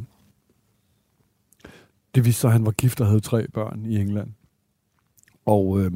det 2.14 2.24
viste 2.24 2.40
sig, 2.40 2.48
at 2.48 2.52
han 2.52 2.66
var 2.66 2.72
gift 2.72 3.00
og 3.00 3.06
havde 3.06 3.20
tre 3.20 3.48
børn 3.48 3.87
i 3.87 3.96
England. 4.00 4.28
Og, 5.46 5.80
øh, 5.80 5.92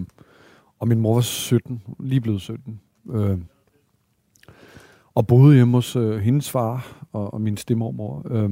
og 0.79 0.89
min 0.89 1.01
mor 1.01 1.15
var 1.15 1.21
17, 1.21 1.83
lige 2.01 2.21
blevet 2.21 2.41
17. 2.41 2.81
Øh, 3.11 3.39
og 5.15 5.27
boede 5.27 5.55
hjemme 5.55 5.77
hos 5.77 5.97
øh, 5.97 6.19
hendes 6.19 6.51
far 6.51 7.07
og, 7.13 7.35
og 7.35 7.41
min 7.41 7.57
stemormor, 7.57 8.23
øh, 8.31 8.51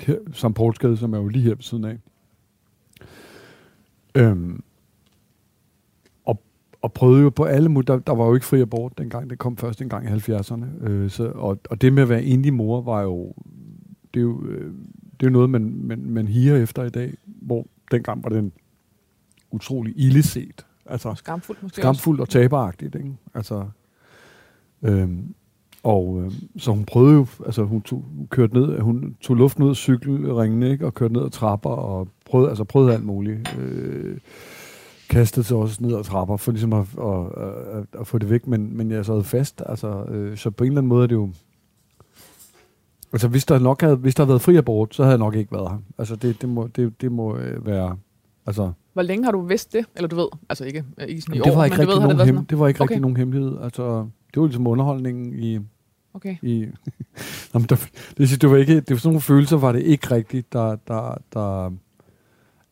her, 0.00 0.16
St. 0.32 0.54
Poulsgade, 0.54 0.96
som 0.96 1.12
er 1.14 1.18
jo 1.18 1.28
lige 1.28 1.42
her 1.42 1.54
ved 1.54 1.62
siden 1.62 1.84
af. 1.84 1.98
Øh, 4.14 4.36
og 6.82 6.92
prøvede 6.92 7.22
jo 7.22 7.30
på 7.30 7.44
alle 7.44 7.68
måder. 7.68 7.94
Der, 7.94 7.98
der 7.98 8.14
var 8.14 8.26
jo 8.26 8.34
ikke 8.34 8.46
fri 8.46 8.60
abort 8.60 8.98
dengang. 8.98 9.30
Det 9.30 9.38
kom 9.38 9.56
først 9.56 9.82
en 9.82 9.88
gang 9.88 10.06
i 10.06 10.08
70'erne. 10.08 10.84
Øh, 10.84 11.10
så, 11.10 11.32
og, 11.34 11.58
og 11.70 11.80
det 11.80 11.92
med 11.92 12.02
at 12.02 12.08
være 12.08 12.22
enlig 12.22 12.54
mor 12.54 12.80
var 12.80 13.02
jo... 13.02 13.34
Det 14.14 14.20
er 14.20 14.24
jo, 14.24 14.44
øh, 14.46 14.74
det 15.20 15.26
er 15.26 15.30
jo 15.30 15.30
noget, 15.30 15.50
man, 15.50 15.80
man, 15.84 16.04
man 16.04 16.28
higer 16.28 16.56
efter 16.56 16.84
i 16.84 16.90
dag, 16.90 17.14
hvor 17.24 17.66
dengang 17.90 18.24
var 18.24 18.30
den 18.30 18.52
utrolig 19.50 19.94
illeset. 19.96 20.66
Altså 20.86 21.14
Skamfuldt 21.14 21.62
måske 21.62 21.76
skamfuldt 21.76 22.20
og 22.20 22.28
taberagtigt. 22.28 22.94
Ikke? 22.94 23.12
Altså, 23.34 23.66
øhm, 24.82 25.34
og 25.82 26.22
øh, 26.24 26.32
så 26.56 26.72
hun 26.72 26.84
prøvede 26.84 27.14
jo, 27.14 27.26
altså 27.46 27.62
hun, 27.64 27.82
tog, 27.82 28.04
hun 28.16 28.26
kørte 28.26 28.54
ned, 28.54 28.78
hun 28.78 29.16
tog 29.20 29.36
luften 29.36 29.64
ud 29.64 29.70
af 29.70 29.76
cykelringene, 29.76 30.70
ikke? 30.70 30.86
og 30.86 30.94
kørte 30.94 31.14
ned 31.14 31.24
ad 31.24 31.30
trapper, 31.30 31.70
og 31.70 32.08
prøvede, 32.30 32.48
altså 32.48 32.64
prøvede 32.64 32.94
alt 32.94 33.04
muligt. 33.04 33.56
Øh, 33.58 34.18
kastede 35.10 35.46
sig 35.46 35.56
også 35.56 35.76
ned 35.80 35.96
ad 35.96 36.04
trapper, 36.04 36.36
for 36.36 36.52
ligesom 36.52 36.72
at, 36.72 36.86
at, 37.02 37.42
at, 37.78 38.00
at 38.00 38.06
få 38.06 38.18
det 38.18 38.30
væk, 38.30 38.46
men, 38.46 38.76
men 38.76 38.90
jeg 38.90 39.06
sad 39.06 39.22
fast, 39.22 39.62
altså, 39.66 40.04
øh, 40.04 40.36
så 40.36 40.50
på 40.50 40.64
en 40.64 40.70
eller 40.70 40.80
anden 40.80 40.88
måde 40.88 41.02
er 41.02 41.06
det 41.06 41.14
jo, 41.14 41.30
altså 43.12 43.28
hvis 43.28 43.44
der 43.44 43.58
nok 43.58 43.80
havde, 43.80 43.96
hvis 43.96 44.14
der 44.14 44.22
havde 44.22 44.28
været 44.28 44.42
fri 44.42 44.56
abort, 44.56 44.94
så 44.94 45.02
havde 45.02 45.12
jeg 45.12 45.18
nok 45.18 45.34
ikke 45.34 45.52
været 45.52 45.70
her. 45.70 45.78
Altså 45.98 46.16
det, 46.16 46.40
det 46.40 46.48
må, 46.48 46.66
det, 46.66 47.00
det 47.00 47.12
må 47.12 47.36
øh, 47.36 47.66
være, 47.66 47.96
altså, 48.46 48.72
Hvor 48.92 49.02
længe 49.02 49.24
har 49.24 49.32
du 49.32 49.40
vidst 49.40 49.72
det? 49.72 49.84
Eller 49.96 50.08
du 50.08 50.16
ved, 50.16 50.28
altså 50.48 50.64
ikke, 50.64 50.84
øh, 50.98 51.08
ikke 51.08 51.22
sådan 51.22 51.34
i 51.34 51.38
Jamen, 51.38 51.42
år, 51.42 51.44
det 51.44 51.56
var 51.56 51.64
ikke 51.64 51.76
men 51.76 51.86
du 51.86 51.92
rigtig 51.92 51.94
ved, 51.94 52.00
har 52.00 52.08
det 52.08 52.16
nogen, 52.16 52.18
været 52.18 52.28
sådan 52.28 52.46
det 52.50 52.58
var 52.58 52.68
ikke 52.68 52.80
Okay. 52.80 52.90
rigtig 52.90 53.00
nogen 53.00 53.16
hemmelighed. 53.16 53.58
Altså, 53.62 54.06
det 54.34 54.40
var 54.40 54.46
ligesom 54.46 54.66
underholdningen 54.66 55.38
i... 55.38 55.58
Okay. 56.14 56.36
i 56.42 56.66
Nå, 57.52 57.58
men 57.60 57.68
der, 57.68 57.76
det, 58.18 58.42
det 58.42 58.50
var 58.50 58.56
ikke, 58.56 58.74
det 58.74 58.90
var 58.90 58.96
sådan 58.96 59.08
nogle 59.08 59.20
følelser, 59.20 59.56
var 59.56 59.72
det 59.72 59.82
ikke 59.82 60.14
rigtigt, 60.14 60.52
der, 60.52 60.76
der, 60.76 61.18
der 61.32 61.70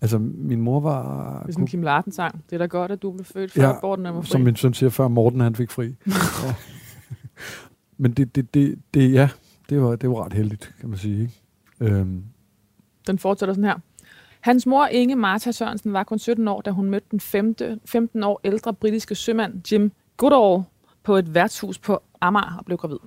altså 0.00 0.18
min 0.18 0.60
mor 0.60 0.80
var, 0.80 1.32
Det 1.42 1.48
er 1.48 1.52
sådan 1.52 1.64
en 1.64 1.68
Kim 1.68 1.82
Larsen 1.82 2.12
sang. 2.12 2.44
Det 2.50 2.52
er 2.56 2.58
da 2.58 2.66
godt, 2.66 2.92
at 2.92 3.02
du 3.02 3.12
blev 3.12 3.24
født, 3.24 3.56
Ja, 3.56 3.62
før 3.62 3.76
aborten 3.76 4.06
er 4.06 4.10
var 4.10 4.20
fri. 4.20 4.28
som 4.28 4.40
min 4.40 4.56
søn 4.56 4.74
siger, 4.74 4.90
før 4.90 5.08
Morten 5.08 5.40
han 5.40 5.54
fik 5.54 5.70
fri. 5.70 5.94
ja. 6.06 6.12
Men 8.00 8.12
det, 8.12 8.34
det, 8.36 8.54
det, 8.54 8.78
det, 8.94 9.12
ja, 9.12 9.28
det 9.68 9.82
var, 9.82 9.96
det 9.96 10.10
var 10.10 10.24
ret 10.24 10.32
heldigt, 10.32 10.74
kan 10.80 10.88
man 10.88 10.98
sige. 10.98 11.20
Ikke? 11.80 11.94
Øhm, 11.94 12.24
Den 13.06 13.18
fortsætter 13.18 13.52
sådan 13.54 13.64
her. 13.64 13.78
Hans 14.40 14.66
mor 14.66 14.86
Inge 14.86 15.16
Martha 15.16 15.52
Sørensen 15.52 15.92
var 15.92 16.04
kun 16.04 16.18
17 16.18 16.48
år, 16.48 16.60
da 16.60 16.70
hun 16.70 16.90
mødte 16.90 17.06
den 17.10 17.20
15, 17.20 17.80
15 17.84 18.22
år 18.24 18.40
ældre 18.44 18.74
britiske 18.74 19.14
sømand 19.14 19.72
Jim 19.72 19.92
Goodall 20.16 20.62
på 21.02 21.16
et 21.16 21.34
værtshus 21.34 21.78
på 21.78 22.00
Amager 22.20 22.56
og 22.58 22.64
blev 22.64 22.78
gravid. 22.78 22.98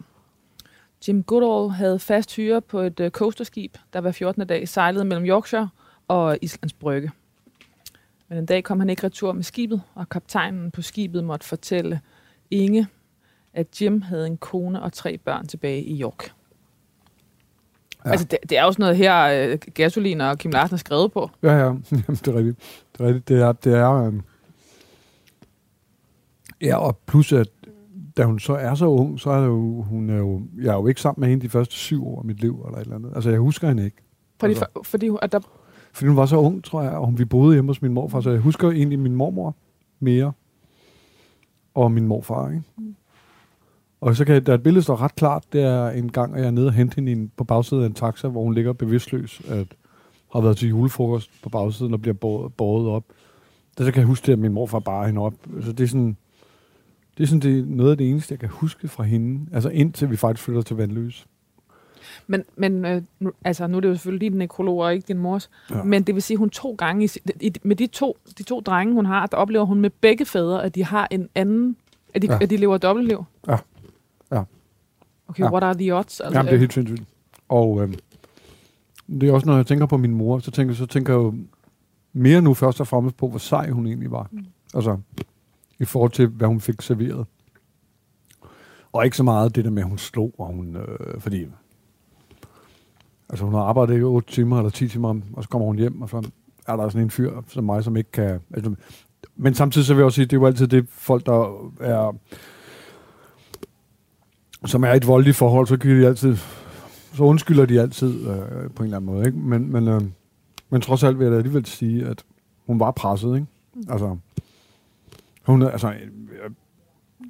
Jim 1.08 1.24
Goodall 1.24 1.72
havde 1.74 2.00
fast 2.00 2.36
hyre 2.36 2.62
på 2.62 2.80
et 2.80 3.00
uh, 3.00 3.08
coasterskib, 3.10 3.78
der 3.94 4.02
hver 4.02 4.12
14. 4.12 4.48
dag 4.48 4.68
sejlede 4.68 5.06
mellem 5.06 5.26
Yorkshire 5.26 5.70
og 6.12 6.38
Islands 6.42 6.74
Brygge. 6.74 7.12
Men 8.30 8.38
en 8.38 8.46
dag 8.46 8.64
kom 8.64 8.80
han 8.80 8.90
ikke 8.90 9.04
retur 9.04 9.32
med 9.32 9.44
skibet, 9.44 9.82
og 9.96 10.10
kaptajnen 10.10 10.72
på 10.72 10.82
skibet 10.82 11.24
måtte 11.24 11.46
fortælle 11.48 12.02
Inge, 12.52 12.88
at 13.54 13.82
Jim 13.82 14.02
havde 14.02 14.28
en 14.28 14.38
kone 14.38 14.82
og 14.82 14.94
tre 14.94 15.18
børn 15.18 15.48
tilbage 15.48 15.84
i 15.84 16.02
York. 16.02 16.32
Ja. 18.06 18.12
Altså, 18.12 18.26
det, 18.26 18.40
det 18.50 18.58
er 18.58 18.64
jo 18.64 18.72
sådan 18.72 18.84
noget 18.84 18.98
her, 18.98 19.52
uh, 19.54 19.60
Gasolin 19.74 20.22
og 20.22 20.38
Kim 20.38 20.52
Larsen 20.52 20.74
har 20.74 20.78
skrevet 20.78 21.12
på. 21.12 21.30
ja, 21.44 21.54
ja, 21.54 21.64
Jamen, 21.66 21.82
det 21.92 22.28
er 22.28 22.36
rigtigt. 22.36 22.58
Det 22.98 23.04
er 23.04 23.08
rigtigt. 23.08 23.28
Det 23.28 23.42
er, 23.42 23.52
det 23.52 23.74
er 23.74 23.92
øhm, 23.92 24.22
ja, 26.62 26.78
og 26.78 26.98
plus 27.08 27.34
at 27.34 27.48
da 28.18 28.24
hun 28.24 28.40
så 28.40 28.54
er 28.54 28.76
så 28.76 28.86
ung, 28.86 29.20
så 29.20 29.30
er 29.30 29.40
det 29.40 29.48
jo, 29.48 29.82
hun 29.82 30.10
er 30.10 30.18
jo, 30.18 30.42
jeg 30.62 30.70
er 30.70 30.76
jo 30.76 30.88
ikke 30.88 31.02
sammen 31.02 31.22
med 31.22 31.30
hende 31.30 31.44
de 31.44 31.50
første 31.50 31.76
syv 31.76 32.08
år 32.08 32.20
af 32.20 32.26
mit 32.26 32.40
liv, 32.42 32.64
eller 32.66 32.78
et 32.78 32.82
eller 32.82 32.96
andet. 32.96 33.12
Altså, 33.16 33.30
jeg 33.30 33.40
husker 33.40 33.68
hende 33.68 33.86
ikke. 33.86 33.98
Fordi, 34.40 34.52
Altså. 34.52 34.66
for, 34.74 34.84
fordi 34.84 35.10
at 35.22 35.32
der, 35.32 35.40
Fordi 35.94 36.08
hun 36.08 36.18
var 36.18 36.26
så 36.26 36.38
ung, 36.38 36.64
tror 36.64 36.82
jeg, 36.82 36.92
og 36.92 37.06
hun, 37.06 37.20
vi 37.20 37.26
boede 37.26 37.54
hjemme 37.54 37.70
hos 37.70 37.82
min 37.82 37.94
morfar, 37.94 38.22
så 38.22 38.30
jeg 38.30 38.40
husker 38.40 38.72
egentlig 38.72 39.00
min 39.00 39.16
mormor 39.16 39.56
mere, 40.00 40.32
og 41.74 41.92
min 41.92 42.08
morfar, 42.08 42.50
ikke? 42.50 42.64
Og 44.02 44.16
så 44.16 44.26
kan 44.26 44.34
jeg, 44.34 44.46
der 44.46 44.52
er 44.52 44.58
et 44.58 44.64
billede, 44.64 44.80
der 44.80 44.84
står 44.84 45.02
ret 45.02 45.16
klart, 45.16 45.44
det 45.54 45.64
er 45.64 45.90
en 45.90 46.12
gang, 46.12 46.34
at 46.36 46.40
jeg 46.40 46.48
er 46.48 46.52
nede 46.52 46.68
og 46.68 46.74
hente 46.74 46.96
hende 46.96 47.30
på 47.38 47.44
bagsiden 47.44 47.84
af 47.84 47.88
en 47.88 47.94
taxa, 47.94 48.28
hvor 48.28 48.44
hun 48.44 48.54
ligger 48.54 48.74
bevidstløs, 48.74 49.42
at 49.48 49.68
har 50.34 50.42
været 50.42 50.58
til 50.58 50.70
julefrokost 50.70 51.32
på 51.44 51.50
bagsiden 51.50 51.94
og 51.94 52.02
bliver 52.02 52.14
båret, 52.14 52.54
båret 52.54 52.88
op. 52.88 53.04
Der 53.78 53.84
så 53.84 53.92
kan 53.92 54.00
jeg 54.00 54.08
huske 54.08 54.26
det, 54.26 54.34
at 54.34 54.40
min 54.40 54.54
morfar 54.54 54.80
bare 54.80 55.06
hende 55.06 55.22
op. 55.22 55.34
Så 55.62 55.72
det 55.72 55.84
er 55.84 55.88
sådan, 55.88 56.18
det 57.18 57.24
er 57.24 57.28
sådan 57.28 57.42
det, 57.42 57.60
er 57.60 57.66
noget 57.66 57.92
af 57.92 57.98
det 57.98 58.10
eneste, 58.10 58.32
jeg 58.32 58.40
kan 58.40 58.50
huske 58.50 58.88
fra 58.88 59.04
hende. 59.04 59.48
Altså 59.54 59.70
indtil 59.70 60.10
vi 60.10 60.16
faktisk 60.16 60.46
flytter 60.46 60.62
til 60.62 60.76
Vandløs. 60.76 61.28
Men, 62.28 62.44
men 62.56 62.86
øh, 62.86 63.02
nu, 63.20 63.32
altså, 63.46 63.68
nu 63.68 63.78
er 63.78 63.82
det 63.82 63.90
jo 63.90 63.94
selvfølgelig 63.94 64.32
din 64.32 64.38
nekrolog 64.38 64.78
og 64.80 64.94
ikke 64.94 65.08
din 65.08 65.18
mors. 65.18 65.50
Ja. 65.70 65.84
Men 65.84 66.04
det 66.04 66.16
vil 66.16 66.22
sige, 66.24 66.36
at 66.36 66.40
hun 66.40 66.50
to 66.50 66.76
gange, 66.78 67.06
i, 67.06 67.10
i, 67.42 67.54
med 67.64 67.76
de 67.76 67.88
to, 67.88 68.18
de 68.38 68.44
to 68.44 68.60
drenge, 68.60 68.94
hun 68.94 69.06
har, 69.06 69.26
der 69.28 69.38
oplever 69.38 69.66
hun 69.66 69.80
med 69.82 69.90
begge 69.90 70.26
fædre, 70.26 70.64
at 70.64 70.76
de 70.76 70.84
har 70.84 71.08
en 71.12 71.30
anden 71.36 71.76
At 72.14 72.22
de, 72.22 72.28
Ja. 72.28 72.34
ja. 72.34 72.40
at 72.44 72.50
de 72.50 72.58
lever 72.58 72.78
dobbeltliv? 72.78 73.24
Ja. 73.48 73.58
Ja. 74.32 74.44
Okay, 75.28 75.44
Ja. 75.44 75.52
what 75.52 75.64
are 75.64 75.74
the 75.74 75.96
odds? 75.96 76.20
Altså, 76.20 76.38
Jamen, 76.38 76.48
det 76.50 76.56
er 76.56 76.60
helt 76.60 76.74
sindssygt. 76.74 77.04
Og 77.50 77.84
øh, 77.84 77.94
det 79.08 79.30
er 79.30 79.34
også, 79.34 79.48
når 79.48 79.56
jeg 79.56 79.66
tænker 79.66 79.86
på 79.86 79.98
min 79.98 80.12
mor, 80.16 80.40
så 80.40 80.52
tænker, 80.52 80.74
så 80.76 80.86
tænker 80.86 81.14
jeg 81.14 81.18
jo 81.20 81.34
mere 82.14 82.42
nu 82.42 82.54
først 82.54 82.80
og 82.82 82.88
fremmest 82.88 83.18
på, 83.18 83.28
hvor 83.28 83.38
sej 83.40 83.70
hun 83.70 83.88
egentlig 83.88 84.12
var. 84.12 84.28
Mm. 84.32 84.46
Altså, 84.74 84.98
i 85.80 85.86
forhold 85.86 86.12
til, 86.12 86.28
hvad 86.28 86.48
hun 86.48 86.62
fik 86.62 86.82
serveret. 86.82 87.26
Og 88.92 89.06
ikke 89.06 89.18
så 89.18 89.24
meget 89.24 89.56
det 89.56 89.66
der 89.66 89.72
med, 89.72 89.82
at 89.84 89.90
hun 89.90 89.98
slog, 89.98 90.34
og 90.38 90.48
hun, 90.48 90.76
øh, 90.76 91.20
fordi 91.22 91.46
altså 93.32 93.46
hun 93.46 93.54
har 93.54 93.62
arbejdet 93.62 94.00
i 94.00 94.04
8 94.04 94.32
timer 94.32 94.58
eller 94.58 94.70
10 94.70 94.88
timer, 94.88 95.20
og 95.34 95.44
så 95.44 95.50
kommer 95.50 95.66
hun 95.66 95.78
hjem, 95.78 96.02
og 96.02 96.10
så 96.10 96.30
er 96.68 96.76
der 96.76 96.90
sådan 96.90 97.02
en 97.02 97.10
fyr 97.10 97.32
som 97.48 97.64
mig, 97.64 97.84
som 97.84 97.98
ikke 97.98 98.12
kan... 98.12 98.40
Altså, 98.54 98.76
men 99.36 99.54
samtidig 99.54 99.88
så 99.88 99.94
vil 99.94 100.00
jeg 100.00 100.06
også 100.06 100.16
sige, 100.16 100.26
det 100.26 100.34
er 100.34 100.38
jo 100.38 100.46
altid 100.46 100.68
det 100.68 100.86
folk, 100.90 101.26
der 101.26 101.70
er 101.80 102.16
som 104.66 104.84
er 104.84 104.94
et 104.94 105.08
voldeligt 105.08 105.38
forhold, 105.38 105.68
så 105.68 105.78
kan 105.78 106.02
de 106.02 106.08
altid, 106.08 106.38
så 107.14 107.24
undskylder 107.24 107.66
de 107.66 107.82
altid 107.82 108.28
øh, 108.28 108.70
på 108.76 108.84
en 108.84 108.86
eller 108.86 108.98
anden 108.98 109.06
måde, 109.06 109.26
ikke? 109.26 109.38
Men, 109.38 109.72
men, 109.72 109.88
øh, 109.88 110.02
men 110.70 110.82
trods 110.82 111.04
alt 111.04 111.20
vil 111.20 111.26
jeg 111.26 111.32
da 111.32 111.38
alligevel 111.38 111.66
sige, 111.66 112.06
at 112.06 112.24
hun 112.66 112.80
var 112.80 112.92
presset, 112.92 113.36
ikke? 113.36 113.48
Altså, 113.90 114.18
hun, 115.44 115.62
altså, 115.62 115.94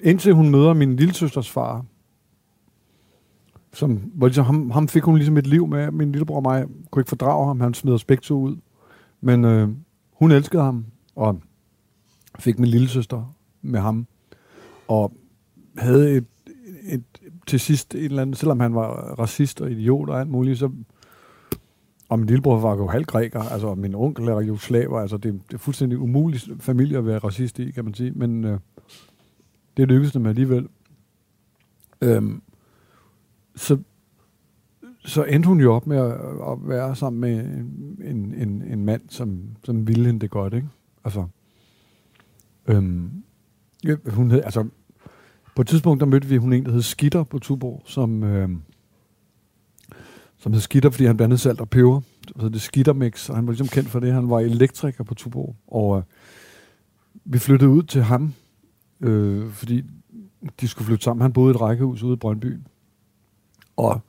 indtil 0.03 0.33
hun 0.33 0.49
møder 0.49 0.73
min 0.73 0.95
lille 0.95 1.13
søsters 1.13 1.49
far, 1.49 1.85
som, 3.73 3.95
hvor 3.95 4.27
ligesom, 4.27 4.45
ham, 4.45 4.71
ham 4.71 4.87
fik 4.87 5.03
hun 5.03 5.15
ligesom 5.15 5.37
et 5.37 5.47
liv 5.47 5.67
med, 5.67 5.91
min 5.91 6.11
lillebror 6.11 6.35
og 6.35 6.43
mig 6.43 6.65
kunne 6.91 7.01
ikke 7.01 7.09
fordrage 7.09 7.47
ham, 7.47 7.61
han 7.61 7.73
smed 7.73 7.93
os 7.93 8.05
begge 8.05 8.21
to 8.21 8.39
ud, 8.39 8.57
men 9.21 9.45
øh, 9.45 9.69
hun 10.13 10.31
elskede 10.31 10.63
ham, 10.63 10.85
og 11.15 11.41
fik 12.39 12.59
min 12.59 12.69
lille 12.69 12.87
søster 12.87 13.35
med 13.61 13.79
ham, 13.79 14.07
og 14.87 15.13
havde 15.77 16.11
et, 16.11 16.25
et, 16.83 17.03
til 17.47 17.59
sidst 17.59 17.95
en 17.95 18.01
eller 18.01 18.21
anden, 18.21 18.35
selvom 18.35 18.59
han 18.59 18.75
var 18.75 19.19
racist 19.19 19.61
og 19.61 19.71
idiot 19.71 20.09
og 20.09 20.19
alt 20.19 20.29
muligt, 20.29 20.59
så 20.59 20.71
og 22.09 22.19
min 22.19 22.27
lillebror 22.27 22.59
var 22.59 22.75
jo 22.75 22.87
halv 22.87 23.05
græker, 23.05 23.39
altså 23.39 23.67
og 23.67 23.77
min 23.77 23.95
onkel 23.95 24.27
er 24.27 24.41
jo 24.41 24.57
slaver, 24.57 24.99
altså 24.99 25.17
det, 25.17 25.41
det 25.47 25.53
er 25.53 25.57
fuldstændig 25.57 25.99
umuligt 25.99 26.49
familie 26.59 26.97
at 26.97 27.05
være 27.05 27.19
racist 27.19 27.59
i, 27.59 27.71
kan 27.71 27.85
man 27.85 27.93
sige, 27.93 28.11
men 28.11 28.43
øh, 28.43 28.59
det 29.77 29.87
lykkedes 29.87 30.13
dem 30.13 30.25
alligevel. 30.25 30.67
Øhm, 32.01 32.41
så, 33.55 33.77
så 35.05 35.23
endte 35.23 35.47
hun 35.47 35.59
jo 35.59 35.73
op 35.73 35.87
med 35.87 35.97
at, 35.97 36.11
at 36.51 36.57
være 36.69 36.95
sammen 36.95 37.19
med 37.19 37.45
en, 38.09 38.33
en, 38.33 38.61
en, 38.61 38.85
mand, 38.85 39.01
som, 39.09 39.41
som 39.63 39.87
ville 39.87 40.05
hende 40.05 40.19
det 40.19 40.29
godt, 40.29 40.53
ikke? 40.53 40.67
Altså, 41.03 41.27
øhm, 42.67 43.23
ja, 43.83 43.95
hun 44.07 44.31
hed, 44.31 44.41
altså, 44.43 44.67
på 45.55 45.61
et 45.61 45.67
tidspunkt, 45.67 45.99
der 45.99 46.05
mødte 46.05 46.27
vi 46.27 46.37
hun 46.37 46.53
en, 46.53 46.65
der 46.65 46.71
hed 46.71 46.81
Skitter 46.81 47.23
på 47.23 47.39
Tuborg, 47.39 47.81
som, 47.85 48.23
øhm, 48.23 48.61
som 50.37 50.53
hed 50.53 50.61
Skitter, 50.61 50.89
fordi 50.89 51.05
han 51.05 51.17
blandede 51.17 51.39
salt 51.39 51.61
og 51.61 51.69
peber. 51.69 52.01
Det 52.27 52.53
det 52.53 52.61
Skittermix, 52.61 53.29
og 53.29 53.35
han 53.35 53.47
var 53.47 53.51
ligesom 53.51 53.67
kendt 53.67 53.89
for 53.89 53.99
det. 53.99 54.13
Han 54.13 54.29
var 54.29 54.39
elektriker 54.39 55.03
på 55.03 55.13
Tuborg, 55.13 55.55
og 55.67 55.97
øh, 55.97 56.03
vi 57.25 57.39
flyttede 57.39 57.69
ud 57.69 57.83
til 57.83 58.03
ham, 58.03 58.33
øh, 59.01 59.49
fordi 59.49 59.83
de 60.61 60.67
skulle 60.67 60.85
flytte 60.85 61.03
sammen. 61.03 61.21
Han 61.21 61.33
boede 61.33 61.51
i 61.51 61.55
et 61.55 61.61
rækkehus 61.61 62.03
ude 62.03 62.13
i 62.13 62.17
Brøndby. 62.17 62.57
Og 63.77 64.01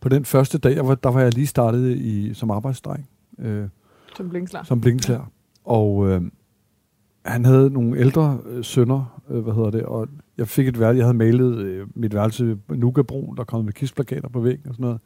på 0.00 0.08
den 0.08 0.24
første 0.24 0.58
dag, 0.58 0.86
var, 0.86 0.94
der 0.94 1.08
var 1.10 1.20
jeg 1.20 1.34
lige 1.34 1.46
startet 1.46 1.96
i, 1.96 2.34
som 2.34 2.50
arbejdsdreng. 2.50 3.08
Øh, 3.38 3.68
Som 4.16 4.28
blinkslag. 4.28 4.66
som 4.66 4.80
blinklær. 4.80 5.30
Og 5.64 6.08
øh, 6.08 6.22
han 7.24 7.44
havde 7.44 7.70
nogle 7.70 7.98
ældre 7.98 8.38
øh, 8.46 8.64
sønner, 8.64 9.20
øh, 9.30 9.40
hvad 9.40 9.54
hedder 9.54 9.70
det, 9.70 9.82
og 9.82 10.08
jeg 10.38 10.48
fik 10.48 10.68
et 10.68 10.80
værelse, 10.80 10.98
jeg 10.98 11.06
havde 11.06 11.18
malet 11.18 11.58
øh, 11.58 11.86
mit 11.94 12.14
værelse 12.14 12.58
Nugabrun, 12.68 13.36
der 13.36 13.44
kom 13.44 13.64
med 13.64 13.72
kistplakater 13.72 14.28
på 14.28 14.40
væggen 14.40 14.68
og 14.68 14.74
sådan 14.74 14.84
noget. 14.84 15.00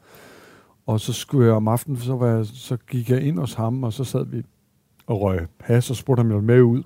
Og 0.85 0.99
så 0.99 1.13
skulle 1.13 1.45
jeg 1.45 1.53
om 1.55 1.67
aftenen, 1.67 1.97
så, 1.97 2.15
var 2.15 2.27
jeg, 2.27 2.45
så 2.45 2.77
gik 2.77 3.09
jeg 3.09 3.21
ind 3.21 3.39
hos 3.39 3.53
ham, 3.53 3.83
og 3.83 3.93
så 3.93 4.03
sad 4.03 4.25
vi 4.25 4.43
og 5.07 5.21
røg 5.21 5.47
has, 5.59 5.89
og 5.89 5.95
spurgte 5.95 6.21
ham, 6.21 6.31
jeg 6.31 6.43
med 6.43 6.61
ud. 6.61 6.83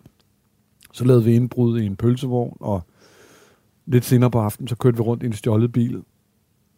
Så 0.94 1.06
lavede 1.06 1.24
vi 1.24 1.34
indbrud 1.36 1.80
i 1.80 1.86
en 1.86 1.96
pølsevogn, 1.96 2.58
og 2.60 2.82
lidt 3.86 4.06
senere 4.06 4.32
på 4.32 4.40
aftenen, 4.40 4.68
så 4.68 4.76
kørte 4.76 4.98
vi 4.98 5.02
rundt 5.02 5.24
i 5.24 5.26
en 5.26 5.34
stjålet 5.34 5.72
bil. 5.72 6.04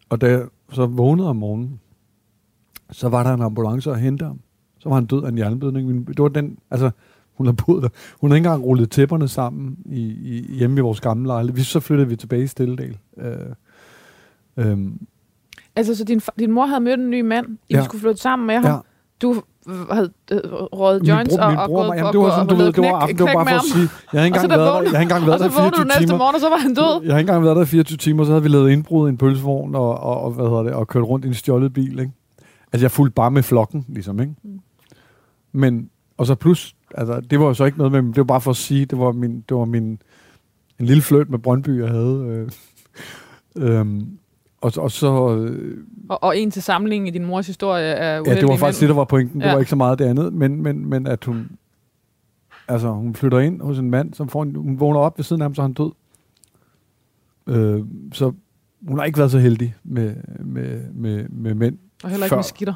Og 0.10 0.22
da 0.22 0.28
jeg 0.30 0.41
så 0.72 0.86
vågnede 0.86 1.30
om 1.30 1.36
morgenen, 1.36 1.80
så 2.91 3.10
var 3.10 3.24
der 3.24 3.34
en 3.34 3.41
ambulance 3.41 3.91
og 3.91 3.97
hente 3.97 4.26
ham. 4.26 4.39
Så 4.80 4.89
var 4.89 4.95
han 4.95 5.05
død 5.05 5.24
af 5.24 5.30
en 5.30 5.36
hjerneblødning. 5.36 5.88
Min- 5.88 6.03
Det 6.05 6.20
var 6.20 6.28
den, 6.28 6.57
altså, 6.72 6.91
hun 7.34 7.45
har 7.45 7.53
boet 7.53 7.84
der. 7.84 7.89
Hun 8.22 8.30
har 8.32 8.36
ikke 8.36 8.47
engang 8.47 8.64
rullet 8.66 8.91
tæpperne 8.91 9.28
sammen 9.28 9.78
i, 9.86 10.01
i, 10.01 10.55
hjemme 10.55 10.78
i 10.78 10.82
vores 10.82 11.01
gamle 11.01 11.28
lejlighed. 11.28 11.55
Vi, 11.55 11.64
så 11.64 11.80
flyttede 11.80 12.10
vi 12.10 12.16
tilbage 12.16 12.43
i 12.43 12.47
Stilledal. 12.47 12.97
Øh, 13.18 13.36
øhm, 14.57 14.99
Altså, 15.76 15.95
så 15.95 16.03
din, 16.03 16.22
din 16.39 16.51
mor 16.51 16.66
havde 16.66 16.82
mødt 16.82 16.99
en 16.99 17.10
ny 17.10 17.22
mand, 17.22 17.47
I 17.70 17.74
ja. 17.74 17.84
skulle 17.84 18.01
flytte 18.01 18.22
sammen 18.22 18.47
med 18.47 18.55
ham. 18.55 18.66
ja. 18.66 18.78
Du 19.22 19.41
havde 19.91 20.11
øh, 20.32 20.39
Min 20.41 21.09
joints 21.09 21.36
bror- 21.36 21.43
og, 21.43 21.51
min 21.51 21.59
og 21.59 21.67
bror, 21.67 21.86
gået 21.88 21.97
jamen, 21.97 22.05
og, 22.05 22.13
det 22.13 22.20
var 22.20 22.26
og, 22.26 22.32
sådan, 22.32 22.49
og 22.49 22.49
du 22.49 22.55
ved, 22.55 22.74
det 22.74 22.84
var, 22.84 22.99
aften, 22.99 23.17
det 23.17 23.26
var 23.26 23.34
bare 23.34 23.45
for 23.45 23.55
at 23.55 23.61
sige, 23.74 23.89
jeg 24.13 24.22
har 24.22 24.26
ikke 24.26 24.38
Og 24.38 24.41
så 24.41 24.45
engang 24.45 24.59
været 24.61 24.74
der, 24.74 24.82
jeg 24.82 24.91
har 24.91 25.01
ikke 25.01 25.13
engang 25.13 25.26
været 25.26 25.34
Og 25.34 25.39
der 25.39 25.49
så 25.49 25.59
i 25.59 25.63
vågnede 25.63 25.72
du 25.72 25.76
24 25.76 25.86
næste 25.86 26.05
timer. 26.05 26.17
morgen, 26.17 26.36
og 26.36 26.41
så 26.41 26.49
var 26.49 26.57
han 26.57 26.74
død. 26.74 27.03
Jeg 27.03 27.13
har 27.13 27.20
ikke 27.20 27.30
engang 27.30 27.43
været 27.43 27.55
der 27.55 27.61
i 27.61 27.65
24 27.65 27.97
timer, 27.97 28.24
så 28.24 28.32
havde 28.32 28.43
vi 28.43 28.49
lavet 28.49 28.72
indbrud 28.72 29.07
i 29.07 29.09
en 29.09 29.17
pølsevogn 29.17 29.76
og, 29.76 29.99
og, 29.99 30.22
og, 30.22 30.32
hvad 30.32 30.45
hedder 30.45 30.63
det, 30.63 30.74
og 30.74 30.88
kørt 30.88 31.03
rundt 31.03 31.26
i 31.26 31.28
en 31.28 31.34
stjålet 31.34 31.74
bil. 31.74 31.99
Ikke? 31.99 32.11
Altså, 32.74 32.84
jeg 32.84 32.91
fulgte 32.91 33.13
bare 33.13 33.32
med 33.32 33.43
flokken, 33.43 33.86
ligesom. 33.88 34.20
Ikke? 34.20 34.34
Mm. 34.43 34.59
Men, 35.51 35.89
og 36.17 36.26
så 36.26 36.36
plus, 36.36 36.76
altså, 36.95 37.20
det 37.20 37.39
var 37.39 37.45
jo 37.45 37.53
så 37.53 37.65
ikke 37.65 37.78
noget 37.78 37.91
med, 37.91 38.01
det 38.03 38.17
var 38.17 38.24
bare 38.24 38.41
for 38.41 38.51
at 38.51 38.57
sige, 38.57 38.86
det 38.86 38.99
var 38.99 39.11
min, 39.11 39.43
det 39.49 39.57
var 39.57 39.65
min, 39.65 40.01
en 40.80 40.86
lille 40.86 41.01
fløjt 41.01 41.30
med 41.30 41.39
Brøndby, 41.39 41.82
jeg 41.82 41.89
havde. 41.89 42.47
Øh, 43.57 43.65
øhm, 43.80 44.18
og, 44.62 44.72
og 44.78 44.91
så, 44.91 45.36
øh, 45.36 45.78
Og, 46.10 46.24
og 46.24 46.38
en 46.38 46.51
til 46.51 46.64
sammenligning 46.64 47.07
i 47.07 47.12
din 47.12 47.26
mors 47.26 47.47
historie 47.47 47.86
er 47.86 48.16
ja, 48.16 48.36
det 48.36 48.47
var 48.47 48.55
faktisk 48.55 48.80
det, 48.82 48.89
der 48.89 48.95
var 48.95 49.03
pointen. 49.05 49.39
Det 49.41 49.45
Ja. 49.47 49.51
var 49.53 49.60
ikke 49.60 49.70
så 49.70 49.76
meget 49.76 49.99
det 49.99 50.05
andet, 50.05 50.34
men, 50.34 50.64
men, 50.64 50.86
men 50.89 51.07
at 51.07 51.26
hun, 51.26 51.51
altså, 52.68 52.89
hun 52.91 53.16
flytter 53.16 53.39
ind 53.39 53.62
hos 53.62 53.80
en 53.80 53.89
mand, 53.89 54.14
som 54.14 54.30
får 54.30 54.43
en, 54.43 54.55
hun 54.55 54.80
vågner 54.80 54.99
op 54.99 55.18
ved 55.18 55.24
siden 55.24 55.41
af 55.41 55.45
ham, 55.45 55.55
så 55.55 55.62
er 55.62 55.64
han 55.64 55.74
død. 55.74 55.91
Øh, 57.47 57.82
så 58.14 58.32
hun 58.88 58.97
har 58.97 59.05
ikke 59.05 59.18
været 59.20 59.32
så 59.32 59.39
heldig 59.39 59.76
med, 59.84 60.16
med, 60.39 60.80
med, 60.93 61.30
med 61.30 61.53
mænd. 61.53 61.78
Og 62.03 62.10
heller 62.10 62.26
ikke 62.26 62.30
før. 62.34 62.38
med 62.38 62.43
skitter. 62.43 62.74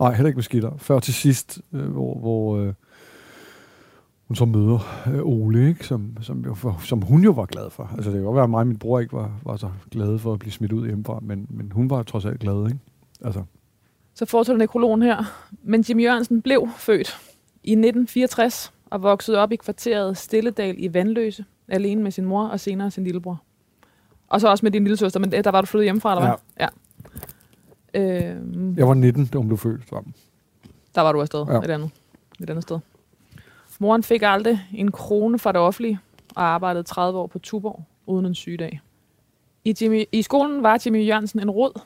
Nej, 0.00 0.14
heller 0.14 0.26
ikke 0.28 0.36
med 0.36 0.42
skitter. 0.42 0.70
Før 0.78 0.98
til 0.98 1.14
sidst, 1.14 1.60
øh, 1.72 1.84
hvor, 1.92 2.18
hvor 2.18 2.56
øh, 2.58 2.72
hun 4.28 4.34
så 4.36 4.44
møder 4.44 4.78
øh, 5.14 5.20
Ole, 5.24 5.68
ikke? 5.68 5.86
Som, 5.86 6.16
som, 6.20 6.44
jo, 6.44 6.56
var- 6.62 6.80
som 6.84 7.02
hun 7.02 7.24
jo 7.24 7.30
var 7.30 7.46
glad 7.46 7.70
for. 7.70 7.90
Altså 7.96 8.10
det 8.10 8.16
kan 8.16 8.24
godt 8.24 8.34
være, 8.34 8.44
at 8.44 8.50
mig 8.50 8.60
og 8.60 8.66
min 8.66 8.78
bror 8.78 9.00
ikke 9.00 9.12
var, 9.12 9.32
var 9.42 9.56
så 9.56 9.70
glade 9.90 10.18
for 10.18 10.32
at 10.32 10.38
blive 10.38 10.52
smidt 10.52 10.72
ud 10.72 10.86
hjemmefra, 10.86 11.18
men, 11.22 11.46
men 11.50 11.72
hun 11.72 11.90
var 11.90 12.02
trods 12.02 12.24
alt 12.24 12.40
glad, 12.40 12.66
ikke? 12.66 12.78
Altså, 13.24 13.42
Så 14.14 14.26
fortsætter 14.26 14.58
nekrologen 14.58 15.02
her. 15.02 15.24
Men 15.62 15.80
Jim 15.88 16.00
Jørgensen 16.00 16.42
blev 16.42 16.68
født 16.76 17.08
i 17.64 17.70
1964 17.72 18.72
og 18.90 19.02
voksede 19.02 19.38
op 19.38 19.52
i 19.52 19.56
kvarteret 19.56 20.16
Stilledal 20.16 20.74
i 20.78 20.94
Vandløse, 20.94 21.44
alene 21.68 22.02
med 22.02 22.10
sin 22.10 22.24
mor 22.24 22.46
og 22.48 22.60
senere 22.60 22.90
sin 22.90 23.04
lillebror. 23.04 23.42
Og 24.28 24.40
så 24.40 24.48
også 24.48 24.64
med 24.66 24.70
din 24.70 24.84
lille 24.84 24.96
søster, 24.96 25.20
men 25.20 25.32
der 25.32 25.50
var 25.50 25.60
du 25.60 25.66
flyttet 25.66 25.86
hjemmefra, 25.86 26.12
eller 26.16 26.26
hvad? 26.26 26.34
Ja. 26.60 26.68
Øhm, 27.94 28.76
jeg 28.76 28.88
var 28.88 28.94
19, 28.94 29.26
da 29.26 29.38
hun 29.38 29.46
blev 29.46 29.58
født 29.58 29.88
sammen. 29.88 30.14
Der 30.94 31.00
var 31.00 31.12
du 31.12 31.20
afsted 31.20 31.44
Ja. 31.48 31.52
ja. 31.54 31.58
et, 31.60 31.70
andet, 31.70 31.90
et 32.40 32.50
andet 32.50 32.62
sted. 32.62 32.78
Moren 33.78 34.02
fik 34.02 34.22
aldrig 34.22 34.60
en 34.74 34.92
krone 34.92 35.38
fra 35.38 35.52
det 35.52 35.60
offentlige 35.60 35.98
og 36.36 36.42
arbejdede 36.42 36.82
30 36.82 37.18
år 37.18 37.26
på 37.26 37.38
Tuborg 37.38 37.84
uden 38.06 38.26
en 38.26 38.34
sygedag. 38.34 38.80
I, 39.64 39.74
Jimmy, 39.80 40.04
I 40.12 40.22
skolen 40.22 40.62
var 40.62 40.82
Jimmy 40.86 41.06
Jørgensen 41.06 41.40
en 41.40 41.50
rod. 41.50 41.80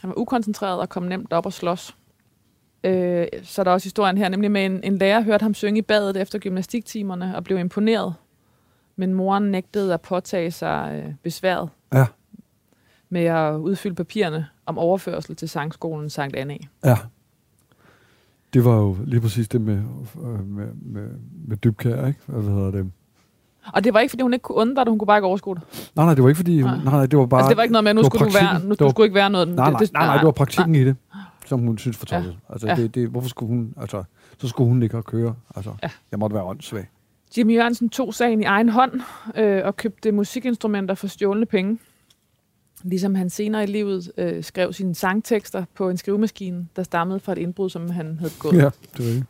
Han 0.00 0.10
var 0.10 0.18
ukoncentreret 0.18 0.80
og 0.80 0.88
kom 0.88 1.02
nemt 1.02 1.32
op 1.32 1.46
og 1.46 1.52
slås. 1.52 1.96
Øh, 2.84 3.26
så 3.42 3.62
er 3.62 3.64
der 3.64 3.70
også 3.70 3.86
historien 3.86 4.18
her, 4.18 4.28
nemlig 4.28 4.50
med 4.50 4.66
en, 4.66 4.80
en 4.84 4.98
lærer 4.98 5.20
hørte 5.20 5.42
ham 5.42 5.54
synge 5.54 5.78
i 5.78 5.82
badet 5.82 6.16
efter 6.16 6.38
gymnastiktimerne 6.38 7.36
og 7.36 7.44
blev 7.44 7.58
imponeret. 7.58 8.14
Men 8.96 9.14
moren 9.14 9.50
nægtede 9.50 9.94
at 9.94 10.00
påtage 10.00 10.50
sig 10.50 11.02
øh, 11.06 11.14
besværet 11.22 11.68
Ja. 11.92 12.06
med 13.08 13.24
at 13.24 13.52
udfylde 13.56 13.94
papirerne 13.94 14.46
om 14.66 14.78
overførsel 14.78 15.36
til 15.36 15.48
sangskolen 15.48 16.10
Sankt 16.10 16.36
Anna. 16.36 16.56
Ja. 16.84 16.96
Det 18.54 18.64
var 18.64 18.76
jo 18.76 18.96
lige 19.04 19.20
præcis 19.20 19.48
det 19.48 19.60
med, 19.60 19.82
øh, 20.24 20.46
med, 20.48 20.66
med, 20.82 21.08
med 21.48 21.56
dybkær, 21.56 22.06
ikke? 22.06 22.20
Hvad 22.26 22.42
hedder 22.42 22.70
det? 22.70 22.90
Og 23.72 23.84
det 23.84 23.94
var 23.94 24.00
ikke, 24.00 24.10
fordi 24.10 24.22
hun 24.22 24.32
ikke 24.32 24.42
kunne 24.42 24.56
undre 24.58 24.84
det, 24.84 24.90
hun 24.90 24.98
kunne 24.98 25.06
bare 25.06 25.18
ikke 25.18 25.26
overskue 25.26 25.54
det. 25.54 25.62
Nej, 25.96 26.04
nej, 26.04 26.14
det 26.14 26.22
var 26.22 26.28
ikke 26.28 26.36
fordi... 26.36 26.62
Nej, 26.62 26.76
Nej. 26.76 26.84
nej 26.84 27.06
det 27.06 27.18
var 27.18 27.26
bare... 27.26 27.40
altså, 27.40 27.48
det 27.48 27.56
var 27.56 27.62
ikke 27.62 27.72
noget 27.72 27.84
med, 27.84 27.90
at 27.90 27.96
nu 27.96 28.02
skulle 28.04 28.26
du 28.26 28.32
være, 28.32 28.60
nu 28.62 28.68
var- 28.68 28.74
du 28.74 28.90
skulle 28.90 29.06
ikke 29.06 29.14
være 29.14 29.30
noget. 29.30 29.48
Nej, 29.48 29.70
nej, 29.70 29.78
det, 29.80 29.92
nej, 29.92 30.06
nej, 30.06 30.16
det 30.16 30.24
var 30.24 30.30
praktikken 30.32 30.72
nej. 30.72 30.80
i 30.80 30.84
det, 30.84 30.96
som 31.46 31.60
hun 31.60 31.78
synes 31.78 31.96
fortolkede. 31.96 32.36
Ja. 32.48 32.52
Altså, 32.52 32.66
Ja. 32.68 32.74
det, 32.76 32.94
det, 32.94 33.08
hvorfor 33.08 33.28
skulle 33.28 33.48
hun... 33.54 33.74
Altså, 33.80 34.02
så 34.38 34.48
skulle 34.48 34.68
hun 34.68 34.82
ikke 34.82 34.96
og 34.96 35.04
køre. 35.04 35.34
Altså, 35.56 35.70
Ja. 35.82 35.88
jeg 36.10 36.18
måtte 36.18 36.34
være 36.34 36.44
åndssvag. 36.44 36.86
Jimmy 37.38 37.54
Jørgensen 37.54 37.88
tog 37.88 38.14
sagen 38.14 38.40
i 38.42 38.44
egen 38.44 38.68
hånd 38.68 38.92
øh, 39.36 39.62
og 39.64 39.76
købte 39.76 40.12
musikinstrumenter 40.12 40.94
for 40.94 41.06
stjålne 41.06 41.46
penge. 41.46 41.78
Ligesom 42.82 43.14
han 43.14 43.30
senere 43.30 43.62
i 43.62 43.66
livet 43.66 44.12
øh, 44.16 44.44
skrev 44.44 44.72
sine 44.72 44.94
sangtekster 44.94 45.64
på 45.74 45.90
en 45.90 45.96
skrivemaskine, 45.96 46.66
der 46.76 46.82
stammede 46.82 47.20
fra 47.20 47.32
et 47.32 47.38
indbrud, 47.38 47.70
som 47.70 47.90
han 47.90 48.18
havde 48.18 48.32
gået. 48.38 48.54
Ja, 48.54 48.70
det 48.96 48.98
var 48.98 49.04
det. 49.04 49.24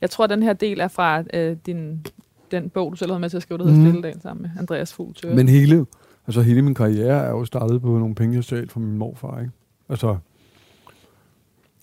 Jeg 0.00 0.10
tror, 0.10 0.24
at 0.24 0.30
den 0.30 0.42
her 0.42 0.52
del 0.52 0.80
er 0.80 0.88
fra 0.88 1.24
øh, 1.34 1.56
din 1.66 2.06
den 2.50 2.70
bog, 2.70 2.92
du 2.92 2.96
selv 2.96 3.10
havde 3.10 3.20
med 3.20 3.30
til 3.30 3.36
at 3.36 3.42
skrive, 3.42 3.58
der 3.58 3.64
hedder 3.64 3.78
mm. 3.78 3.86
Stilledagen 3.86 4.20
sammen 4.20 4.42
med 4.42 4.50
Andreas 4.58 4.92
Fugl 4.92 5.14
Tøre. 5.14 5.34
Men 5.34 5.48
hele, 5.48 5.86
altså 6.26 6.42
hele 6.42 6.62
min 6.62 6.74
karriere 6.74 7.24
er 7.24 7.30
jo 7.30 7.44
startet 7.44 7.82
på 7.82 7.98
nogle 7.98 8.14
penge, 8.14 8.36
jeg 8.36 8.44
stjal 8.44 8.68
fra 8.68 8.80
min 8.80 8.98
morfar, 8.98 9.40
ikke? 9.40 9.52
Altså, 9.88 10.16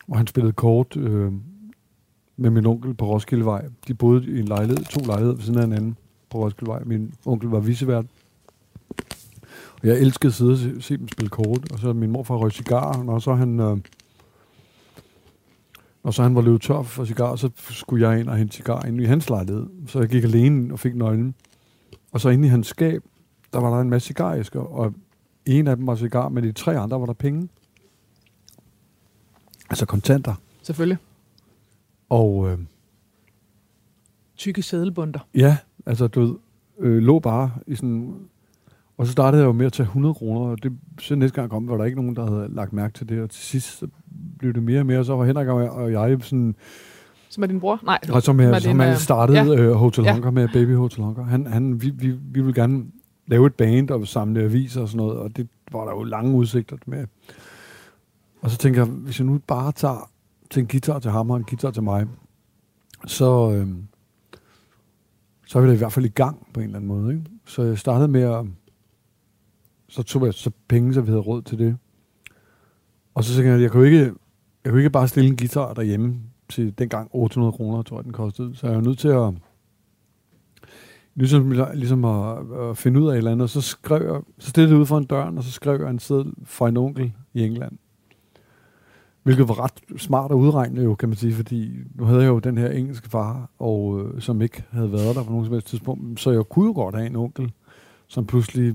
og 0.07 0.17
han 0.17 0.27
spillede 0.27 0.53
kort 0.53 0.97
øh, 0.97 1.31
med 2.37 2.49
min 2.49 2.65
onkel 2.65 2.93
på 2.93 3.05
Roskildevej. 3.05 3.65
De 3.87 3.93
boede 3.93 4.25
i 4.25 4.39
en 4.39 4.45
lejlighed, 4.45 4.85
to 4.85 5.05
lejligheder 5.05 5.35
ved 5.35 5.43
siden 5.43 5.59
af 5.59 5.65
hinanden 5.65 5.97
på 6.29 6.37
Roskildevej. 6.37 6.83
Min 6.83 7.13
onkel 7.25 7.49
var 7.49 7.59
visevært. 7.59 8.05
Jeg 9.83 9.99
elskede 9.99 10.27
at 10.27 10.33
sidde 10.33 10.51
og 10.51 10.57
se, 10.57 10.81
se 10.81 10.97
dem 10.97 11.07
spille 11.07 11.29
kort. 11.29 11.71
Og 11.71 11.79
så 11.79 11.93
min 11.93 12.11
morfar 12.11 12.35
røg 12.35 12.51
cigar, 12.51 13.03
og 13.07 13.21
så 13.21 13.33
han... 13.35 13.59
Øh, 13.59 13.77
og 16.03 16.13
så 16.13 16.23
han 16.23 16.35
var 16.35 16.41
løbet 16.41 16.61
tør 16.61 16.81
for 16.81 17.05
cigar, 17.05 17.35
så 17.35 17.49
skulle 17.57 18.09
jeg 18.09 18.19
ind 18.19 18.29
og 18.29 18.37
hente 18.37 18.55
cigar 18.55 18.85
ind 18.85 19.01
i 19.01 19.05
hans 19.05 19.29
lejlighed. 19.29 19.67
Så 19.87 19.99
jeg 19.99 20.09
gik 20.09 20.23
alene 20.23 20.73
og 20.73 20.79
fik 20.79 20.95
nøglen. 20.95 21.35
Og 22.11 22.21
så 22.21 22.29
inde 22.29 22.47
i 22.47 22.49
hans 22.49 22.67
skab, 22.67 23.03
der 23.53 23.59
var 23.59 23.69
der 23.75 23.81
en 23.81 23.89
masse 23.89 24.07
cigaræsker, 24.07 24.59
og 24.59 24.93
en 25.45 25.67
af 25.67 25.75
dem 25.75 25.87
var 25.87 25.95
cigar, 25.95 26.29
men 26.29 26.43
de 26.43 26.51
tre 26.51 26.77
andre 26.77 26.99
var 26.99 27.05
der 27.05 27.13
penge. 27.13 27.49
Altså 29.69 29.85
kontanter. 29.85 30.35
Selvfølgelig. 30.61 30.97
Og 32.09 32.49
øh, 32.51 32.59
Tykke 34.37 34.61
sædelbunter. 34.61 35.19
ja, 35.35 35.57
altså 35.85 36.07
du 36.07 36.21
ved, 36.21 36.35
øh, 36.79 36.97
lå 36.97 37.19
bare 37.19 37.51
i 37.67 37.75
sådan... 37.75 38.15
Og 38.97 39.05
så 39.05 39.11
startede 39.11 39.41
jeg 39.41 39.47
jo 39.47 39.51
med 39.51 39.65
at 39.65 39.73
tage 39.73 39.85
100 39.85 40.13
kroner, 40.13 40.41
og 40.41 40.63
det, 40.63 40.77
så 40.99 41.15
næste 41.15 41.35
gang 41.35 41.49
kom, 41.49 41.67
var 41.67 41.77
der 41.77 41.85
ikke 41.85 41.95
nogen, 41.95 42.15
der 42.15 42.31
havde 42.31 42.47
lagt 42.55 42.73
mærke 42.73 42.93
til 42.93 43.09
det. 43.09 43.21
Og 43.21 43.29
til 43.29 43.43
sidst 43.43 43.79
så 43.79 43.87
blev 44.39 44.53
det 44.53 44.63
mere 44.63 44.79
og 44.79 44.85
mere, 44.85 44.99
og 44.99 45.05
så 45.05 45.15
var 45.15 45.25
Henrik 45.25 45.47
og 45.47 45.61
jeg, 45.61 45.69
og 45.69 45.91
jeg 45.91 46.17
sådan... 46.21 46.55
Som 47.29 47.43
er 47.43 47.47
din 47.47 47.59
bror? 47.59 47.79
Nej. 47.83 47.99
Og 48.11 48.23
som, 48.23 48.39
jeg, 48.39 48.61
som 48.61 48.71
din, 48.71 48.81
øh, 48.81 48.97
startede 48.97 49.37
ja. 49.37 49.61
øh, 49.61 49.71
Hotel 49.71 50.03
Ja. 50.03 50.11
Honker 50.11 50.31
med 50.31 50.47
Baby 50.53 50.75
Hotel 50.75 51.03
Honker. 51.03 51.23
Han, 51.23 51.47
han, 51.47 51.81
vi, 51.81 51.89
vi, 51.89 52.11
vi 52.11 52.41
ville 52.41 52.53
gerne 52.53 52.85
lave 53.27 53.47
et 53.47 53.53
band 53.53 53.89
og 53.89 54.07
samle 54.07 54.41
aviser 54.41 54.81
og 54.81 54.87
sådan 54.87 54.97
noget, 54.97 55.17
og 55.17 55.37
det 55.37 55.47
var 55.71 55.85
der 55.85 55.91
jo 55.91 56.03
lange 56.03 56.35
udsigter 56.35 56.77
med. 56.85 57.05
Og 58.41 58.51
så 58.51 58.57
tænker 58.57 58.81
jeg, 58.81 58.87
hvis 58.87 59.19
jeg 59.19 59.27
nu 59.27 59.39
bare 59.47 59.71
tager 59.71 60.09
til 60.49 60.59
en 60.61 60.67
guitar 60.67 60.99
til 60.99 61.11
ham 61.11 61.29
og 61.29 61.37
en 61.37 61.43
guitar 61.43 61.71
til 61.71 61.83
mig, 61.83 62.07
så, 63.05 63.51
øh, 63.51 63.67
så 65.47 65.57
er 65.57 65.61
vi 65.63 65.67
da 65.67 65.73
i 65.73 65.77
hvert 65.77 65.93
fald 65.93 66.05
i 66.05 66.09
gang 66.09 66.47
på 66.53 66.59
en 66.59 66.65
eller 66.65 66.77
anden 66.77 66.87
måde. 66.87 67.13
Ikke? 67.13 67.25
Så 67.45 67.63
jeg 67.63 67.77
startede 67.77 68.07
med 68.07 68.21
at, 68.21 68.45
så 69.89 70.03
tog 70.03 70.25
jeg 70.25 70.33
så 70.33 70.51
penge, 70.67 70.93
så 70.93 71.01
vi 71.01 71.07
havde 71.07 71.21
råd 71.21 71.41
til 71.41 71.59
det. 71.59 71.77
Og 73.15 73.23
så 73.23 73.33
tænkte 73.33 73.51
jeg, 73.51 73.61
jeg 73.61 73.71
kunne 73.71 73.85
ikke, 73.85 74.13
jeg 74.63 74.71
kunne 74.71 74.79
ikke 74.79 74.89
bare 74.89 75.07
stille 75.07 75.29
en 75.29 75.37
guitar 75.37 75.73
derhjemme 75.73 76.19
til 76.49 76.79
dengang 76.79 77.09
800 77.13 77.51
kroner, 77.51 77.81
tror 77.81 77.97
jeg, 77.97 78.03
den 78.03 78.13
kostede. 78.13 78.55
Så 78.55 78.67
jeg 78.67 78.75
er 78.75 78.81
nødt 78.81 78.99
til 78.99 79.07
at 79.07 79.33
ligesom, 81.15 81.53
ligesom 81.73 82.05
at, 82.05 82.37
at, 82.59 82.77
finde 82.77 83.01
ud 83.01 83.07
af 83.07 83.11
et 83.11 83.17
eller 83.17 83.31
andet. 83.31 83.43
Og 83.43 83.49
så 83.49 83.61
skrev 83.61 84.11
jeg, 84.13 84.21
så 84.39 84.49
stillede 84.49 84.73
jeg 84.73 84.81
ud 84.81 84.85
for 84.85 84.97
en 84.97 85.05
dør, 85.05 85.23
og 85.23 85.43
så 85.43 85.51
skrev 85.51 85.81
jeg 85.81 85.89
en 85.89 85.99
seddel 85.99 86.33
fra 86.43 86.69
en 86.69 86.77
onkel 86.77 87.13
i 87.33 87.45
England. 87.45 87.77
Hvilket 89.23 89.47
var 89.47 89.63
ret 89.63 89.99
smart 90.01 90.31
at 90.31 90.35
udregne 90.35 90.81
jo, 90.81 90.95
kan 90.95 91.09
man 91.09 91.15
sige, 91.15 91.33
fordi 91.33 91.71
nu 91.95 92.03
havde 92.03 92.21
jeg 92.21 92.27
jo 92.27 92.39
den 92.39 92.57
her 92.57 92.69
engelske 92.69 93.09
far, 93.09 93.49
og, 93.59 94.01
øh, 94.01 94.21
som 94.21 94.41
ikke 94.41 94.63
havde 94.71 94.91
været 94.91 95.15
der 95.15 95.23
på 95.23 95.29
nogen 95.29 95.45
som 95.45 95.53
helst 95.53 95.67
tidspunkt. 95.67 96.19
Så 96.19 96.31
jeg 96.31 96.43
kunne 96.43 96.65
jo 96.65 96.73
godt 96.73 96.95
have 96.95 97.07
en 97.07 97.15
onkel, 97.15 97.51
som 98.07 98.25
pludselig 98.25 98.73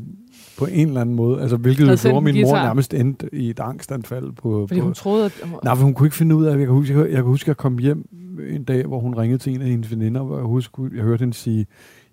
på 0.58 0.66
en 0.66 0.88
eller 0.88 1.00
anden 1.00 1.16
måde, 1.16 1.40
altså 1.42 1.56
hvilket 1.56 1.82
jo 1.90 2.08
gjorde, 2.10 2.24
min 2.24 2.34
mor 2.34 2.40
guitar. 2.42 2.64
nærmest 2.64 2.94
endte 2.94 3.28
i 3.32 3.50
et 3.50 3.60
angstanfald 3.60 4.32
på, 4.32 4.66
Fordi 4.68 4.80
på, 4.80 4.84
hun 4.84 4.94
troede, 4.94 5.24
at... 5.24 5.32
Nej, 5.64 5.74
for 5.74 5.84
hun 5.84 5.94
kunne 5.94 6.06
ikke 6.06 6.16
finde 6.16 6.36
ud 6.36 6.44
af, 6.44 6.50
jeg 6.50 6.58
kan 6.58 6.68
huske, 6.68 6.94
jeg, 6.98 7.06
jeg 7.06 7.14
kan 7.14 7.24
huske, 7.24 7.44
at 7.44 7.48
jeg 7.48 7.56
kom 7.56 7.78
hjem 7.78 8.08
en 8.50 8.64
dag, 8.64 8.86
hvor 8.86 8.98
hun 9.00 9.14
ringede 9.14 9.38
til 9.38 9.54
en 9.54 9.62
af 9.62 9.68
hendes 9.68 9.90
veninder, 9.90 10.22
hvor 10.22 10.36
jeg 10.36 10.44
husker, 10.44 10.88
jeg 10.94 11.02
hørte 11.02 11.20
hende 11.20 11.34
sige, 11.34 11.66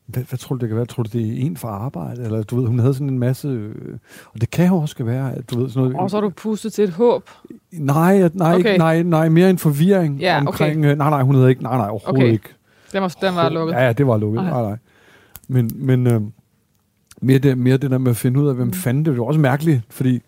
hvad, 0.05 0.23
hvad 0.23 0.39
tror 0.39 0.55
du, 0.55 0.59
det 0.59 0.69
kan 0.69 0.75
være? 0.77 0.85
Tror 0.85 1.03
du, 1.03 1.09
det 1.17 1.27
er 1.27 1.45
en 1.45 1.57
fra 1.57 1.67
arbejde? 1.69 2.23
Eller 2.23 2.43
du 2.43 2.59
ved, 2.59 2.67
hun 2.67 2.79
havde 2.79 2.93
sådan 2.93 3.09
en 3.09 3.19
masse, 3.19 3.47
øh, 3.47 3.75
og 4.33 4.41
det 4.41 4.51
kan 4.51 4.67
jo 4.67 4.75
også 4.75 5.03
være, 5.03 5.35
at 5.35 5.51
du 5.51 5.59
ved 5.59 5.69
sådan 5.69 5.83
noget. 5.83 5.99
Og 6.03 6.09
så 6.09 6.17
har 6.17 6.21
du 6.21 6.29
pustet 6.29 6.73
til 6.73 6.83
et 6.83 6.89
håb. 6.89 7.29
Nej, 7.71 8.29
nej, 8.33 8.53
Okay. 8.53 8.59
okay. 8.59 8.77
nej, 8.77 9.03
nej, 9.03 9.29
mere 9.29 9.49
en 9.49 9.57
forvirring 9.57 10.19
Ja, 10.19 10.37
okay. 10.37 10.47
omkring, 10.47 10.85
øh, 10.85 10.97
nej, 10.97 11.09
nej, 11.09 11.21
hun 11.23 11.35
havde 11.35 11.49
ikke, 11.49 11.63
nej, 11.63 11.77
nej, 11.77 11.87
overhovedet 11.89 12.23
Okay. 12.23 12.31
ikke. 12.33 12.49
Den 12.93 13.01
var, 13.01 13.15
den 13.21 13.35
var 13.35 13.49
lukket. 13.49 13.73
Ja, 13.73 13.85
ja, 13.85 13.93
det 13.93 14.07
var 14.07 14.17
lukket. 14.17 14.41
Nej. 14.41 14.51
Nej, 14.51 14.61
nej. 14.61 14.77
Men, 15.47 15.71
men 15.75 16.07
øh, 16.07 16.21
mere, 17.21 17.39
det, 17.39 17.57
mere 17.57 17.77
det 17.77 17.91
der 17.91 17.97
med 17.97 18.11
at 18.11 18.17
finde 18.17 18.39
ud 18.41 18.47
af, 18.47 18.55
hvem 18.55 18.67
Mm. 18.67 18.73
fanden 18.73 19.05
det 19.05 19.17
var 19.17 19.23
også 19.25 19.39
mærkeligt, 19.39 19.81
fordi 19.89 20.21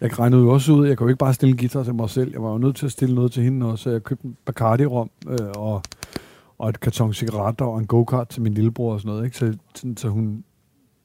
jeg 0.00 0.18
regnede 0.18 0.42
jo 0.42 0.48
også 0.52 0.72
ud, 0.72 0.86
jeg 0.86 0.96
kunne 0.96 1.04
jo 1.04 1.08
ikke 1.08 1.18
bare 1.18 1.34
stille 1.34 1.50
en 1.52 1.56
guitar 1.58 1.82
til 1.82 1.94
mig 1.94 2.10
selv. 2.10 2.32
Jeg 2.32 2.42
var 2.42 2.50
jo 2.52 2.58
nødt 2.58 2.76
til 2.76 2.86
at 2.86 2.92
stille 2.92 3.14
noget 3.14 3.32
til 3.32 3.42
hende 3.42 3.66
også, 3.66 3.82
så 3.82 3.90
jeg 3.90 4.02
købte 4.04 4.24
en 4.26 4.36
Bacardi-rom 4.44 5.10
øh, 5.28 5.36
og, 5.56 5.82
og 6.58 6.68
et 6.68 6.80
karton 6.80 7.14
cigaretter 7.14 7.64
og 7.64 7.78
en 7.78 7.86
go-kart 7.86 8.28
til 8.28 8.42
min 8.42 8.54
lillebror 8.54 8.92
og 8.92 9.00
sådan 9.00 9.08
noget. 9.14 9.24
Ikke? 9.24 9.36
Så, 9.36 9.52
så, 9.74 9.86
så, 9.96 10.08
hun, 10.08 10.44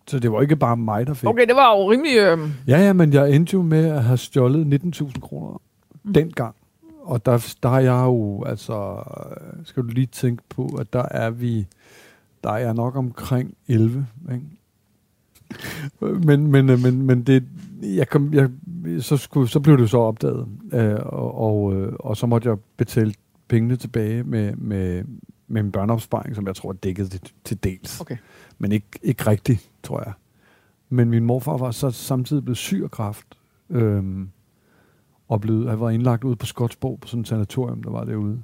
så 0.08 0.20
det 0.20 0.32
var 0.32 0.42
ikke 0.42 0.56
bare 0.56 0.78
mig, 0.78 1.08
der 1.08 1.14
fik. 1.14 1.30
Okay, 1.30 1.48
det 1.48 1.56
var 1.56 1.76
jo 1.78 1.92
rimelig... 1.92 2.18
Øh, 2.18 2.50
Ja, 2.68 2.78
ja, 2.86 2.94
men 2.94 3.14
jeg 3.14 3.32
endte 3.32 3.54
jo 3.54 3.62
med 3.62 3.86
at 3.86 4.04
have 4.04 4.18
stjålet 4.18 4.82
19.000 5.02 5.20
kroner 5.20 5.62
Mm. 6.04 6.14
dengang. 6.14 6.56
Og 7.04 7.26
der, 7.26 7.54
der 7.64 7.70
er 7.70 7.80
jeg 7.80 8.04
jo, 8.06 8.44
altså, 8.44 8.96
skal 9.66 9.84
du 9.84 9.88
lige 9.88 10.06
tænke 10.08 10.44
på, 10.50 10.66
at 10.80 10.94
der 10.94 11.04
er 11.12 11.30
vi, 11.30 11.68
der 12.44 12.52
er 12.52 12.74
nok 12.74 12.96
omkring 12.96 13.54
11, 13.68 14.08
ikke? 14.32 14.46
Men, 16.02 16.48
men, 16.48 16.70
øh, 16.70 16.80
men, 16.80 17.02
men 17.02 17.24
det, 17.24 17.44
jeg 17.82 18.10
kom, 18.10 18.34
jeg, 18.34 18.50
så, 19.00 19.18
skulle, 19.18 19.50
så 19.50 19.60
blev 19.60 19.78
det 19.78 19.90
så 19.90 19.98
opdaget, 19.98 20.48
øh, 20.74 20.96
og, 20.96 21.38
og, 21.38 21.76
øh, 21.76 21.94
og 22.00 22.18
så 22.18 22.28
måtte 22.28 22.50
jeg 22.50 22.58
betale 22.78 23.14
pengene 23.48 23.76
tilbage 23.76 24.24
med, 24.24 24.56
med, 24.56 25.04
med 25.48 25.62
en 25.62 25.72
børneopsparing, 25.72 26.36
som 26.36 26.48
jeg 26.48 26.56
tror 26.56 26.72
dækkede 26.72 27.10
det 27.10 27.34
til 27.44 27.64
dels. 27.64 28.02
Okay. 28.02 28.18
Men 28.60 28.72
ikke, 28.72 28.88
ikke 29.02 29.28
rigtigt, 29.28 29.70
tror 29.84 30.04
jeg. 30.06 30.14
Men 30.90 31.10
min 31.10 31.26
morfar 31.26 31.58
var 31.58 31.72
så 31.72 31.92
samtidig 31.92 32.44
blevet 32.44 32.58
syg 32.58 32.82
af 32.84 32.92
kræft, 32.92 33.28
øhm, 33.70 34.30
og 35.28 35.42
blevet, 35.42 35.70
han 35.70 35.80
var 35.80 35.90
indlagt 35.90 36.24
ude 36.24 36.36
på 36.36 36.46
Skotsborg 36.46 37.00
på 37.00 37.08
sådan 37.08 37.22
et 37.22 37.28
sanatorium, 37.28 37.84
der 37.84 37.92
var 37.92 38.04
derude. 38.04 38.44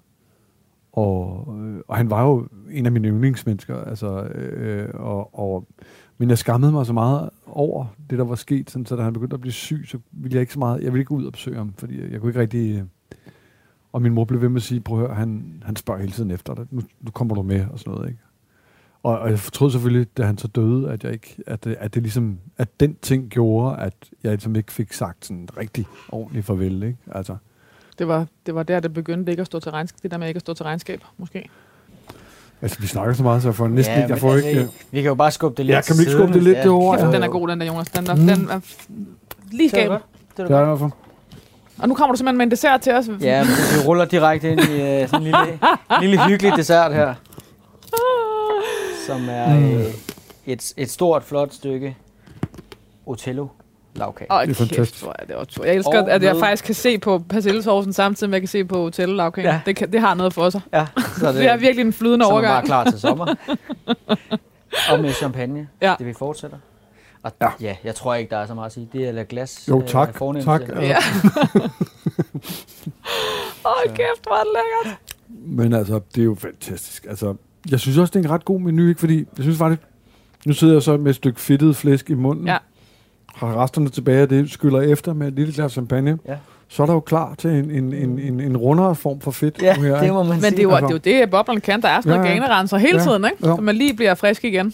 Og, 0.91 1.55
øh, 1.60 1.80
og 1.88 1.97
han 1.97 2.10
var 2.10 2.24
jo 2.24 2.47
en 2.72 2.86
af 2.86 2.91
mine 2.91 3.08
yndlingsmennesker, 3.08 3.76
altså, 3.76 4.24
øh, 4.24 4.89
og, 4.93 5.39
og, 5.39 5.68
men 6.18 6.30
jeg 6.30 6.38
skammede 6.38 6.72
mig 6.72 6.86
så 6.86 6.93
meget 6.93 7.30
over 7.45 7.86
det, 8.09 8.18
der 8.18 8.26
var 8.26 8.36
sket, 8.36 8.70
sådan, 8.70 8.86
så 8.86 8.95
da 8.95 9.01
han 9.01 9.13
begyndte 9.13 9.34
at 9.34 9.41
blive 9.41 9.53
syg, 9.53 9.86
så 9.88 9.97
ville 10.11 10.36
jeg 10.36 10.41
ikke 10.41 10.53
så 10.53 10.59
meget, 10.59 10.84
jeg 10.84 10.93
ville 10.93 11.01
ikke 11.01 11.11
ud 11.11 11.26
og 11.26 11.32
besøge 11.32 11.57
ham, 11.57 11.74
fordi 11.78 12.01
jeg, 12.01 12.11
jeg 12.11 12.20
kunne 12.20 12.30
ikke 12.30 12.39
rigtig, 12.39 12.76
øh, 12.76 12.84
og 13.93 14.01
min 14.01 14.13
mor 14.13 14.26
blev 14.26 14.41
ved 14.41 14.49
med 14.49 14.61
at 14.61 14.63
sige, 14.63 14.82
prøv 14.82 14.99
at 14.99 15.07
høre, 15.07 15.15
han, 15.15 15.63
han 15.65 15.76
spørger 15.76 16.01
hele 16.01 16.11
tiden 16.11 16.32
efter 16.32 16.55
dig, 16.55 16.65
nu, 16.72 16.82
nu 17.01 17.11
kommer 17.11 17.36
du 17.36 17.41
med, 17.41 17.65
og 17.72 17.80
sådan 17.80 17.93
noget, 17.93 18.09
ikke? 18.09 18.22
Og, 19.03 19.20
og 19.20 19.30
jeg 19.30 19.39
fortrød 19.39 19.72
selvfølgelig, 19.72 20.18
da 20.18 20.24
han 20.24 20.38
så 20.38 20.47
døde, 20.47 20.91
at 20.91 21.03
jeg 21.03 21.13
ikke, 21.13 21.36
at, 21.47 21.63
det, 21.63 21.76
at 21.80 21.93
det 21.93 22.03
ligesom, 22.03 22.39
at 22.57 22.80
den 22.80 22.95
ting 23.01 23.30
gjorde, 23.30 23.78
at 23.78 23.93
jeg 24.24 24.32
ligesom 24.32 24.55
ikke 24.55 24.72
fik 24.72 24.93
sagt 24.93 25.26
sådan 25.26 25.47
rigtig 25.57 25.86
ordentligt 26.09 26.45
farvel, 26.45 26.84
ikke? 26.84 26.97
Altså, 27.11 27.36
det, 27.99 28.07
var, 28.07 28.28
det 28.45 28.55
var 28.55 28.63
der, 28.63 28.80
det 28.80 28.93
begyndte 28.93 29.32
ikke 29.32 29.41
at 29.41 29.47
stå 29.47 29.59
til 29.59 29.72
regnskab. 29.72 29.99
Det 30.03 30.11
der 30.11 30.18
med 30.18 30.28
ikke 30.28 30.38
at 30.38 30.41
stå 30.41 30.53
til 30.53 30.63
regnskab, 30.63 31.01
måske 31.18 31.49
altså 32.62 32.80
vi 32.80 32.88
snakker 32.88 33.14
så 33.14 33.24
meget, 33.24 33.41
så 33.41 33.47
jeg 33.47 33.55
får 33.55 33.68
næsten, 33.68 33.95
ja, 33.99 34.08
jeg 34.08 34.18
får 34.18 34.34
altså, 34.34 34.47
ikke... 34.49 34.62
øh, 34.62 34.68
Vi 34.91 35.01
kan 35.01 35.10
jo 35.10 35.16
bare 35.16 35.32
skubbe 35.32 35.58
det 35.58 35.66
lidt 35.66 35.76
Ja, 35.76 35.82
kan 35.82 35.95
vi 35.97 36.01
ikke 36.01 36.12
skubbe 36.12 36.34
det 36.34 36.43
lidt 36.43 36.58
derover? 36.58 36.95
Kæft, 36.97 37.08
Ja. 37.08 37.12
den 37.12 37.24
er 37.24 37.28
god, 37.28 37.47
den 37.47 37.60
der, 37.62 37.66
Jonas. 37.68 37.88
Den, 37.89 38.05
der, 38.05 38.16
Mm. 38.16 38.22
den 38.28 38.49
er 38.49 38.60
lige 39.51 39.70
Det 39.70 39.78
er 39.78 39.82
skab. 39.82 39.88
godt. 39.88 40.01
Det 40.38 40.43
er 40.43 40.47
Det 40.47 40.62
i 40.62 40.66
hvert 40.66 40.80
fald. 40.80 40.91
Og 41.80 41.89
nu 41.89 41.95
kommer 41.95 42.14
du 42.14 42.18
simpelthen 42.18 42.38
med 42.38 42.45
en 42.45 42.51
dessert 42.51 42.82
til 42.82 42.93
os. 42.93 43.05
Ja, 43.22 43.43
men 43.43 43.49
vi 43.51 43.88
ruller 43.88 44.05
direkte 44.05 44.51
ind 44.51 44.60
i 44.60 44.64
uh, 44.64 45.10
sådan 45.10 45.16
en 45.16 45.24
lille, 45.24 45.60
lille 46.01 46.26
hyggelig 46.28 46.53
dessert 46.58 46.93
her. 46.93 47.14
Som 49.08 49.30
er 49.30 49.53
Mm. 49.60 49.74
øh, 49.78 49.86
et, 50.45 50.74
et 50.78 50.89
stort, 50.91 51.24
flot 51.24 51.53
stykke 51.53 51.97
Otello 53.05 53.47
lavkage. 53.98 54.32
Åh, 54.32 54.36
Det 54.41 54.43
er 54.43 54.45
kæft, 54.48 54.58
fantastisk. 54.58 55.04
hvor 55.04 55.16
er 55.20 55.26
det 55.26 55.36
også 55.36 55.64
Jeg 55.64 55.76
elsker, 55.76 56.02
Og 56.02 56.12
at 56.12 56.24
jeg 56.24 56.34
med- 56.34 56.41
faktisk 56.41 56.64
kan 56.64 56.76
se 56.76 56.98
på 56.98 57.20
persillesovsen 57.30 57.93
samtidig 57.93 58.30
med, 58.30 58.36
at 58.38 58.41
jeg 58.41 58.41
kan 58.41 58.48
se 58.48 58.66
på 58.66 58.78
hotellavkagen. 58.82 59.52
Ja. 59.52 59.62
Det, 59.66 59.76
kan, 59.76 59.91
det 59.91 60.00
har 60.02 60.14
noget 60.14 60.34
for 60.34 60.50
sig. 60.50 60.62
Ja, 60.74 60.88
så 61.20 61.32
Det 61.38 61.45
er 61.45 61.58
virkelig 61.58 61.86
en 61.86 61.93
flydende 61.93 62.26
så 62.26 62.30
er 62.30 62.34
overgang. 62.34 62.54
bare 62.54 62.66
klar 62.66 62.84
til 62.91 63.00
sommer. 63.00 63.26
og 64.91 65.00
med 65.00 65.14
champagne, 65.14 65.68
Ja. 65.82 65.95
det 66.00 66.08
vi 66.08 66.14
fortsætter. 66.14 66.58
Og 67.24 67.32
Ja. 67.41 67.50
ja. 67.62 67.76
jeg 67.84 67.95
tror 67.95 68.16
ikke, 68.16 68.30
der 68.30 68.38
er 68.38 68.45
så 68.45 68.54
meget 68.54 68.66
at 68.66 68.74
sige. 68.74 68.89
Det 68.93 69.08
er 69.08 69.12
la 69.12 69.26
glas. 69.30 69.66
Jo, 69.70 69.82
øh, 69.82 69.88
tak. 69.88 70.16
fornemmelse. 70.18 70.66
tak. 70.66 70.82
Ja. 70.84 70.98
Åh, 73.66 73.93
kæft, 73.95 74.24
hvor 74.24 74.36
er 74.36 74.43
det 74.43 74.52
lækkert. 74.56 75.00
Men 75.30 75.74
altså, 75.74 76.00
det 76.16 76.22
er 76.22 76.26
jo 76.26 76.36
fantastisk. 76.39 77.06
Altså, 77.10 77.36
jeg 77.72 77.80
synes 77.80 77.98
også, 77.98 78.12
det 78.12 78.20
er 78.26 78.30
en 78.30 78.32
ret 78.32 78.45
god 78.45 78.60
menu, 78.60 78.88
ikke? 78.88 79.00
Fordi 79.00 79.18
jeg 79.18 79.43
synes 79.43 79.58
faktisk, 79.58 79.82
nu 80.45 80.54
sidder 80.54 80.74
jeg 80.74 80.84
så 80.84 80.98
med 80.98 81.10
et 81.10 81.16
stykke 81.16 81.39
fedtet 81.41 81.76
flæsk 81.76 82.10
i 82.10 82.14
munden. 82.14 82.48
Ja. 82.48 82.58
Har 83.36 83.64
resterne 83.64 83.90
tilbage 83.90 84.22
af 84.22 84.30
det, 84.30 84.50
skyller 84.52 84.82
efter 84.82 85.14
med 85.14 85.28
et 85.28 85.34
lille 85.34 85.54
glas 85.54 85.72
champagne. 85.72 86.18
Ja. 86.28 86.38
Så 86.68 86.84
er 86.84 86.88
der 86.88 86.94
jo 86.94 87.00
klar 87.00 87.36
til 87.36 87.50
en, 87.50 87.72
en, 87.72 87.94
en, 87.94 88.20
en, 88.20 88.40
en 88.40 88.58
rundere 88.58 88.96
form 88.96 89.20
for 89.22 89.32
fedt. 89.32 89.62
Ja, 89.62 89.74
her, 89.76 90.02
det 90.02 90.14
må 90.14 90.24
man 90.24 90.32
Men 90.32 90.42
sige. 90.42 90.52
det 90.52 90.60
er, 90.60 90.64
jo, 90.64 90.72
Altså- 90.72 90.98
det 90.98 91.14
er 91.14 91.18
jo 91.18 91.22
det, 91.24 91.32
boblerne 91.32 91.62
kan. 91.62 91.82
Der 91.82 91.88
er 91.88 92.02
sådan 92.02 92.18
noget 92.18 92.30
Ja, 92.30 92.36
ja. 92.36 92.40
ganerenser 92.40 92.78
hele 92.78 92.98
Ja, 92.98 93.04
tiden, 93.04 93.26
ikke? 93.26 93.48
ja. 93.48 93.56
Så 93.56 93.62
man 93.62 93.76
lige 93.76 93.94
bliver 93.96 94.14
frisk 94.16 94.44
igen. 94.46 94.74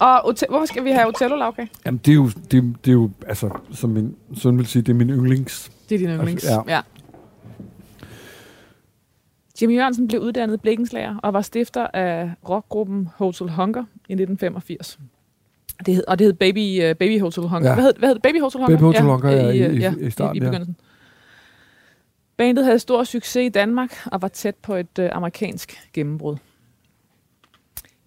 Og 0.00 0.20
hotel, 0.24 0.48
hvorfor 0.50 0.66
skal 0.66 0.84
vi 0.84 0.90
have 0.90 1.06
Otello-lavkage? 1.08 1.68
Jamen, 1.86 2.00
det 2.04 2.10
er 2.10 2.14
jo, 2.14 2.30
det, 2.50 2.58
er- 2.58 2.72
det 2.84 2.88
er 2.88 2.92
jo 2.92 3.10
altså, 3.26 3.50
som 3.72 3.90
min 3.90 4.14
søn 4.36 4.58
vil 4.58 4.66
sige, 4.66 4.82
det 4.82 4.88
er 4.88 4.94
min 4.96 5.10
yndlings. 5.10 5.70
Det 5.88 5.94
er 5.94 5.98
din 5.98 6.08
yndlings. 6.08 6.44
Altså, 6.44 6.62
ja. 6.68 6.74
ja. 6.74 6.80
Jimmy 9.62 9.76
Jørgensen 9.76 10.08
blev 10.08 10.20
uddannet 10.20 10.60
blikkenslager 10.60 11.16
og 11.22 11.32
var 11.32 11.42
stifter 11.42 11.86
af 11.94 12.30
rockgruppen 12.48 13.08
Hotel 13.16 13.50
Hunger 13.50 13.80
i 14.08 14.12
1985. 14.12 14.98
Det 15.86 15.94
hed, 15.94 16.04
og 16.08 16.18
det 16.18 16.24
hed 16.24 16.32
Baby, 16.32 16.90
uh, 16.90 16.96
Baby 16.96 17.20
Hotel 17.20 17.42
Hunger. 17.42 17.68
Ja. 17.68 17.74
Hvad, 17.74 17.84
hed, 17.84 17.92
hvad 17.98 18.08
hed 18.08 18.14
det? 18.14 18.22
Baby 18.22 18.40
Hotel 18.40 18.60
Hunger? 18.60 18.76
Baby 18.76 18.82
Hotel 18.84 19.02
Hunger, 19.02 19.30
ja, 19.30 19.48
i- 19.50 19.62
øh, 19.62 19.74
i- 20.02 20.06
i 20.06 20.10
starten, 20.10 20.36
i, 20.36 20.38
i 20.40 20.42
ja. 20.44 20.50
begyndelsen. 20.50 20.76
Bandet 22.36 22.64
havde 22.64 22.78
stor 22.78 23.04
succes 23.04 23.36
i 23.46 23.48
Danmark 23.48 23.98
og 24.06 24.22
var 24.22 24.28
tæt 24.28 24.54
på 24.54 24.74
et 24.74 24.98
uh, 24.98 25.04
amerikansk 25.12 25.78
gennembrud. 25.92 26.36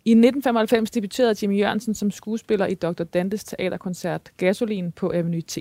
I 0.05 0.11
1995 0.11 0.91
debuterede 0.91 1.35
Jimmy 1.41 1.59
Jørgensen 1.59 1.93
som 1.93 2.11
skuespiller 2.11 2.65
i 2.65 2.73
Dr. 2.73 3.03
Dantes 3.03 3.43
teaterkoncert 3.43 4.21
Gasolin 4.37 4.91
på 4.91 5.11
Avenue 5.15 5.41
T. 5.41 5.57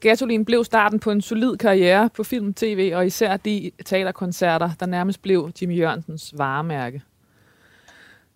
Gasolin 0.00 0.44
blev 0.44 0.64
starten 0.64 0.98
på 1.00 1.10
en 1.10 1.20
solid 1.20 1.56
karriere 1.56 2.10
på 2.16 2.22
film, 2.24 2.54
tv 2.54 2.92
og 2.94 3.06
især 3.06 3.36
de 3.36 3.70
teaterkoncerter, 3.84 4.70
der 4.80 4.86
nærmest 4.86 5.22
blev 5.22 5.50
Jimmy 5.62 5.78
Jørgensens 5.78 6.34
varemærke. 6.36 7.02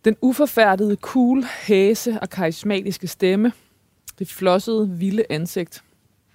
Den 0.05 0.16
uforfærdede, 0.20 0.96
cool, 0.96 1.44
hæse 1.66 2.20
og 2.20 2.30
karismatiske 2.30 3.07
stemme, 3.07 3.53
det 4.18 4.28
flossede, 4.28 4.90
vilde 4.90 5.24
ansigt, 5.30 5.84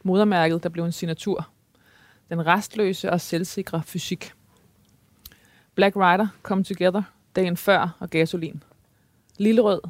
modermærket, 0.04 0.64
der 0.64 0.70
blev 0.70 0.86
en 0.86 0.92
signatur, 0.92 1.50
den 2.30 2.46
restløse 2.46 3.12
og 3.12 3.22
selvsikre 3.22 3.84
fysik. 3.86 4.34
Black 5.76 5.96
Rider, 5.96 6.28
Come 6.44 6.64
Together, 6.64 7.02
dagen 7.36 7.58
før 7.58 7.98
og 8.00 8.10
Gasolin. 8.10 8.64
Lillerød, 9.38 9.82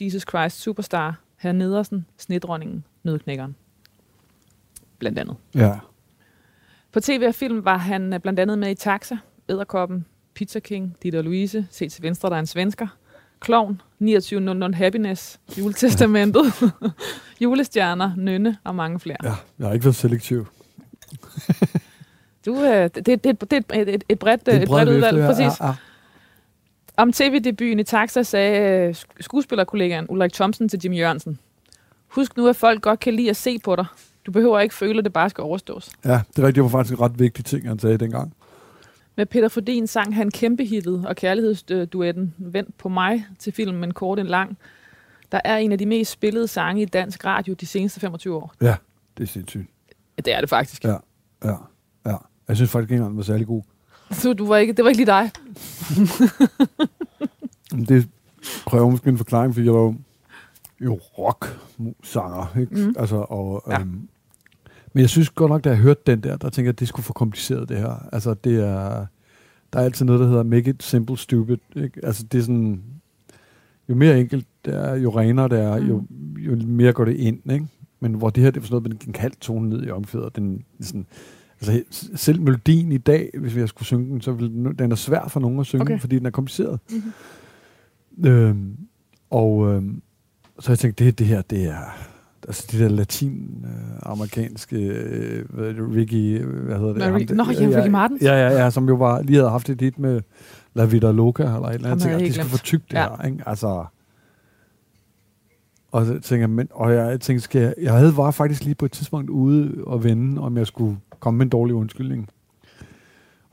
Jesus 0.00 0.24
Christ 0.28 0.60
Superstar, 0.60 1.20
Herr 1.36 1.52
Nedersen, 1.52 2.06
Snedronningen, 2.16 2.84
Nødknækkeren. 3.02 3.56
Blandt 4.98 5.18
andet. 5.18 5.36
Ja. 5.54 5.78
På 6.92 7.00
tv 7.00 7.24
og 7.28 7.34
film 7.34 7.64
var 7.64 7.76
han 7.76 8.12
øh, 8.12 8.20
blandt 8.20 8.40
andet 8.40 8.58
med 8.58 8.70
i 8.70 8.74
Taxa, 8.74 9.16
Æderkoppen, 9.48 10.06
Pizza 10.34 10.60
King, 10.60 10.96
Ditte 11.02 11.18
og 11.18 11.24
Louise, 11.24 11.66
Se 11.70 11.88
til 11.88 12.02
venstre, 12.02 12.30
der 12.30 12.36
er 12.36 12.40
en 12.40 12.46
svensker, 12.46 12.86
Klovn, 13.44 13.80
2900 14.00 14.74
Happiness, 14.74 15.40
Juletestamentet, 15.58 16.44
Julestjerner, 17.42 18.10
Nynne 18.16 18.56
og 18.64 18.74
mange 18.74 19.00
flere. 19.00 19.16
ja. 19.24 19.32
Jeg 19.58 19.66
har 19.66 19.72
ikke 19.74 19.84
været 19.84 19.96
selektiv. 19.96 20.46
Du, 22.46 22.54
øh, 22.64 22.90
det, 22.94 23.06
det, 23.06 23.24
det, 23.24 23.40
det 23.50 23.64
er 23.70 23.80
et, 23.82 23.88
et, 23.94 24.04
et 24.08 24.18
bredt, 24.18 24.46
Det 24.46 24.54
er 24.54 24.60
et 24.62 24.68
bredt 24.68 24.88
vifte, 24.88 24.96
udvalg, 24.96 25.18
ja, 25.18 25.26
præcis. 25.26 25.60
Ja, 25.60 25.66
ja. 25.66 25.74
Om 26.96 27.12
tv-debuten 27.12 27.78
i 27.78 27.84
Taxa 27.84 28.22
sagde 28.22 28.68
øh, 28.88 28.90
sk- 28.90 29.16
skuespillerkollegaen 29.20 30.06
Ulrik 30.08 30.32
Thomsen 30.32 30.68
til 30.68 30.80
Jimmy 30.84 30.98
Jørgensen. 30.98 31.38
Husk 32.08 32.36
nu, 32.36 32.48
at 32.48 32.56
folk 32.56 32.82
godt 32.82 33.00
kan 33.00 33.14
lide 33.14 33.30
at 33.30 33.36
se 33.36 33.58
på 33.58 33.76
dig. 33.76 33.84
Du 34.26 34.32
behøver 34.32 34.60
ikke 34.60 34.74
føle, 34.74 34.98
at 34.98 35.04
det 35.04 35.12
bare 35.12 35.30
skal 35.30 35.42
overstås. 35.42 35.90
ja, 36.04 36.10
det 36.10 36.38
er 36.42 36.46
rigtigt. 36.46 36.54
Det 36.54 36.62
var 36.62 36.68
faktisk 36.68 36.92
en 36.98 37.00
ret 37.00 37.18
vigtig 37.18 37.44
ting, 37.44 37.68
han 37.68 37.78
sagde 37.78 37.98
dengang. 37.98 38.34
Med 39.16 39.26
Peter 39.26 39.48
Fordin 39.48 39.86
sang 39.86 40.14
han 40.14 40.30
kæmpehittet 40.30 41.06
og 41.06 41.16
kærlighedsduetten 41.16 42.34
Vent 42.38 42.78
på 42.78 42.88
mig 42.88 43.26
til 43.38 43.52
filmen 43.52 43.84
En 43.84 43.94
kort 43.94 44.18
en 44.18 44.26
lang. 44.26 44.58
Der 45.32 45.40
er 45.44 45.56
en 45.56 45.72
af 45.72 45.78
de 45.78 45.86
mest 45.86 46.10
spillede 46.10 46.48
sange 46.48 46.82
i 46.82 46.84
dansk 46.84 47.24
radio 47.24 47.54
de 47.54 47.66
seneste 47.66 48.00
25 48.00 48.36
år. 48.36 48.52
Ja, 48.62 48.76
det 49.18 49.22
er 49.22 49.26
sindssygt. 49.28 49.70
Ja, 50.16 50.22
det 50.24 50.34
er 50.34 50.40
det 50.40 50.48
faktisk. 50.48 50.84
Ja, 50.84 50.96
ja, 51.44 51.54
ja. 52.06 52.16
Jeg 52.48 52.56
synes 52.56 52.70
faktisk 52.70 52.90
ikke 52.90 52.94
engang, 52.94 53.10
den 53.10 53.16
var 53.16 53.22
særlig 53.22 53.46
god. 53.46 53.62
Så 54.10 54.32
du 54.32 54.46
var 54.46 54.56
ikke, 54.56 54.72
det 54.72 54.84
var 54.84 54.88
ikke 54.90 54.98
lige 55.04 55.06
dig. 55.06 55.30
Det 57.88 58.08
kræver 58.66 58.90
måske 58.90 59.08
en 59.08 59.16
forklaring, 59.18 59.54
fordi 59.54 59.66
jeg 59.66 59.74
var 59.74 59.94
jo, 60.80 60.94
rock-sanger, 61.18 62.58
ikke? 62.60 62.74
Mhm. 62.74 62.94
Altså, 62.98 63.16
og, 63.16 63.62
Ja. 63.68 63.80
øhm, 63.80 64.08
men 64.94 65.00
jeg 65.00 65.10
synes 65.10 65.30
godt 65.30 65.50
nok, 65.50 65.64
da 65.64 65.68
jeg 65.68 65.78
hørte 65.78 66.00
den 66.06 66.20
der, 66.20 66.36
der 66.36 66.50
tænker 66.50 66.68
jeg, 66.68 66.74
at 66.74 66.80
det 66.80 66.88
skulle 66.88 67.04
for 67.04 67.12
kompliceret, 67.12 67.68
det 67.68 67.76
her. 67.76 68.08
Altså, 68.12 68.34
det 68.34 68.54
er... 68.68 69.06
Der 69.72 69.80
er 69.80 69.84
altid 69.84 70.04
noget, 70.06 70.20
der 70.20 70.26
hedder 70.26 70.42
make 70.42 70.70
it 70.70 70.82
simple 70.82 71.18
stupid. 71.18 71.56
Ikke? 71.76 72.00
Altså, 72.02 72.24
det 72.24 72.38
er 72.38 72.42
sådan... 72.42 72.82
Jo 73.88 73.94
mere 73.94 74.20
enkelt 74.20 74.46
det 74.64 74.74
er, 74.74 74.94
jo 74.94 75.10
renere 75.10 75.48
det 75.48 75.60
er, 75.60 75.76
jo, 75.76 76.04
jo 76.38 76.56
mere 76.66 76.92
går 76.92 77.04
det 77.04 77.16
ind, 77.16 77.52
ikke? 77.52 77.66
Men 78.00 78.14
hvor 78.14 78.30
det 78.30 78.42
her, 78.42 78.50
det 78.50 78.60
er 78.60 78.64
sådan 78.64 78.74
noget 78.74 78.88
med 78.88 79.06
en 79.06 79.12
kald 79.12 79.32
tone 79.40 79.68
ned 79.68 79.86
i 79.86 79.90
omkvædet, 79.90 80.36
den 80.36 80.64
sådan... 80.80 81.06
Altså, 81.60 81.82
selv 82.14 82.40
melodien 82.40 82.92
i 82.92 82.98
dag, 82.98 83.30
hvis 83.38 83.56
jeg 83.56 83.68
skulle 83.68 83.86
synge 83.86 84.10
den, 84.10 84.20
så 84.20 84.32
ville 84.32 84.52
den, 84.54 84.74
den 84.74 84.92
er 84.92 84.96
svær 84.96 85.28
for 85.28 85.40
nogen 85.40 85.60
at 85.60 85.66
synge, 85.66 85.82
Okay. 85.82 85.98
fordi 85.98 86.18
den 86.18 86.26
er 86.26 86.30
kompliceret. 86.30 86.80
Mhm. 86.90 88.26
Øhm, 88.26 88.76
og 89.30 89.72
øhm, 89.72 90.02
så 90.60 90.72
jeg 90.72 90.78
tænkte, 90.78 91.04
det, 91.04 91.18
det 91.18 91.26
her, 91.26 91.42
det 91.42 91.64
er... 91.64 92.13
Altså 92.48 92.68
de 92.72 92.78
der 92.78 92.88
latin-amerikanske, 92.88 94.76
øh, 94.76 95.44
hvad 95.50 95.68
det, 95.74 95.96
Ricky, 95.96 96.40
øh, 96.40 96.64
hvad 96.64 96.76
hedder 96.78 96.92
det? 96.92 97.02
Marie- 97.02 97.10
Ham 97.10 97.26
der- 97.26 97.34
Nå, 97.34 97.44
ja, 97.60 97.80
Ricky 97.82 97.90
Martin. 97.90 98.18
Ja, 98.22 98.34
ja, 98.48 98.62
ja, 98.64 98.70
som 98.70 98.88
jo 98.88 98.94
var, 98.94 99.22
lige 99.22 99.36
havde 99.36 99.50
haft 99.50 99.68
et 99.70 99.80
hit 99.80 99.98
med 99.98 100.20
La 100.74 100.84
Vida 100.84 101.10
Loca, 101.10 101.42
eller 101.42 101.58
et 101.68 101.74
eller 101.74 101.90
andet. 101.90 102.04
Ham 102.10 102.20
helt 102.20 102.34
skal 102.34 102.44
glemt. 102.44 102.58
få 102.58 102.64
tykt 102.64 102.90
det 102.90 102.96
Ja. 102.96 103.02
her, 103.16 103.22
ikke? 103.26 103.38
Altså... 103.46 103.84
Og 105.92 106.06
så 106.06 106.18
tænker 106.20 106.46
men, 106.46 106.68
og 106.72 106.94
jeg 106.94 107.20
tænkte, 107.20 107.44
skal 107.44 107.60
jeg, 107.62 107.74
jeg 107.82 107.92
havde 107.92 108.16
var 108.16 108.30
faktisk 108.30 108.64
lige 108.64 108.74
på 108.74 108.84
et 108.84 108.92
tidspunkt 108.92 109.30
ude 109.30 109.84
og 109.86 110.04
vende, 110.04 110.40
om 110.40 110.56
jeg 110.56 110.66
skulle 110.66 110.96
komme 111.20 111.38
med 111.38 111.46
en 111.46 111.50
dårlig 111.50 111.74
undskyldning. 111.74 112.28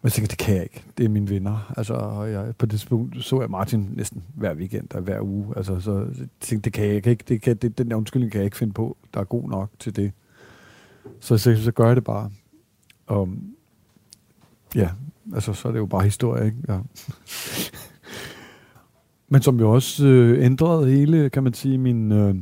Men 0.02 0.08
jeg 0.08 0.12
tænkte, 0.12 0.32
det 0.32 0.38
kan 0.38 0.56
jeg 0.56 0.64
ikke. 0.64 0.84
Det 0.98 1.06
er 1.06 1.10
mine 1.10 1.30
venner. 1.30 1.74
Altså, 1.78 1.94
og 1.94 2.32
jeg, 2.32 2.56
på 2.58 2.66
det 2.66 2.72
tidspunkt 2.72 3.24
så 3.24 3.42
jeg 3.42 3.50
Martin 3.50 3.90
næsten 3.96 4.24
hver 4.36 4.56
weekend 4.56 4.94
og 4.94 5.02
hver 5.02 5.22
uge. 5.22 5.54
Altså, 5.58 5.80
så 5.80 5.98
jeg 5.98 6.28
tænkte, 6.40 6.66
det 6.66 6.74
kan 6.74 6.86
jeg 6.86 7.08
ikke. 7.08 7.24
Det 7.28 7.42
kan, 7.42 7.58
det, 7.58 7.78
den 7.78 7.90
der 7.92 7.96
undskyldning 7.96 8.32
kan 8.32 8.40
jeg 8.40 8.46
ikke 8.46 8.58
finde 8.58 8.74
på, 8.74 8.98
der 9.14 9.20
er 9.20 9.24
god 9.24 9.50
nok 9.50 9.70
til 9.80 9.96
det. 9.96 10.12
Så, 11.20 11.38
så, 11.38 11.56
så 11.64 11.72
gør 11.72 11.88
jeg 11.88 11.96
det 11.96 12.04
bare. 12.04 12.32
Og 13.08 13.30
ja, 14.76 14.90
altså, 15.34 15.54
så 15.54 15.68
er 15.68 15.72
det 15.72 15.80
jo 15.80 15.86
bare 15.86 16.04
historie, 16.04 16.46
ikke? 16.46 16.58
Ja. 16.68 16.80
Men 19.30 19.42
som 19.42 19.60
jo 19.60 19.72
også 19.72 20.06
øh, 20.08 20.46
ændrede 20.46 20.92
hele, 20.92 21.30
kan 21.30 21.44
man 21.44 21.54
sige, 21.54 21.78
min... 21.78 22.12
Øh, 22.12 22.36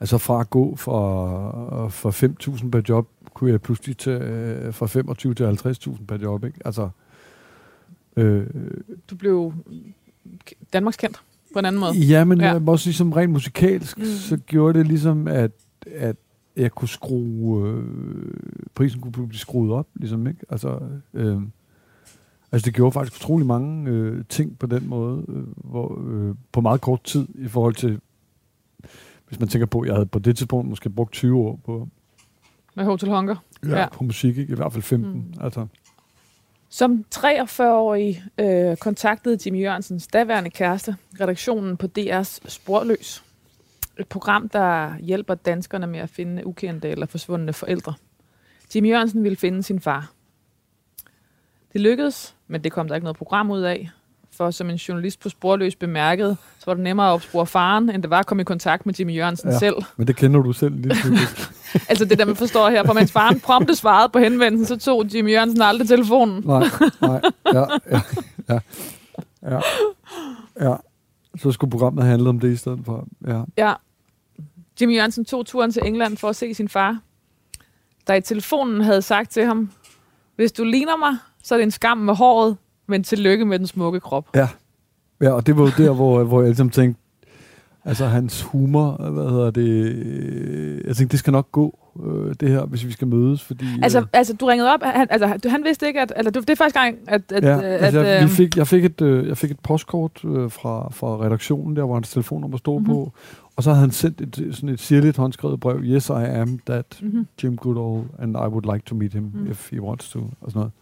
altså 0.00 0.18
fra 0.18 0.40
at 0.40 0.50
gå 0.50 0.76
fra, 0.76 1.84
øh, 1.84 1.90
fra 1.90 2.10
5.000 2.10 2.70
per 2.70 2.82
job, 2.88 3.08
kunne 3.40 3.50
jeg 3.52 3.60
pludselig 3.60 3.96
tage 3.96 4.20
øh, 4.20 4.74
fra 4.74 4.86
25 4.86 5.34
til 5.34 5.44
50.000 5.44 6.04
per 6.04 6.18
job, 6.22 6.44
ikke? 6.44 6.58
Altså, 6.64 6.88
øh, 8.16 8.46
Du 9.10 9.16
blev 9.16 9.52
Danmarks 10.72 10.96
kendt 10.96 11.22
på 11.52 11.58
en 11.58 11.64
anden 11.64 11.80
måde. 11.80 11.92
ja, 11.92 12.24
men 12.24 12.40
Ja. 12.40 12.52
jeg 12.52 12.62
må 12.62 12.72
også 12.72 12.82
sige, 12.82 12.94
som 12.94 13.12
rent 13.12 13.32
musikalsk, 13.32 13.98
mm. 13.98 14.04
så 14.04 14.36
gjorde 14.36 14.78
det 14.78 14.86
ligesom, 14.88 15.28
at, 15.28 15.50
at 15.86 16.16
jeg 16.56 16.72
kunne 16.72 16.88
skrue, 16.88 17.68
øh, 17.68 17.84
prisen 18.74 19.00
kunne 19.00 19.12
blive 19.12 19.34
skruet 19.34 19.72
op, 19.72 19.86
ligesom, 19.94 20.26
ikke? 20.26 20.40
Altså, 20.48 20.78
øh, 21.14 21.40
altså 22.52 22.64
det 22.66 22.74
gjorde 22.74 22.92
faktisk 22.92 23.22
utrolig 23.22 23.46
mange 23.46 23.90
øh, 23.90 24.24
ting 24.28 24.58
på 24.58 24.66
den 24.66 24.88
måde, 24.88 25.24
øh, 25.28 25.42
hvor, 25.70 26.02
øh, 26.10 26.34
på 26.52 26.60
meget 26.60 26.80
kort 26.80 27.02
tid 27.04 27.26
i 27.34 27.48
forhold 27.48 27.74
til, 27.74 28.00
hvis 29.28 29.40
man 29.40 29.48
tænker 29.48 29.66
på, 29.66 29.80
at 29.80 29.86
jeg 29.86 29.94
havde 29.94 30.06
på 30.06 30.18
det 30.18 30.36
tidspunkt 30.36 30.68
måske 30.68 30.90
brugt 30.90 31.12
20 31.12 31.36
år 31.38 31.60
på, 31.64 31.88
Med 32.74 32.84
Hotel 32.84 33.08
Hunger. 33.08 33.36
ja. 33.64 33.78
Ja. 33.78 33.88
på 33.88 34.04
musik, 34.04 34.38
ikke? 34.38 34.52
i 34.52 34.56
hvert 34.56 34.72
fald 34.72 34.82
15. 34.82 35.12
Mm. 35.12 35.34
Altså, 35.44 35.66
Som 36.68 37.04
43-årig 37.14 38.22
øh, 38.38 38.76
kontaktede 38.76 39.38
Jimmy 39.46 39.62
Jørgensens 39.62 40.06
daværende 40.06 40.50
kæreste 40.50 40.96
redaktionen 41.20 41.76
på 41.76 41.86
DR's 41.98 42.38
Sporløs. 42.48 43.24
Et 43.98 44.08
program, 44.08 44.48
der 44.48 44.98
hjælper 44.98 45.34
danskerne 45.34 45.86
med 45.86 46.00
at 46.00 46.10
finde 46.10 46.46
ukendte 46.46 46.88
eller 46.88 47.06
forsvundne 47.06 47.52
forældre. 47.52 47.94
Jimmy 48.74 48.88
Jørgensen 48.90 49.22
ville 49.24 49.36
finde 49.36 49.62
sin 49.62 49.80
far. 49.80 50.12
Det 51.72 51.80
lykkedes, 51.80 52.36
men 52.48 52.64
det 52.64 52.72
kom 52.72 52.88
der 52.88 52.94
ikke 52.94 53.04
noget 53.04 53.16
program 53.16 53.50
ud 53.50 53.60
af. 53.60 53.90
For 54.40 54.50
som 54.50 54.70
en 54.70 54.76
journalist 54.76 55.20
på 55.20 55.28
Sporløs 55.28 55.76
bemærkede, 55.76 56.36
så 56.58 56.66
var 56.66 56.74
det 56.74 56.82
nemmere 56.82 57.08
at 57.08 57.12
opspore 57.12 57.46
faren, 57.46 57.90
end 57.90 58.02
det 58.02 58.10
var 58.10 58.18
at 58.18 58.26
komme 58.26 58.40
i 58.40 58.44
kontakt 58.44 58.86
med 58.86 58.94
Jimmy 58.94 59.16
Jørgensen 59.16 59.50
ja. 59.50 59.58
Selv. 59.58 59.74
men 59.96 60.06
det 60.06 60.16
kender 60.16 60.42
du 60.42 60.52
selv 60.52 60.74
lidt. 60.74 60.96
Altså 61.88 62.04
det 62.04 62.18
der, 62.18 62.24
man 62.24 62.36
forstår 62.36 62.70
her, 62.70 62.86
for 62.86 62.92
mens 62.92 63.12
faren 63.12 63.40
prompte 63.40 63.74
svarede 63.74 64.08
på 64.08 64.18
henvendelsen, 64.18 64.66
så 64.66 64.84
tog 64.84 65.14
Jimmy 65.14 65.32
Jørgensen 65.32 65.62
aldrig 65.62 65.88
telefonen. 65.88 66.42
nej, 66.46 66.68
nej, 67.02 67.20
ja, 67.54 67.64
ja, 67.90 68.00
ja, 68.48 68.58
ja, 69.42 69.60
ja. 70.60 70.74
Så 71.36 71.52
skulle 71.52 71.70
programmet 71.70 72.04
handle 72.04 72.28
om 72.28 72.40
det 72.40 72.52
i 72.52 72.56
stedet 72.56 72.80
for. 72.84 73.06
Ja. 73.26 73.42
Ja. 73.56 73.74
Jimmy 74.80 74.96
Jørgensen 74.96 75.24
tog 75.24 75.46
turen 75.46 75.72
til 75.72 75.82
England 75.84 76.16
for 76.16 76.28
at 76.28 76.36
se 76.36 76.54
sin 76.54 76.68
far, 76.68 76.98
der 78.06 78.14
i 78.14 78.20
telefonen 78.20 78.80
havde 78.80 79.02
sagt 79.02 79.30
til 79.30 79.44
ham, 79.44 79.70
hvis 80.36 80.52
du 80.52 80.64
ligner 80.64 80.96
mig, 80.96 81.16
så 81.42 81.54
er 81.54 81.58
det 81.58 81.64
en 81.64 81.70
skam 81.70 81.98
med 81.98 82.14
håret, 82.14 82.56
men 82.90 83.04
tillykke 83.04 83.44
med 83.44 83.58
den 83.58 83.66
smukke 83.66 84.00
krop. 84.00 84.26
Ja, 84.34 84.48
ja 85.22 85.30
og 85.30 85.46
det 85.46 85.56
var 85.56 85.62
jo 85.62 85.70
der, 85.84 85.90
hvor, 85.94 86.24
hvor 86.24 86.40
jeg 86.40 86.48
ligesom 86.48 86.70
tænkte, 86.70 87.00
altså 87.84 88.06
hans 88.06 88.42
humor, 88.42 89.10
hvad 89.10 89.30
hedder 89.30 89.50
det, 89.50 89.68
øh, 89.68 90.80
jeg 90.86 90.96
tænkte, 90.96 91.12
det 91.12 91.18
skal 91.18 91.30
nok 91.32 91.52
gå, 91.52 91.78
øh, 92.06 92.34
det 92.40 92.48
her, 92.48 92.64
hvis 92.64 92.86
vi 92.86 92.92
skal 92.92 93.08
mødes, 93.08 93.42
fordi... 93.44 93.64
Altså, 93.82 93.98
øh, 94.00 94.06
altså 94.12 94.34
du 94.36 94.46
ringede 94.46 94.74
op, 94.74 94.80
han, 94.82 95.06
altså, 95.10 95.38
du- 95.44 95.48
han 95.48 95.64
vidste 95.64 95.86
ikke, 95.86 96.00
at, 96.00 96.12
altså, 96.16 96.30
det, 96.30 96.42
det 96.48 96.50
er 96.50 96.56
første 96.56 96.80
gang, 96.80 96.96
at, 97.08 97.22
at, 97.32 97.44
ja, 97.44 97.56
øh, 97.56 97.84
altså, 97.84 98.00
at 98.00 98.06
jeg, 98.06 98.22
øh, 98.22 98.28
vi 98.28 98.34
fik, 98.34 98.56
jeg, 98.56 98.66
fik 98.66 98.84
et, 98.84 99.00
øh, 99.00 99.28
jeg 99.28 99.36
fik 99.38 99.50
et 99.50 99.58
postkort 99.60 100.24
øh, 100.24 100.50
fra, 100.50 100.88
fra 100.92 101.06
redaktionen, 101.16 101.76
der 101.76 101.84
hvor 101.84 101.94
hans 101.94 102.10
telefonnummer 102.10 102.58
stod 102.58 102.80
Mhm. 102.80 102.88
mm-hmm. 102.90 103.04
på, 103.04 103.12
og 103.56 103.62
så 103.62 103.70
havde 103.70 103.80
han 103.80 103.90
sendt 103.90 104.20
et, 104.20 104.54
sådan 104.54 104.68
et 104.68 104.80
sirligt 104.80 105.16
håndskrevet 105.16 105.60
brev, 105.60 105.80
Yes, 105.82 106.08
I 106.08 106.12
am 106.12 106.58
that 106.66 106.98
mhm. 107.02 107.26
Jim 107.42 107.56
Goodall, 107.56 108.04
and 108.18 108.36
I 108.36 108.48
would 108.48 108.72
like 108.74 108.84
to 108.86 108.94
meet 108.94 109.12
him, 109.12 109.22
Mm. 109.34 109.40
mm. 109.40 109.50
if 109.50 109.70
he 109.70 109.82
wants 109.82 110.10
to, 110.10 110.18
og 110.18 110.50
sådan 110.50 110.58
noget. 110.58 110.72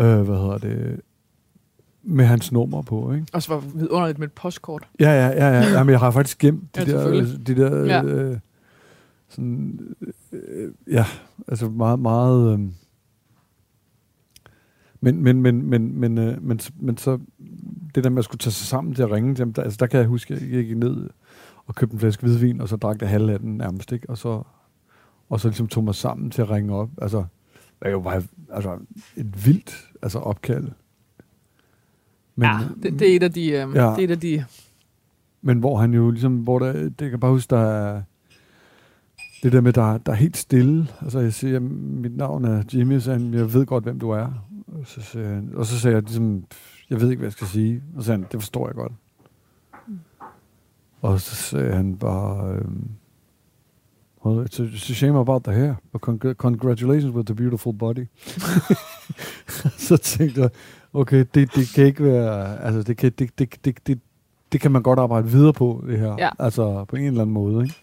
Øh, 0.00 0.20
hvad 0.20 0.36
hedder 0.36 0.58
det, 0.58 1.00
med 2.02 2.24
hans 2.24 2.52
nummer 2.52 2.82
på, 2.82 3.12
ikke? 3.12 3.26
Og 3.32 3.42
så 3.42 3.54
var 3.54 3.60
vidunderligt 3.60 4.18
med 4.18 4.26
et 4.26 4.32
postkort. 4.32 4.88
Ja, 5.00 5.10
ja, 5.10 5.26
ja, 5.26 5.58
ja. 5.60 5.70
Jamen, 5.78 5.90
jeg 5.92 5.98
har 6.00 6.10
faktisk 6.10 6.38
gemt 6.38 6.76
de 6.76 6.80
Ja, 6.80 6.86
der, 6.86 6.90
selvfølgelig. 6.90 7.46
de 7.46 7.54
der 7.56 7.84
Ja. 7.84 8.02
øh, 8.04 8.38
sådan, 9.28 9.80
øh, 10.32 10.72
ja, 10.90 11.04
altså 11.48 11.68
meget, 11.68 11.98
meget, 11.98 12.52
øh, 12.52 12.60
men, 15.00 15.22
men, 15.22 15.42
men, 15.42 15.66
men, 15.66 16.00
men, 16.00 16.18
øh, 16.18 16.42
men, 16.42 16.60
men 16.80 16.96
så, 16.98 17.18
det 17.94 18.04
der 18.04 18.10
med 18.10 18.18
at 18.18 18.24
skulle 18.24 18.38
tage 18.38 18.52
sig 18.52 18.66
sammen 18.66 18.94
til 18.94 19.02
at 19.02 19.10
ringe 19.10 19.34
til 19.34 19.44
dem, 19.44 19.52
der, 19.52 19.62
altså 19.62 19.76
der 19.80 19.86
kan 19.86 20.00
jeg 20.00 20.08
huske, 20.08 20.34
at 20.34 20.40
jeg 20.42 20.64
gik 20.64 20.76
ned 20.76 21.08
og 21.66 21.74
købte 21.74 21.94
en 21.94 22.00
flaske 22.00 22.22
hvidvin, 22.22 22.60
og 22.60 22.68
så 22.68 22.76
drak 22.76 23.00
det 23.00 23.08
halv 23.08 23.28
af 23.30 23.38
den 23.40 23.56
nærmest, 23.56 23.92
ikke? 23.92 24.10
Og 24.10 24.18
så, 24.18 24.42
og 25.28 25.40
så 25.40 25.48
ligesom 25.48 25.68
tog 25.68 25.84
mig 25.84 25.94
sammen 25.94 26.30
til 26.30 26.42
at 26.42 26.50
ringe 26.50 26.74
op. 26.74 26.90
Altså, 27.02 27.24
det 27.82 27.92
jo 27.92 27.98
var 27.98 28.22
altså, 28.52 28.78
et 29.16 29.46
vildt 29.46 29.90
altså, 30.02 30.18
opkald. 30.18 30.68
Men, 32.36 32.46
ja, 32.46 32.58
det, 32.82 32.98
det, 32.98 33.12
er 33.12 33.16
et 33.16 33.22
af 33.22 33.32
de... 33.32 33.50
Øh, 33.50 33.56
Ja. 33.56 33.62
Det 33.64 33.74
er 33.74 33.98
et 33.98 34.10
af 34.10 34.20
de 34.20 34.44
Men 35.42 35.58
hvor 35.58 35.78
han 35.78 35.94
jo 35.94 36.10
ligesom, 36.10 36.36
hvor 36.36 36.58
der, 36.58 36.72
det 36.72 36.96
kan 36.98 37.10
jeg 37.10 37.20
bare 37.20 37.30
huske, 37.30 37.50
der 37.50 37.60
er 37.60 38.02
det 39.42 39.52
der 39.52 39.60
med, 39.60 39.72
der, 39.72 39.98
der 39.98 40.12
er 40.12 40.16
helt 40.16 40.36
stille. 40.36 40.88
Altså 41.02 41.20
jeg 41.20 41.32
siger, 41.32 41.60
mit 41.60 42.16
navn 42.16 42.44
er 42.44 42.62
Jimmy, 42.74 42.98
så 42.98 43.12
han, 43.12 43.34
jeg 43.34 43.54
ved 43.54 43.66
godt, 43.66 43.84
hvem 43.84 43.98
du 43.98 44.10
er. 44.10 44.28
Og 44.66 44.86
så, 44.86 45.18
han, 45.18 45.50
og 45.54 45.66
så 45.66 45.78
sagde 45.78 45.94
jeg 45.94 46.02
ligesom, 46.02 46.44
jeg 46.90 47.00
ved 47.00 47.10
ikke, 47.10 47.18
hvad 47.18 47.26
jeg 47.26 47.32
skal 47.32 47.46
sige. 47.46 47.82
Og 47.96 48.02
så 48.02 48.06
sagde 48.06 48.18
han, 48.18 48.28
det 48.32 48.40
forstår 48.40 48.66
jeg 48.68 48.74
godt. 48.74 48.92
Og 51.00 51.20
så 51.20 51.34
sagde 51.34 51.72
han 51.72 51.96
bare, 51.96 52.54
øhm, 52.54 52.90
"Well, 54.24 54.46
it's, 54.46 54.60
a, 54.60 54.64
it's 54.64 54.90
a 54.90 54.94
shame 54.94 55.16
about 55.16 55.44
the 55.44 55.52
hair, 55.52 55.74
but 55.92 56.00
congr- 56.00 56.34
congratulations 56.34 57.14
with 57.14 57.26
the 57.26 57.34
beautiful 57.34 57.72
body. 57.72 58.06
så 59.88 59.96
tænkte 59.96 60.40
jeg, 60.40 60.50
okay, 60.92 61.24
det, 61.34 61.54
det 61.54 61.72
kan 61.74 61.86
ikke 61.86 62.04
være, 62.04 62.62
altså 62.62 62.82
det 62.82 62.96
kan, 62.96 63.12
det, 63.18 63.38
det, 63.38 63.64
det, 63.64 63.86
det, 63.86 64.00
det 64.52 64.60
kan 64.60 64.72
man 64.72 64.82
godt 64.82 64.98
arbejde 64.98 65.28
videre 65.28 65.52
på, 65.52 65.84
det 65.88 65.98
her. 65.98 66.16
Ja. 66.18 66.28
Altså 66.38 66.84
på 66.84 66.96
en 66.96 67.04
eller 67.04 67.20
anden 67.20 67.34
måde, 67.34 67.64
ikke? 67.64 67.74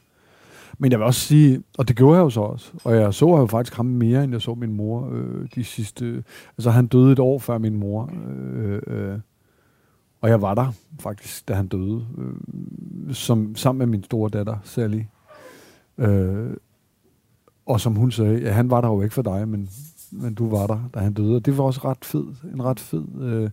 Men 0.78 0.92
jeg 0.92 1.00
vil 1.00 1.06
også 1.06 1.20
sige, 1.20 1.64
og 1.78 1.88
det 1.88 1.96
gjorde 1.96 2.18
jeg 2.18 2.24
jo 2.24 2.30
så 2.30 2.42
også, 2.42 2.72
og 2.84 2.96
jeg 2.96 3.14
så 3.14 3.38
jo 3.38 3.46
faktisk 3.46 3.76
ham 3.76 3.86
mere, 3.86 4.24
end 4.24 4.32
jeg 4.32 4.42
så 4.42 4.54
min 4.54 4.74
mor 4.74 5.10
øh, 5.12 5.48
de 5.56 5.64
sidste... 5.64 6.24
Altså 6.58 6.72
han 6.72 6.88
døde 6.88 7.12
et 7.12 7.20
år 7.20 7.40
før 7.40 7.58
min 7.58 7.76
mor, 7.76 8.12
øh, 8.56 8.82
øh, 8.88 9.20
og 10.22 10.30
jeg 10.30 10.42
var 10.42 10.54
der 10.54 10.72
faktisk, 11.00 11.48
da 11.48 11.54
han 11.54 11.68
døde, 11.68 12.06
øh, 12.18 13.14
som, 13.14 13.56
sammen 13.56 13.78
med 13.78 13.86
min 13.86 14.04
store 14.04 14.30
datter, 14.30 14.58
Sally. 14.64 15.02
Øh, 15.98 16.54
og 17.66 17.82
som 17.82 17.96
hun 17.96 18.12
sagde, 18.12 18.40
ja, 18.42 18.52
han 18.52 18.70
var 18.70 18.82
der 18.82 18.88
jo 18.88 19.02
ikke 19.02 19.16
for 19.16 19.22
dig, 19.22 19.48
men, 19.48 19.70
men 20.12 20.34
du 20.34 20.50
var 20.50 20.68
der, 20.68 20.80
da 20.94 21.00
han 21.00 21.14
døde. 21.14 21.36
Og 21.36 21.46
det 21.46 21.58
var 21.58 21.64
også 21.64 21.82
ret 21.86 22.06
fed, 22.06 22.26
en 22.54 22.64
ret 22.64 22.80
fed... 22.80 23.04
Øh, 23.22 23.50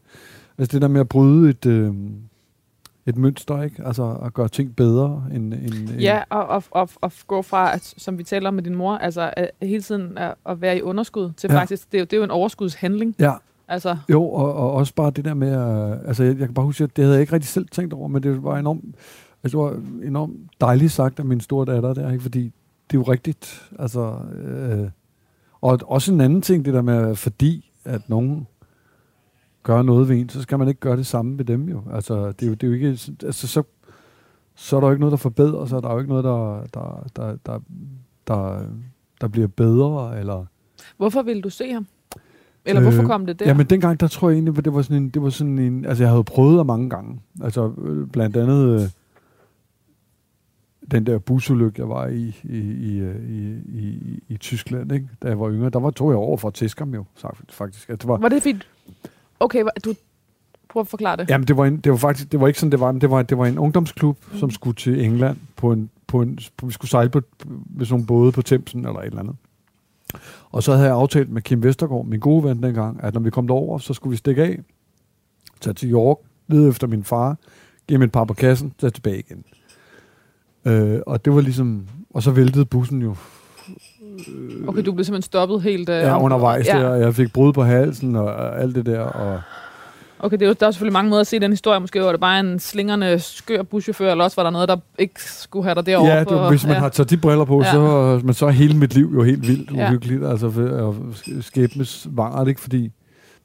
altså 0.58 0.72
det 0.72 0.82
der 0.82 0.88
med 0.88 1.00
at 1.00 1.08
bryde 1.08 1.50
et... 1.50 1.66
Øh, 1.66 1.94
et 3.06 3.16
mønster, 3.16 3.62
ikke? 3.62 3.86
Altså 3.86 4.16
at 4.24 4.34
gøre 4.34 4.48
ting 4.48 4.76
bedre 4.76 5.24
end... 5.34 5.54
end 5.54 5.90
Ja, 5.90 6.22
og, 6.30 6.46
og, 6.46 6.64
og, 6.70 6.90
og 7.00 7.12
gå 7.26 7.42
fra, 7.42 7.74
at, 7.74 7.94
som 7.96 8.18
vi 8.18 8.24
taler 8.24 8.48
om 8.48 8.54
med 8.54 8.62
din 8.62 8.74
mor, 8.74 8.94
altså 8.94 9.32
at 9.36 9.50
hele 9.62 9.82
tiden 9.82 10.18
at, 10.18 10.34
at 10.46 10.60
være 10.60 10.76
i 10.76 10.82
underskud, 10.82 11.32
til 11.36 11.50
Ja. 11.50 11.58
faktisk, 11.58 11.92
det 11.92 11.98
er, 11.98 12.00
jo, 12.00 12.04
det 12.04 12.12
er 12.12 12.16
jo 12.16 12.24
en 12.24 12.30
overskudshandling. 12.30 13.14
Ja, 13.18 13.32
Altså, 13.68 13.96
jo, 14.10 14.24
og, 14.24 14.54
og 14.54 14.72
også 14.72 14.94
bare 14.94 15.10
det 15.10 15.24
der 15.24 15.34
med, 15.34 15.48
at, 15.52 15.98
altså 16.06 16.24
jeg, 16.24 16.38
jeg 16.38 16.46
kan 16.48 16.54
bare 16.54 16.66
huske, 16.66 16.84
at 16.84 16.96
det 16.96 17.04
havde 17.04 17.14
jeg 17.14 17.20
ikke 17.20 17.32
rigtig 17.32 17.48
selv 17.48 17.68
tænkt 17.68 17.92
over, 17.92 18.08
men 18.08 18.22
det 18.22 18.42
var 18.42 18.58
enormt, 18.58 18.84
altså 19.44 19.58
det 19.58 19.64
var 19.64 20.06
enormt 20.06 20.36
dejligt 20.60 20.92
sagt 20.92 21.18
af 21.18 21.24
min 21.24 21.40
store 21.40 21.74
datter 21.74 21.94
der, 21.94 22.10
ikke? 22.10 22.22
fordi 22.22 22.42
det 22.90 22.96
er 22.96 22.98
jo 22.98 23.02
rigtigt, 23.02 23.70
altså, 23.78 24.18
øh, 24.44 24.90
og 25.60 25.80
også 25.86 26.12
en 26.12 26.20
anden 26.20 26.42
ting, 26.42 26.64
det 26.64 26.74
der 26.74 26.82
med, 26.82 27.16
fordi 27.16 27.70
at 27.84 28.08
nogen 28.08 28.46
gør 29.62 29.82
noget 29.82 30.08
ved 30.08 30.16
en, 30.16 30.28
så 30.28 30.42
skal 30.42 30.58
man 30.58 30.68
ikke 30.68 30.80
gøre 30.80 30.96
det 30.96 31.06
samme 31.06 31.38
ved 31.38 31.44
dem 31.44 31.68
jo, 31.68 31.82
altså 31.92 32.32
det 32.32 32.42
er 32.42 32.46
jo, 32.46 32.54
det 32.54 32.62
er 32.62 32.68
jo 32.68 32.74
ikke, 32.74 32.88
altså 33.24 33.48
så, 33.48 33.62
så 34.54 34.76
er 34.76 34.80
der 34.80 34.86
jo 34.86 34.92
ikke 34.92 35.00
noget, 35.00 35.10
der 35.10 35.16
forbedrer 35.16 35.66
sig, 35.66 35.82
der 35.82 35.88
er 35.88 35.92
jo 35.92 35.98
ikke 35.98 36.10
noget, 36.10 36.24
der, 36.24 36.64
der, 36.74 37.06
der, 37.16 37.36
der, 37.46 37.58
der, 38.26 38.66
der 39.20 39.28
bliver 39.28 39.48
bedre, 39.48 40.20
eller... 40.20 40.44
hvorfor 40.96 41.22
ville 41.22 41.42
du 41.42 41.50
se 41.50 41.72
ham? 41.72 41.86
Eller 42.64 42.82
øh, 42.82 42.88
hvorfor 42.88 43.08
kom 43.08 43.26
det 43.26 43.40
der? 43.40 43.46
Jamen 43.46 43.66
dengang, 43.66 44.00
der 44.00 44.08
tror 44.08 44.28
jeg 44.28 44.36
egentlig, 44.36 44.58
at 44.58 44.64
det 44.64 44.74
var 44.74 44.82
sådan 44.82 45.02
en, 45.02 45.08
det 45.08 45.22
var 45.22 45.30
sådan 45.30 45.58
en, 45.58 45.84
altså 45.84 46.02
jeg 46.04 46.10
havde 46.10 46.24
prøvet 46.24 46.58
det 46.58 46.66
mange 46.66 46.90
gange. 46.90 47.20
Altså 47.42 47.72
øh, 47.82 48.06
blandt 48.06 48.36
andet 48.36 48.80
øh, 48.80 48.88
den 50.90 51.06
der 51.06 51.18
busulykke, 51.18 51.80
jeg 51.80 51.88
var 51.88 52.06
i 52.06 52.36
i, 52.44 52.58
i, 52.58 53.02
i, 53.28 53.60
i, 53.66 54.22
i 54.28 54.36
Tyskland, 54.36 54.92
ikke? 54.92 55.08
da 55.22 55.28
jeg 55.28 55.40
var 55.40 55.50
yngre. 55.50 55.70
Der 55.70 55.78
var, 55.78 55.90
tog 55.90 56.10
jeg 56.10 56.16
over 56.16 56.36
for 56.36 56.78
ham 56.78 56.94
jo, 56.94 57.04
faktisk. 57.50 57.88
Det 57.88 58.08
var, 58.08 58.16
Var 58.16 58.28
det 58.28 58.42
fint? 58.42 58.68
Okay, 59.40 59.64
du 59.84 59.94
prøv 60.68 60.80
at 60.80 60.86
forklare 60.86 61.16
det. 61.16 61.30
Jamen, 61.30 61.48
det 61.48 61.56
var, 61.56 61.66
en, 61.66 61.76
det 61.76 61.92
var 61.92 61.98
faktisk, 61.98 62.32
det 62.32 62.40
var 62.40 62.46
ikke 62.46 62.60
sådan, 62.60 62.72
det 62.72 62.80
var, 62.80 62.92
men 62.92 63.00
det 63.00 63.10
var, 63.10 63.22
det 63.22 63.38
var 63.38 63.46
en 63.46 63.58
ungdomsklub, 63.58 64.18
mm. 64.32 64.38
Som 64.38 64.50
skulle 64.50 64.74
til 64.74 65.04
England 65.04 65.36
på 65.56 65.72
en, 65.72 65.90
på 66.06 66.22
en, 66.22 66.38
på, 66.56 66.66
vi 66.66 66.72
skulle 66.72 66.90
sejle 66.90 67.10
på, 67.10 67.20
med 67.46 67.86
sådan 67.86 67.92
nogle 67.92 68.06
både 68.06 68.32
på 68.32 68.42
Thamesen 68.42 68.86
eller 68.86 69.00
et 69.00 69.06
eller 69.06 69.20
andet. 69.20 69.36
Og 70.50 70.62
så 70.62 70.72
havde 70.72 70.86
jeg 70.86 70.96
aftalt 70.96 71.30
med 71.30 71.42
Kim 71.42 71.62
Vestergaard, 71.62 72.06
min 72.06 72.20
gode 72.20 72.44
ven 72.44 72.62
dengang, 72.62 73.04
at 73.04 73.14
når 73.14 73.20
vi 73.20 73.30
kom 73.30 73.46
derover, 73.46 73.78
så 73.78 73.94
skulle 73.94 74.10
vi 74.10 74.16
stikke 74.16 74.42
af, 74.42 74.58
tage 75.60 75.74
til 75.74 75.92
York, 75.92 76.18
lede 76.48 76.68
efter 76.68 76.86
min 76.86 77.04
far, 77.04 77.36
give 77.88 77.98
ham 77.98 78.02
et 78.02 78.12
par 78.12 78.24
på 78.24 78.34
kassen, 78.34 78.72
tage 78.78 78.90
tilbage 78.90 79.18
igen. 79.18 79.44
Øh, 80.64 80.98
og 81.06 81.24
det 81.24 81.34
var 81.34 81.40
ligesom, 81.40 81.86
og 82.14 82.22
så 82.22 82.30
væltede 82.30 82.64
bussen 82.64 83.02
jo 83.02 83.14
Okay, 84.68 84.82
du 84.84 84.92
blev 84.92 85.04
simpelthen 85.04 85.22
stoppet 85.22 85.62
helt... 85.62 85.88
Øh, 85.88 85.96
ja, 85.96 86.20
undervejs 86.22 86.66
ja. 86.66 86.78
der, 86.78 86.88
og 86.88 87.00
jeg 87.00 87.14
fik 87.14 87.32
brud 87.32 87.52
på 87.52 87.62
halsen 87.62 88.16
og, 88.16 88.24
og 88.24 88.60
alt 88.60 88.74
det 88.74 88.86
der, 88.86 89.00
og 89.00 89.40
Okay, 90.18 90.36
det 90.36 90.42
er 90.42 90.48
jo, 90.48 90.54
der 90.60 90.66
er 90.66 90.70
selvfølgelig 90.70 90.92
mange 90.92 91.08
måder 91.10 91.20
at 91.20 91.26
se 91.26 91.38
den 91.40 91.50
historie. 91.50 91.80
Måske 91.80 92.00
var 92.00 92.10
det 92.10 92.20
bare 92.20 92.40
en 92.40 92.58
slingrende, 92.58 93.18
skør 93.18 93.62
buschauffør, 93.62 94.10
eller 94.10 94.24
også 94.24 94.36
var 94.36 94.42
der 94.42 94.50
noget, 94.50 94.68
der 94.68 94.76
ikke 94.98 95.22
skulle 95.24 95.64
have 95.64 95.74
dig 95.74 95.86
derovre. 95.86 96.12
Ja, 96.12 96.20
det, 96.20 96.28
på, 96.28 96.48
hvis 96.48 96.64
man 96.64 96.72
ja. 96.72 96.78
har 96.78 96.88
taget 96.88 97.10
de 97.10 97.16
briller 97.16 97.44
på, 97.44 97.62
Ja. 97.62 97.72
så, 97.72 98.20
men 98.24 98.34
så 98.34 98.46
er 98.46 98.50
hele 98.50 98.76
mit 98.78 98.94
liv 98.94 99.10
jo 99.14 99.22
helt 99.22 99.48
vildt 99.48 99.70
Ja. 99.76 99.88
uhyggeligt. 99.88 100.24
Altså, 100.26 100.50
for- 100.50 100.96
skæbnes 101.40 102.06
vangert, 102.10 102.48
ikke? 102.48 102.60
Fordi, 102.60 102.92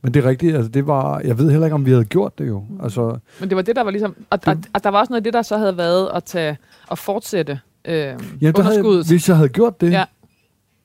men 0.01 0.13
det 0.13 0.26
er 0.26 0.30
rigtigt, 0.30 0.55
altså 0.55 0.70
det 0.72 0.88
var, 0.88 1.20
jeg 1.20 1.38
ved 1.38 1.49
heller 1.51 1.65
ikke, 1.65 1.76
om 1.76 1.86
vi 1.86 1.91
havde 1.91 2.05
gjort 2.05 2.38
det 2.39 2.47
jo. 2.47 2.59
Mm. 2.70 2.84
Altså, 2.84 3.18
Men 3.39 3.49
det 3.49 3.55
var 3.55 3.61
det, 3.61 3.76
der 3.76 3.84
var 3.84 3.91
ligesom... 3.91 4.15
Og, 4.30 4.39
og, 4.45 4.57
og 4.74 4.84
der 4.84 4.89
var 4.89 4.99
også 4.99 5.11
noget 5.11 5.20
af 5.20 5.24
det, 5.24 5.34
der 5.34 5.41
så 5.41 5.57
havde 5.57 5.78
været 5.78 6.09
at, 6.15 6.24
tage, 6.24 6.57
at 6.91 6.97
fortsætte 6.99 7.59
øh, 7.85 7.93
ja, 7.93 8.11
der 8.11 8.17
havde, 8.41 8.51
underskuddet. 8.51 9.07
hvis 9.07 9.29
jeg 9.29 9.35
havde 9.38 9.49
gjort 9.49 9.81
det, 9.81 9.91
Ja. 9.91 10.05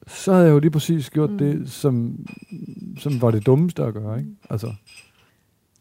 så 0.07 0.33
havde 0.33 0.47
jeg 0.47 0.53
jo 0.53 0.59
lige 0.59 0.71
præcis 0.71 1.11
gjort 1.11 1.31
mm. 1.31 1.39
det, 1.39 1.71
som, 1.73 2.27
som 2.99 3.23
var 3.23 3.31
det 3.31 3.47
dummeste 3.47 3.83
at 3.83 3.95
gøre, 3.95 4.19
ikke? 4.19 4.31
Altså, 4.51 4.75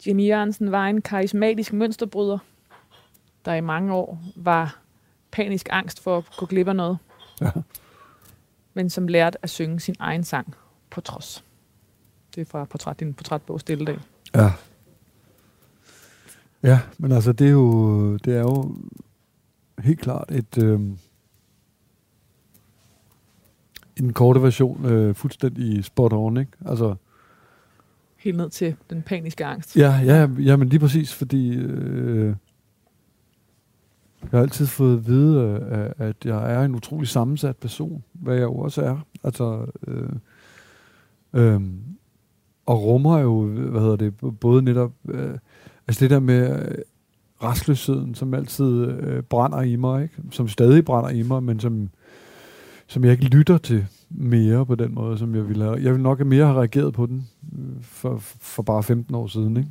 Jimmy 0.08 0.28
Jørgensen 0.28 0.72
var 0.72 0.88
en 0.88 1.02
karismatisk 1.02 1.74
mønsterbryder, 1.74 2.38
der 3.46 3.54
i 3.54 3.62
mange 3.62 3.94
år 3.94 4.22
var 4.36 4.80
panisk 5.32 5.68
angst 5.72 6.04
for 6.04 6.18
at 6.18 6.24
gå 6.38 6.46
glip 6.46 6.68
af 6.68 6.76
noget, 6.76 6.98
ja. 7.42 7.52
men 8.74 8.90
som 8.90 9.08
lærte 9.08 9.38
at 9.44 9.50
synge 9.50 9.80
sin 9.80 9.96
egen 10.00 10.24
sang 10.24 10.56
på 10.90 11.02
trods. 11.02 11.44
Det 12.36 12.42
er 12.42 12.46
fra 12.46 12.66
portræt, 12.66 13.00
din 13.00 13.14
portrætbog 13.14 13.60
Stilledag. 13.60 13.98
Ja. 14.36 14.52
Ja, 16.64 16.80
men 16.98 17.12
altså, 17.12 17.34
det 17.34 17.48
er 17.48 17.52
jo, 17.52 18.16
det 18.18 18.36
er 18.36 18.40
jo 18.42 18.76
helt 19.84 20.00
klart 20.00 20.32
et... 20.32 20.64
Øh, 20.64 20.80
i 23.98 24.02
den 24.02 24.14
korte 24.14 24.42
version 24.42 24.86
øh, 24.86 25.16
fuldstændig 25.16 25.86
spot 25.86 26.14
on, 26.14 26.38
ikke? 26.38 26.52
Altså, 26.66 26.96
Helt 28.18 28.38
ned 28.38 28.50
til 28.50 28.76
den 28.90 29.02
paniske 29.02 29.46
angst. 29.46 29.78
ja, 29.78 30.00
ja, 30.06 30.28
ja, 30.40 30.56
men 30.56 30.70
lige 30.70 30.80
præcis, 30.80 31.14
fordi 31.14 31.56
øh, 31.56 32.36
jeg 34.22 34.30
har 34.32 34.42
altid 34.42 34.68
fået 34.68 34.98
at 34.98 35.08
vide, 35.08 35.40
øh, 35.72 36.08
at 36.08 36.16
jeg 36.26 36.54
er 36.54 36.62
en 36.62 36.76
utrolig 36.76 37.08
sammensat 37.08 37.58
person, 37.58 38.04
hvad 38.14 38.36
jeg 38.36 38.44
jo 38.44 38.56
også 38.56 38.82
er. 38.82 38.98
Altså, 39.24 39.66
øh, 39.88 40.10
øh, 41.34 41.62
og 42.66 42.84
rummer 42.84 43.20
jo, 43.20 43.46
hvad 43.46 43.82
hedder 43.82 43.96
det, 43.96 44.14
både 44.40 44.62
netop, 44.62 44.92
øh, 45.10 45.38
altså 45.88 46.02
det 46.02 46.10
der 46.10 46.20
med 46.20 46.76
restløsheden, 47.44 48.16
som 48.16 48.34
altid 48.34 48.86
øh, 48.86 49.24
brænder 49.24 49.62
i 49.62 49.76
mig, 49.76 50.04
ikke? 50.04 50.16
som 50.32 50.48
stadig 50.48 50.86
brænder 50.86 51.10
i 51.10 51.22
mig, 51.22 51.44
men 51.44 51.60
som, 51.60 51.90
som 52.88 53.04
jeg 53.04 53.12
ikke 53.12 53.26
lytter 53.26 53.58
til 53.58 53.86
mere 54.10 54.66
på 54.66 54.76
den 54.76 54.94
måde, 54.94 55.18
som 55.18 55.36
jeg 55.36 55.48
ville 55.48 55.64
have. 55.64 55.76
Jeg 55.76 55.92
ville 55.92 56.04
nok 56.04 56.26
mere 56.26 56.46
have 56.46 56.58
reageret 56.58 56.94
på 56.94 57.06
den 57.06 57.28
øh, 57.54 57.84
for, 57.84 58.18
for 58.20 58.64
bare 58.64 58.84
15 58.84 59.16
år 59.16 59.28
siden, 59.28 59.58
ikke? 59.58 59.70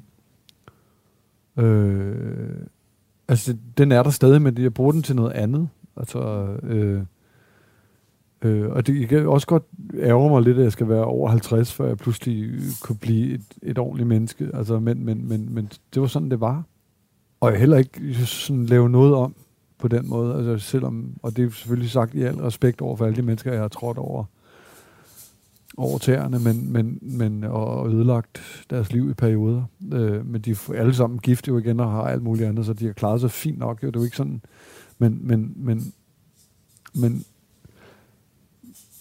Øh, 1.56 2.66
altså, 3.28 3.56
den 3.78 3.92
er 3.92 4.02
der 4.02 4.10
stadig, 4.10 4.42
men 4.42 4.58
jeg 4.58 4.74
bruger 4.74 4.92
den 4.92 5.02
til 5.02 5.16
noget 5.16 5.32
andet. 5.32 5.68
Altså, 5.96 6.46
øh, 6.62 7.02
øh, 8.42 8.70
og 8.70 8.86
det 8.86 9.00
jeg 9.00 9.08
kan 9.08 9.28
også 9.28 9.46
godt 9.46 9.62
ærger 9.98 10.28
mig 10.28 10.42
lidt, 10.42 10.58
at 10.58 10.64
jeg 10.64 10.72
skal 10.72 10.88
være 10.88 11.04
over 11.04 11.28
50, 11.28 11.72
før 11.72 11.86
jeg 11.86 11.96
pludselig 11.96 12.60
kunne 12.82 12.98
blive 12.98 13.34
et, 13.34 13.44
et 13.62 13.78
ordentligt 13.78 14.08
menneske. 14.08 14.50
Altså, 14.54 14.78
men, 14.78 15.04
men, 15.04 15.28
men, 15.28 15.54
men 15.54 15.70
det 15.94 16.02
var 16.02 16.08
sådan, 16.08 16.30
det 16.30 16.40
var. 16.40 16.64
Og 17.40 17.50
jeg 17.50 17.58
heller 17.58 17.76
ikke 17.76 18.14
sådan 18.26 18.66
lave 18.66 18.90
noget 18.90 19.14
om 19.14 19.34
på 19.78 19.88
den 19.88 20.08
måde. 20.08 20.34
Altså, 20.34 20.68
selvom, 20.70 21.14
og 21.22 21.36
det 21.36 21.44
er 21.44 21.50
selvfølgelig 21.50 21.90
sagt 21.90 22.14
i 22.14 22.22
al 22.22 22.36
respekt 22.36 22.80
over 22.80 22.96
for 22.96 23.04
alle 23.04 23.16
de 23.16 23.22
mennesker, 23.22 23.52
jeg 23.52 23.60
har 23.60 23.68
trådt 23.68 23.98
over 23.98 24.24
over 25.76 25.98
tæerne, 25.98 26.38
men, 26.38 26.72
men, 26.72 26.98
men, 27.02 27.44
og 27.44 27.92
ødelagt 27.92 28.42
deres 28.70 28.92
liv 28.92 29.10
i 29.10 29.14
perioder. 29.14 29.64
Øh, 29.92 30.26
men 30.26 30.40
de 30.40 30.50
er 30.50 30.72
alle 30.74 30.94
sammen 30.94 31.18
gift 31.18 31.48
jo 31.48 31.58
igen 31.58 31.80
og 31.80 31.90
har 31.90 32.02
alt 32.02 32.22
muligt 32.22 32.48
andet, 32.48 32.66
så 32.66 32.72
de 32.72 32.86
har 32.86 32.92
klaret 32.92 33.20
sig 33.20 33.30
fint 33.30 33.58
nok. 33.58 33.82
Jo. 33.82 33.86
Det 33.86 33.96
er 33.96 34.00
jo 34.00 34.04
ikke 34.04 34.16
sådan, 34.16 34.42
men, 34.98 35.18
men, 35.22 35.52
men, 35.56 35.92
men, 36.94 37.24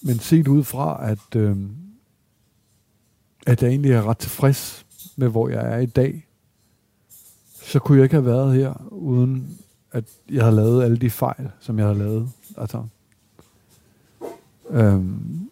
men 0.01 0.19
set 0.19 0.47
ud 0.47 0.63
fra, 0.63 1.11
at, 1.11 1.35
øh, 1.35 1.57
at 3.47 3.63
jeg 3.63 3.69
egentlig 3.69 3.91
er 3.91 4.09
ret 4.09 4.17
tilfreds 4.17 4.85
med, 5.15 5.27
hvor 5.27 5.49
jeg 5.49 5.73
er 5.73 5.77
i 5.79 5.85
dag, 5.85 6.28
så 7.69 7.79
kunne 7.79 7.97
jeg 7.97 8.03
ikke 8.03 8.15
have 8.15 8.25
været 8.25 8.55
her, 8.55 8.73
uden 8.91 9.57
at 9.91 10.03
jeg 10.29 10.43
har 10.43 10.51
lavet 10.51 10.83
alle 10.83 10.97
de 10.97 11.09
fejl, 11.09 11.51
som 11.59 11.79
jeg 11.79 11.87
har 11.87 11.93
lavet. 11.93 12.29
Altså, 12.57 12.83
øhm, 14.69 15.49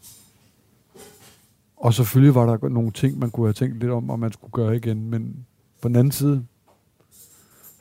og 1.78 1.93
selvfølgelig 1.93 2.36
var 2.36 2.45
der 2.45 2.70
nogle 2.70 2.91
ting, 2.91 3.20
man 3.20 3.32
kunne 3.32 3.47
have 3.47 3.53
tænkt 3.53 3.80
lidt 3.80 3.91
om, 3.91 4.09
om 4.09 4.20
man 4.20 4.32
skulle 4.32 4.51
gøre 4.51 4.76
igen, 4.76 5.09
men 5.09 5.45
på 5.82 5.88
den 5.88 5.95
anden 5.95 6.11
side, 6.11 6.45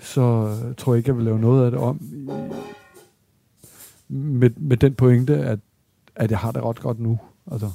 så 0.01 0.21
øh, 0.21 0.75
tror 0.75 0.95
jeg 0.95 0.99
ikke, 0.99 1.09
jeg 1.09 1.17
vil 1.17 1.25
lave 1.25 1.39
noget 1.39 1.65
af 1.65 1.71
det 1.71 1.81
om 1.81 2.01
i, 2.03 2.31
med, 4.09 4.51
med 4.57 4.77
den 4.77 4.95
pointe, 4.95 5.37
at, 5.37 5.59
at 6.15 6.31
jeg 6.31 6.39
har 6.39 6.53
det 6.53 6.63
ret 6.63 6.81
godt 6.81 7.01
nu. 7.01 7.19
Altså. 7.53 7.71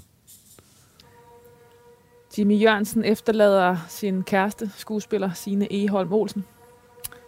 Jimmy 2.38 2.62
Jørgensen 2.62 3.04
efterlader 3.04 3.78
sin 3.90 4.24
kæreste, 4.24 4.72
skuespiller 4.76 5.34
Sine 5.34 5.74
Eholm 5.74 6.14
Olsen, 6.14 6.44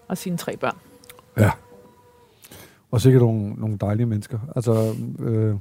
og 0.08 0.18
sine 0.18 0.38
tre 0.38 0.58
børn. 0.58 0.78
Ja. 1.38 1.52
Og 2.92 3.02
sikkert 3.02 3.22
nogle, 3.22 3.54
nogle 3.54 3.78
dejlige 3.78 4.06
mennesker. 4.06 4.40
Altså, 4.56 4.96
øh, 5.20 5.56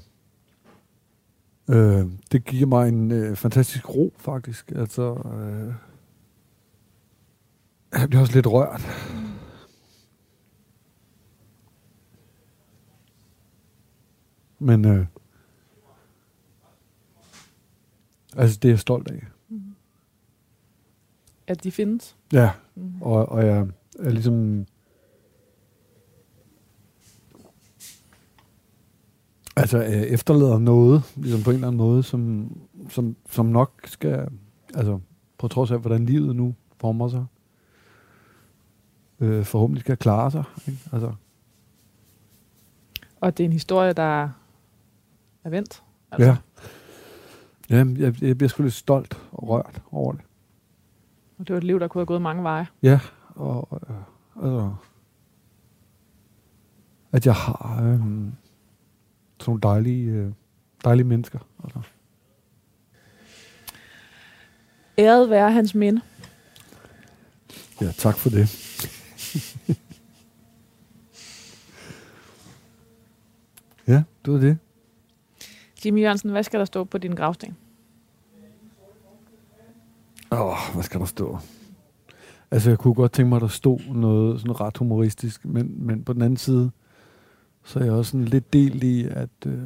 øh, 1.69 2.07
det 2.33 2.45
giver 2.45 2.67
mig 2.67 2.89
en 2.89 3.13
øh, 3.13 3.37
fantastisk 3.37 3.89
ro, 3.89 4.13
faktisk. 4.17 4.73
Altså, 4.77 5.03
øh, 5.13 5.75
jeg 8.01 8.09
bliver 8.09 8.21
også 8.21 8.35
lidt 8.35 8.47
rørt. 8.47 8.83
Men 14.59 14.85
øh, 14.85 15.07
altså, 18.37 18.59
det 18.63 18.69
er 18.69 18.73
jeg 18.73 18.79
stolt 18.79 19.11
af. 19.11 19.23
At 21.47 21.65
de 21.65 21.71
findes. 21.71 22.17
Ja, 22.33 22.51
Mm. 22.75 23.03
og, 23.03 23.29
og 23.29 23.47
jeg 23.47 23.67
er 23.99 24.11
ligesom... 24.11 24.67
Altså, 29.57 29.79
jeg 29.79 30.09
efterlader 30.09 30.59
noget, 30.59 31.03
ligesom 31.17 31.43
på 31.43 31.51
en 31.51 31.55
eller 31.55 31.67
anden 31.69 31.79
måde, 31.79 32.03
som, 32.03 32.53
som, 32.89 33.17
som 33.31 33.47
nok 33.47 33.81
skal, 33.85 34.29
altså 34.75 35.01
på 35.39 35.49
trods 35.49 35.71
af, 35.71 35.79
hvordan 35.81 36.07
livet 36.07 36.37
nu 36.37 36.55
former 36.81 37.09
sig, 37.09 37.25
øh, 39.21 39.45
forhåbentlig 39.45 39.81
skal 39.81 39.97
klare 39.97 40.31
sig. 40.31 40.45
Ikke? 40.69 40.81
Altså, 40.93 41.13
Og 43.21 43.37
det 43.39 43.45
er 43.45 43.49
en 43.49 43.53
historie, 43.53 43.93
der 43.93 44.29
er 45.45 45.51
vendt. 45.51 45.83
Altså. 46.13 46.29
ja. 46.29 46.37
Ja, 47.73 47.85
jeg, 47.99 48.23
jeg 48.23 48.39
bliver 48.39 48.49
sgu 48.49 48.63
lidt 48.63 48.75
stolt 48.75 49.21
og 49.33 49.49
rørt 49.49 49.83
over 49.91 50.13
det. 50.13 50.21
Og 51.39 51.49
det 51.49 51.53
var 51.53 51.59
et 51.59 51.65
liv, 51.65 51.81
der 51.81 51.89
kunne 51.89 52.01
have 52.01 52.07
gået 52.07 52.23
mange 52.23 52.43
veje. 52.43 52.67
Ja, 52.83 53.01
og 53.29 53.81
øh, 53.83 53.97
altså, 54.37 54.75
at 57.13 57.27
jeg 57.27 57.35
har 57.35 57.83
øh, 57.83 57.99
sådan 57.99 58.33
nogle 59.47 59.61
dejlige, 59.63 60.11
øh, 60.11 60.33
dejlige 60.85 61.07
mennesker. 61.07 61.39
Altså. 61.65 61.81
Æret 64.99 65.31
være 65.31 65.53
hans 65.53 65.75
minde. 65.75 66.01
Ja, 67.81 67.93
tak 67.93 68.17
for 68.17 68.31
det. 68.31 68.39
ja, 73.93 74.03
det 74.25 74.33
var 74.33 74.39
det. 74.39 74.59
Jimmy 75.85 76.03
Jørgensen, 76.03 76.31
hvad 76.31 76.43
skal 76.43 76.59
der 76.59 76.65
stå 76.65 76.85
på 76.85 76.99
din 76.99 77.15
gravsten? 77.15 77.57
Åh, 80.33 80.41
oh, 80.41 80.75
hvad 80.75 80.83
skal 80.83 81.01
der 81.01 81.07
stå? 81.07 81.39
Altså, 82.51 82.71
jeg 82.71 82.79
kunne 82.79 82.95
godt 82.95 83.13
tænke 83.13 83.29
mig, 83.29 83.37
at 83.37 83.43
der 83.43 83.49
stod 83.49 83.79
noget 83.95 84.41
sådan 84.41 84.61
ret 84.61 84.77
humoristisk, 84.77 85.45
men, 85.45 85.87
men 85.87 86.05
på 86.05 86.13
den 86.13 86.23
anden 86.23 86.37
side, 86.37 86.71
så 87.65 87.79
er 87.79 87.85
jeg 87.85 87.93
også 87.93 88.11
sådan 88.11 88.25
lidt 88.25 88.53
del 88.53 88.83
i, 88.83 89.05
at, 89.05 89.29
øh, 89.47 89.63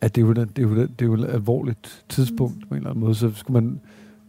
at 0.00 0.14
det, 0.14 0.22
er 0.22 0.26
jo, 0.26 0.32
det, 0.32 0.58
er 0.58 0.62
jo, 0.62 0.76
det 0.76 1.02
er 1.02 1.06
jo 1.06 1.14
et 1.14 1.24
alvorligt 1.24 2.04
tidspunkt 2.08 2.68
på 2.68 2.74
en 2.74 2.76
eller 2.76 2.90
anden 2.90 3.04
måde. 3.04 3.14
Så 3.14 3.32
skulle 3.34 3.60
man, 3.62 3.80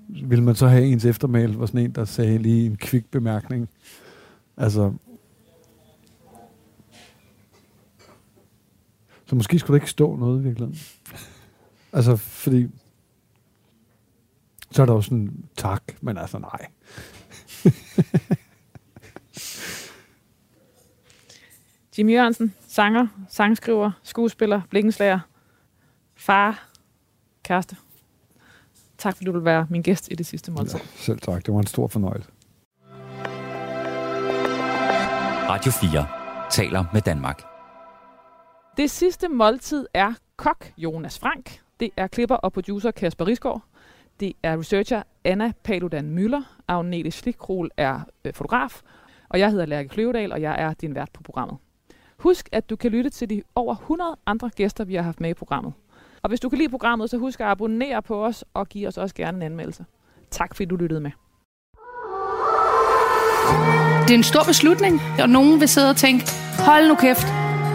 ville 0.08 0.44
man 0.44 0.56
så 0.56 0.68
have 0.68 0.86
ens 0.86 1.06
eftermæl, 1.06 1.54
var 1.54 1.66
sådan 1.66 1.82
en, 1.82 1.92
der 1.92 2.06
sagde 2.06 2.38
lige 2.38 2.66
en 2.66 2.78
kvik 2.78 3.12
bemærkning. 3.12 3.70
Altså, 4.58 4.94
så 9.26 9.36
måske 9.36 9.60
skulle 9.60 9.76
der 9.76 9.84
ikke 9.84 9.92
stå 9.92 10.16
noget 10.16 10.40
i 10.40 10.44
virkeligheden. 10.44 10.80
altså, 11.94 12.16
fordi 12.16 12.68
så 14.72 14.82
er 14.82 14.86
der 14.86 14.94
jo 14.94 15.02
sådan, 15.02 15.50
tak, 15.58 15.84
men 16.02 16.18
altså 16.18 16.40
nej. 16.40 16.68
Jimmy 21.98 22.14
Jørgensen, 22.14 22.54
sanger, 22.68 23.08
sangskriver, 23.30 23.92
skuespiller, 24.04 24.62
blikkenslager, 24.70 25.20
far, 26.16 26.70
kæreste. 27.44 27.76
Tak 28.98 29.16
fordi 29.16 29.26
du 29.26 29.32
vil 29.32 29.46
være 29.46 29.68
min 29.70 29.82
gæst 29.82 30.08
i 30.12 30.16
det 30.16 30.26
sidste 30.26 30.52
måltid. 30.52 30.80
Ja, 30.80 30.84
selv 30.96 31.20
tak, 31.20 31.46
det 31.46 31.54
var 31.54 31.60
en 31.60 31.68
stor 31.68 31.88
fornøjelse. 31.88 32.30
Radio 35.50 35.72
4 35.72 36.08
taler 36.52 36.86
med 36.94 37.02
Danmark. 37.02 37.44
Det 38.78 38.92
sidste 38.92 39.28
måltid 39.28 39.86
er 39.94 40.14
kok 40.36 40.66
Jonas 40.78 41.20
Frank. 41.20 41.62
Det 41.80 41.90
er 41.98 42.08
klipper 42.08 42.36
og 42.36 42.54
producer 42.54 42.92
Kasper 42.92 43.28
Risgaard. 43.28 43.64
Det 44.20 44.34
er 44.44 44.60
researcher 44.60 45.04
Anna 45.24 45.52
Paludan 45.64 46.10
Møller. 46.10 46.42
Agnete 46.68 47.12
Schlikrol 47.12 47.70
er 47.78 48.00
øh, 48.26 48.34
fotograf. 48.34 48.82
Og 49.30 49.40
jeg 49.40 49.52
hedder 49.52 49.66
Lærke 49.66 49.90
Kløvedal, 49.90 50.32
og 50.32 50.42
jeg 50.42 50.56
er 50.60 50.74
din 50.74 50.96
vært 50.96 51.10
på 51.14 51.24
programmet. 51.24 51.58
Husk, 52.18 52.50
at 52.52 52.70
du 52.70 52.76
kan 52.76 52.92
lytte 52.92 53.10
til 53.10 53.30
de 53.30 53.42
over 53.56 53.76
100 53.76 54.16
andre 54.26 54.50
gæster, 54.56 54.84
vi 54.86 54.96
har 54.96 55.02
haft 55.02 55.22
med 55.22 55.30
i 55.30 55.34
programmet. 55.34 55.74
Og 56.22 56.30
hvis 56.30 56.40
du 56.40 56.50
kan 56.50 56.58
lide 56.58 56.70
programmet, 56.70 57.10
så 57.10 57.18
husk 57.18 57.40
at 57.40 57.48
abonnere 57.48 58.02
på 58.02 58.26
os 58.26 58.46
og 58.54 58.68
give 58.68 58.88
os 58.88 58.98
også 58.98 59.16
gerne 59.16 59.38
en 59.38 59.42
anmeldelse. 59.42 59.86
Tak 60.32 60.56
fordi 60.56 60.66
du 60.66 60.76
lyttede 60.76 61.02
med. 61.02 61.12
Det 64.02 64.12
er 64.12 64.18
en 64.18 64.24
stor 64.24 64.44
beslutning, 64.48 65.02
og 65.22 65.30
nogen 65.30 65.60
vil 65.60 65.68
sidde 65.68 65.90
og 65.90 65.96
tænke, 65.96 66.26
hold 66.66 66.88
nu 66.88 66.96
kæft, 66.96 67.28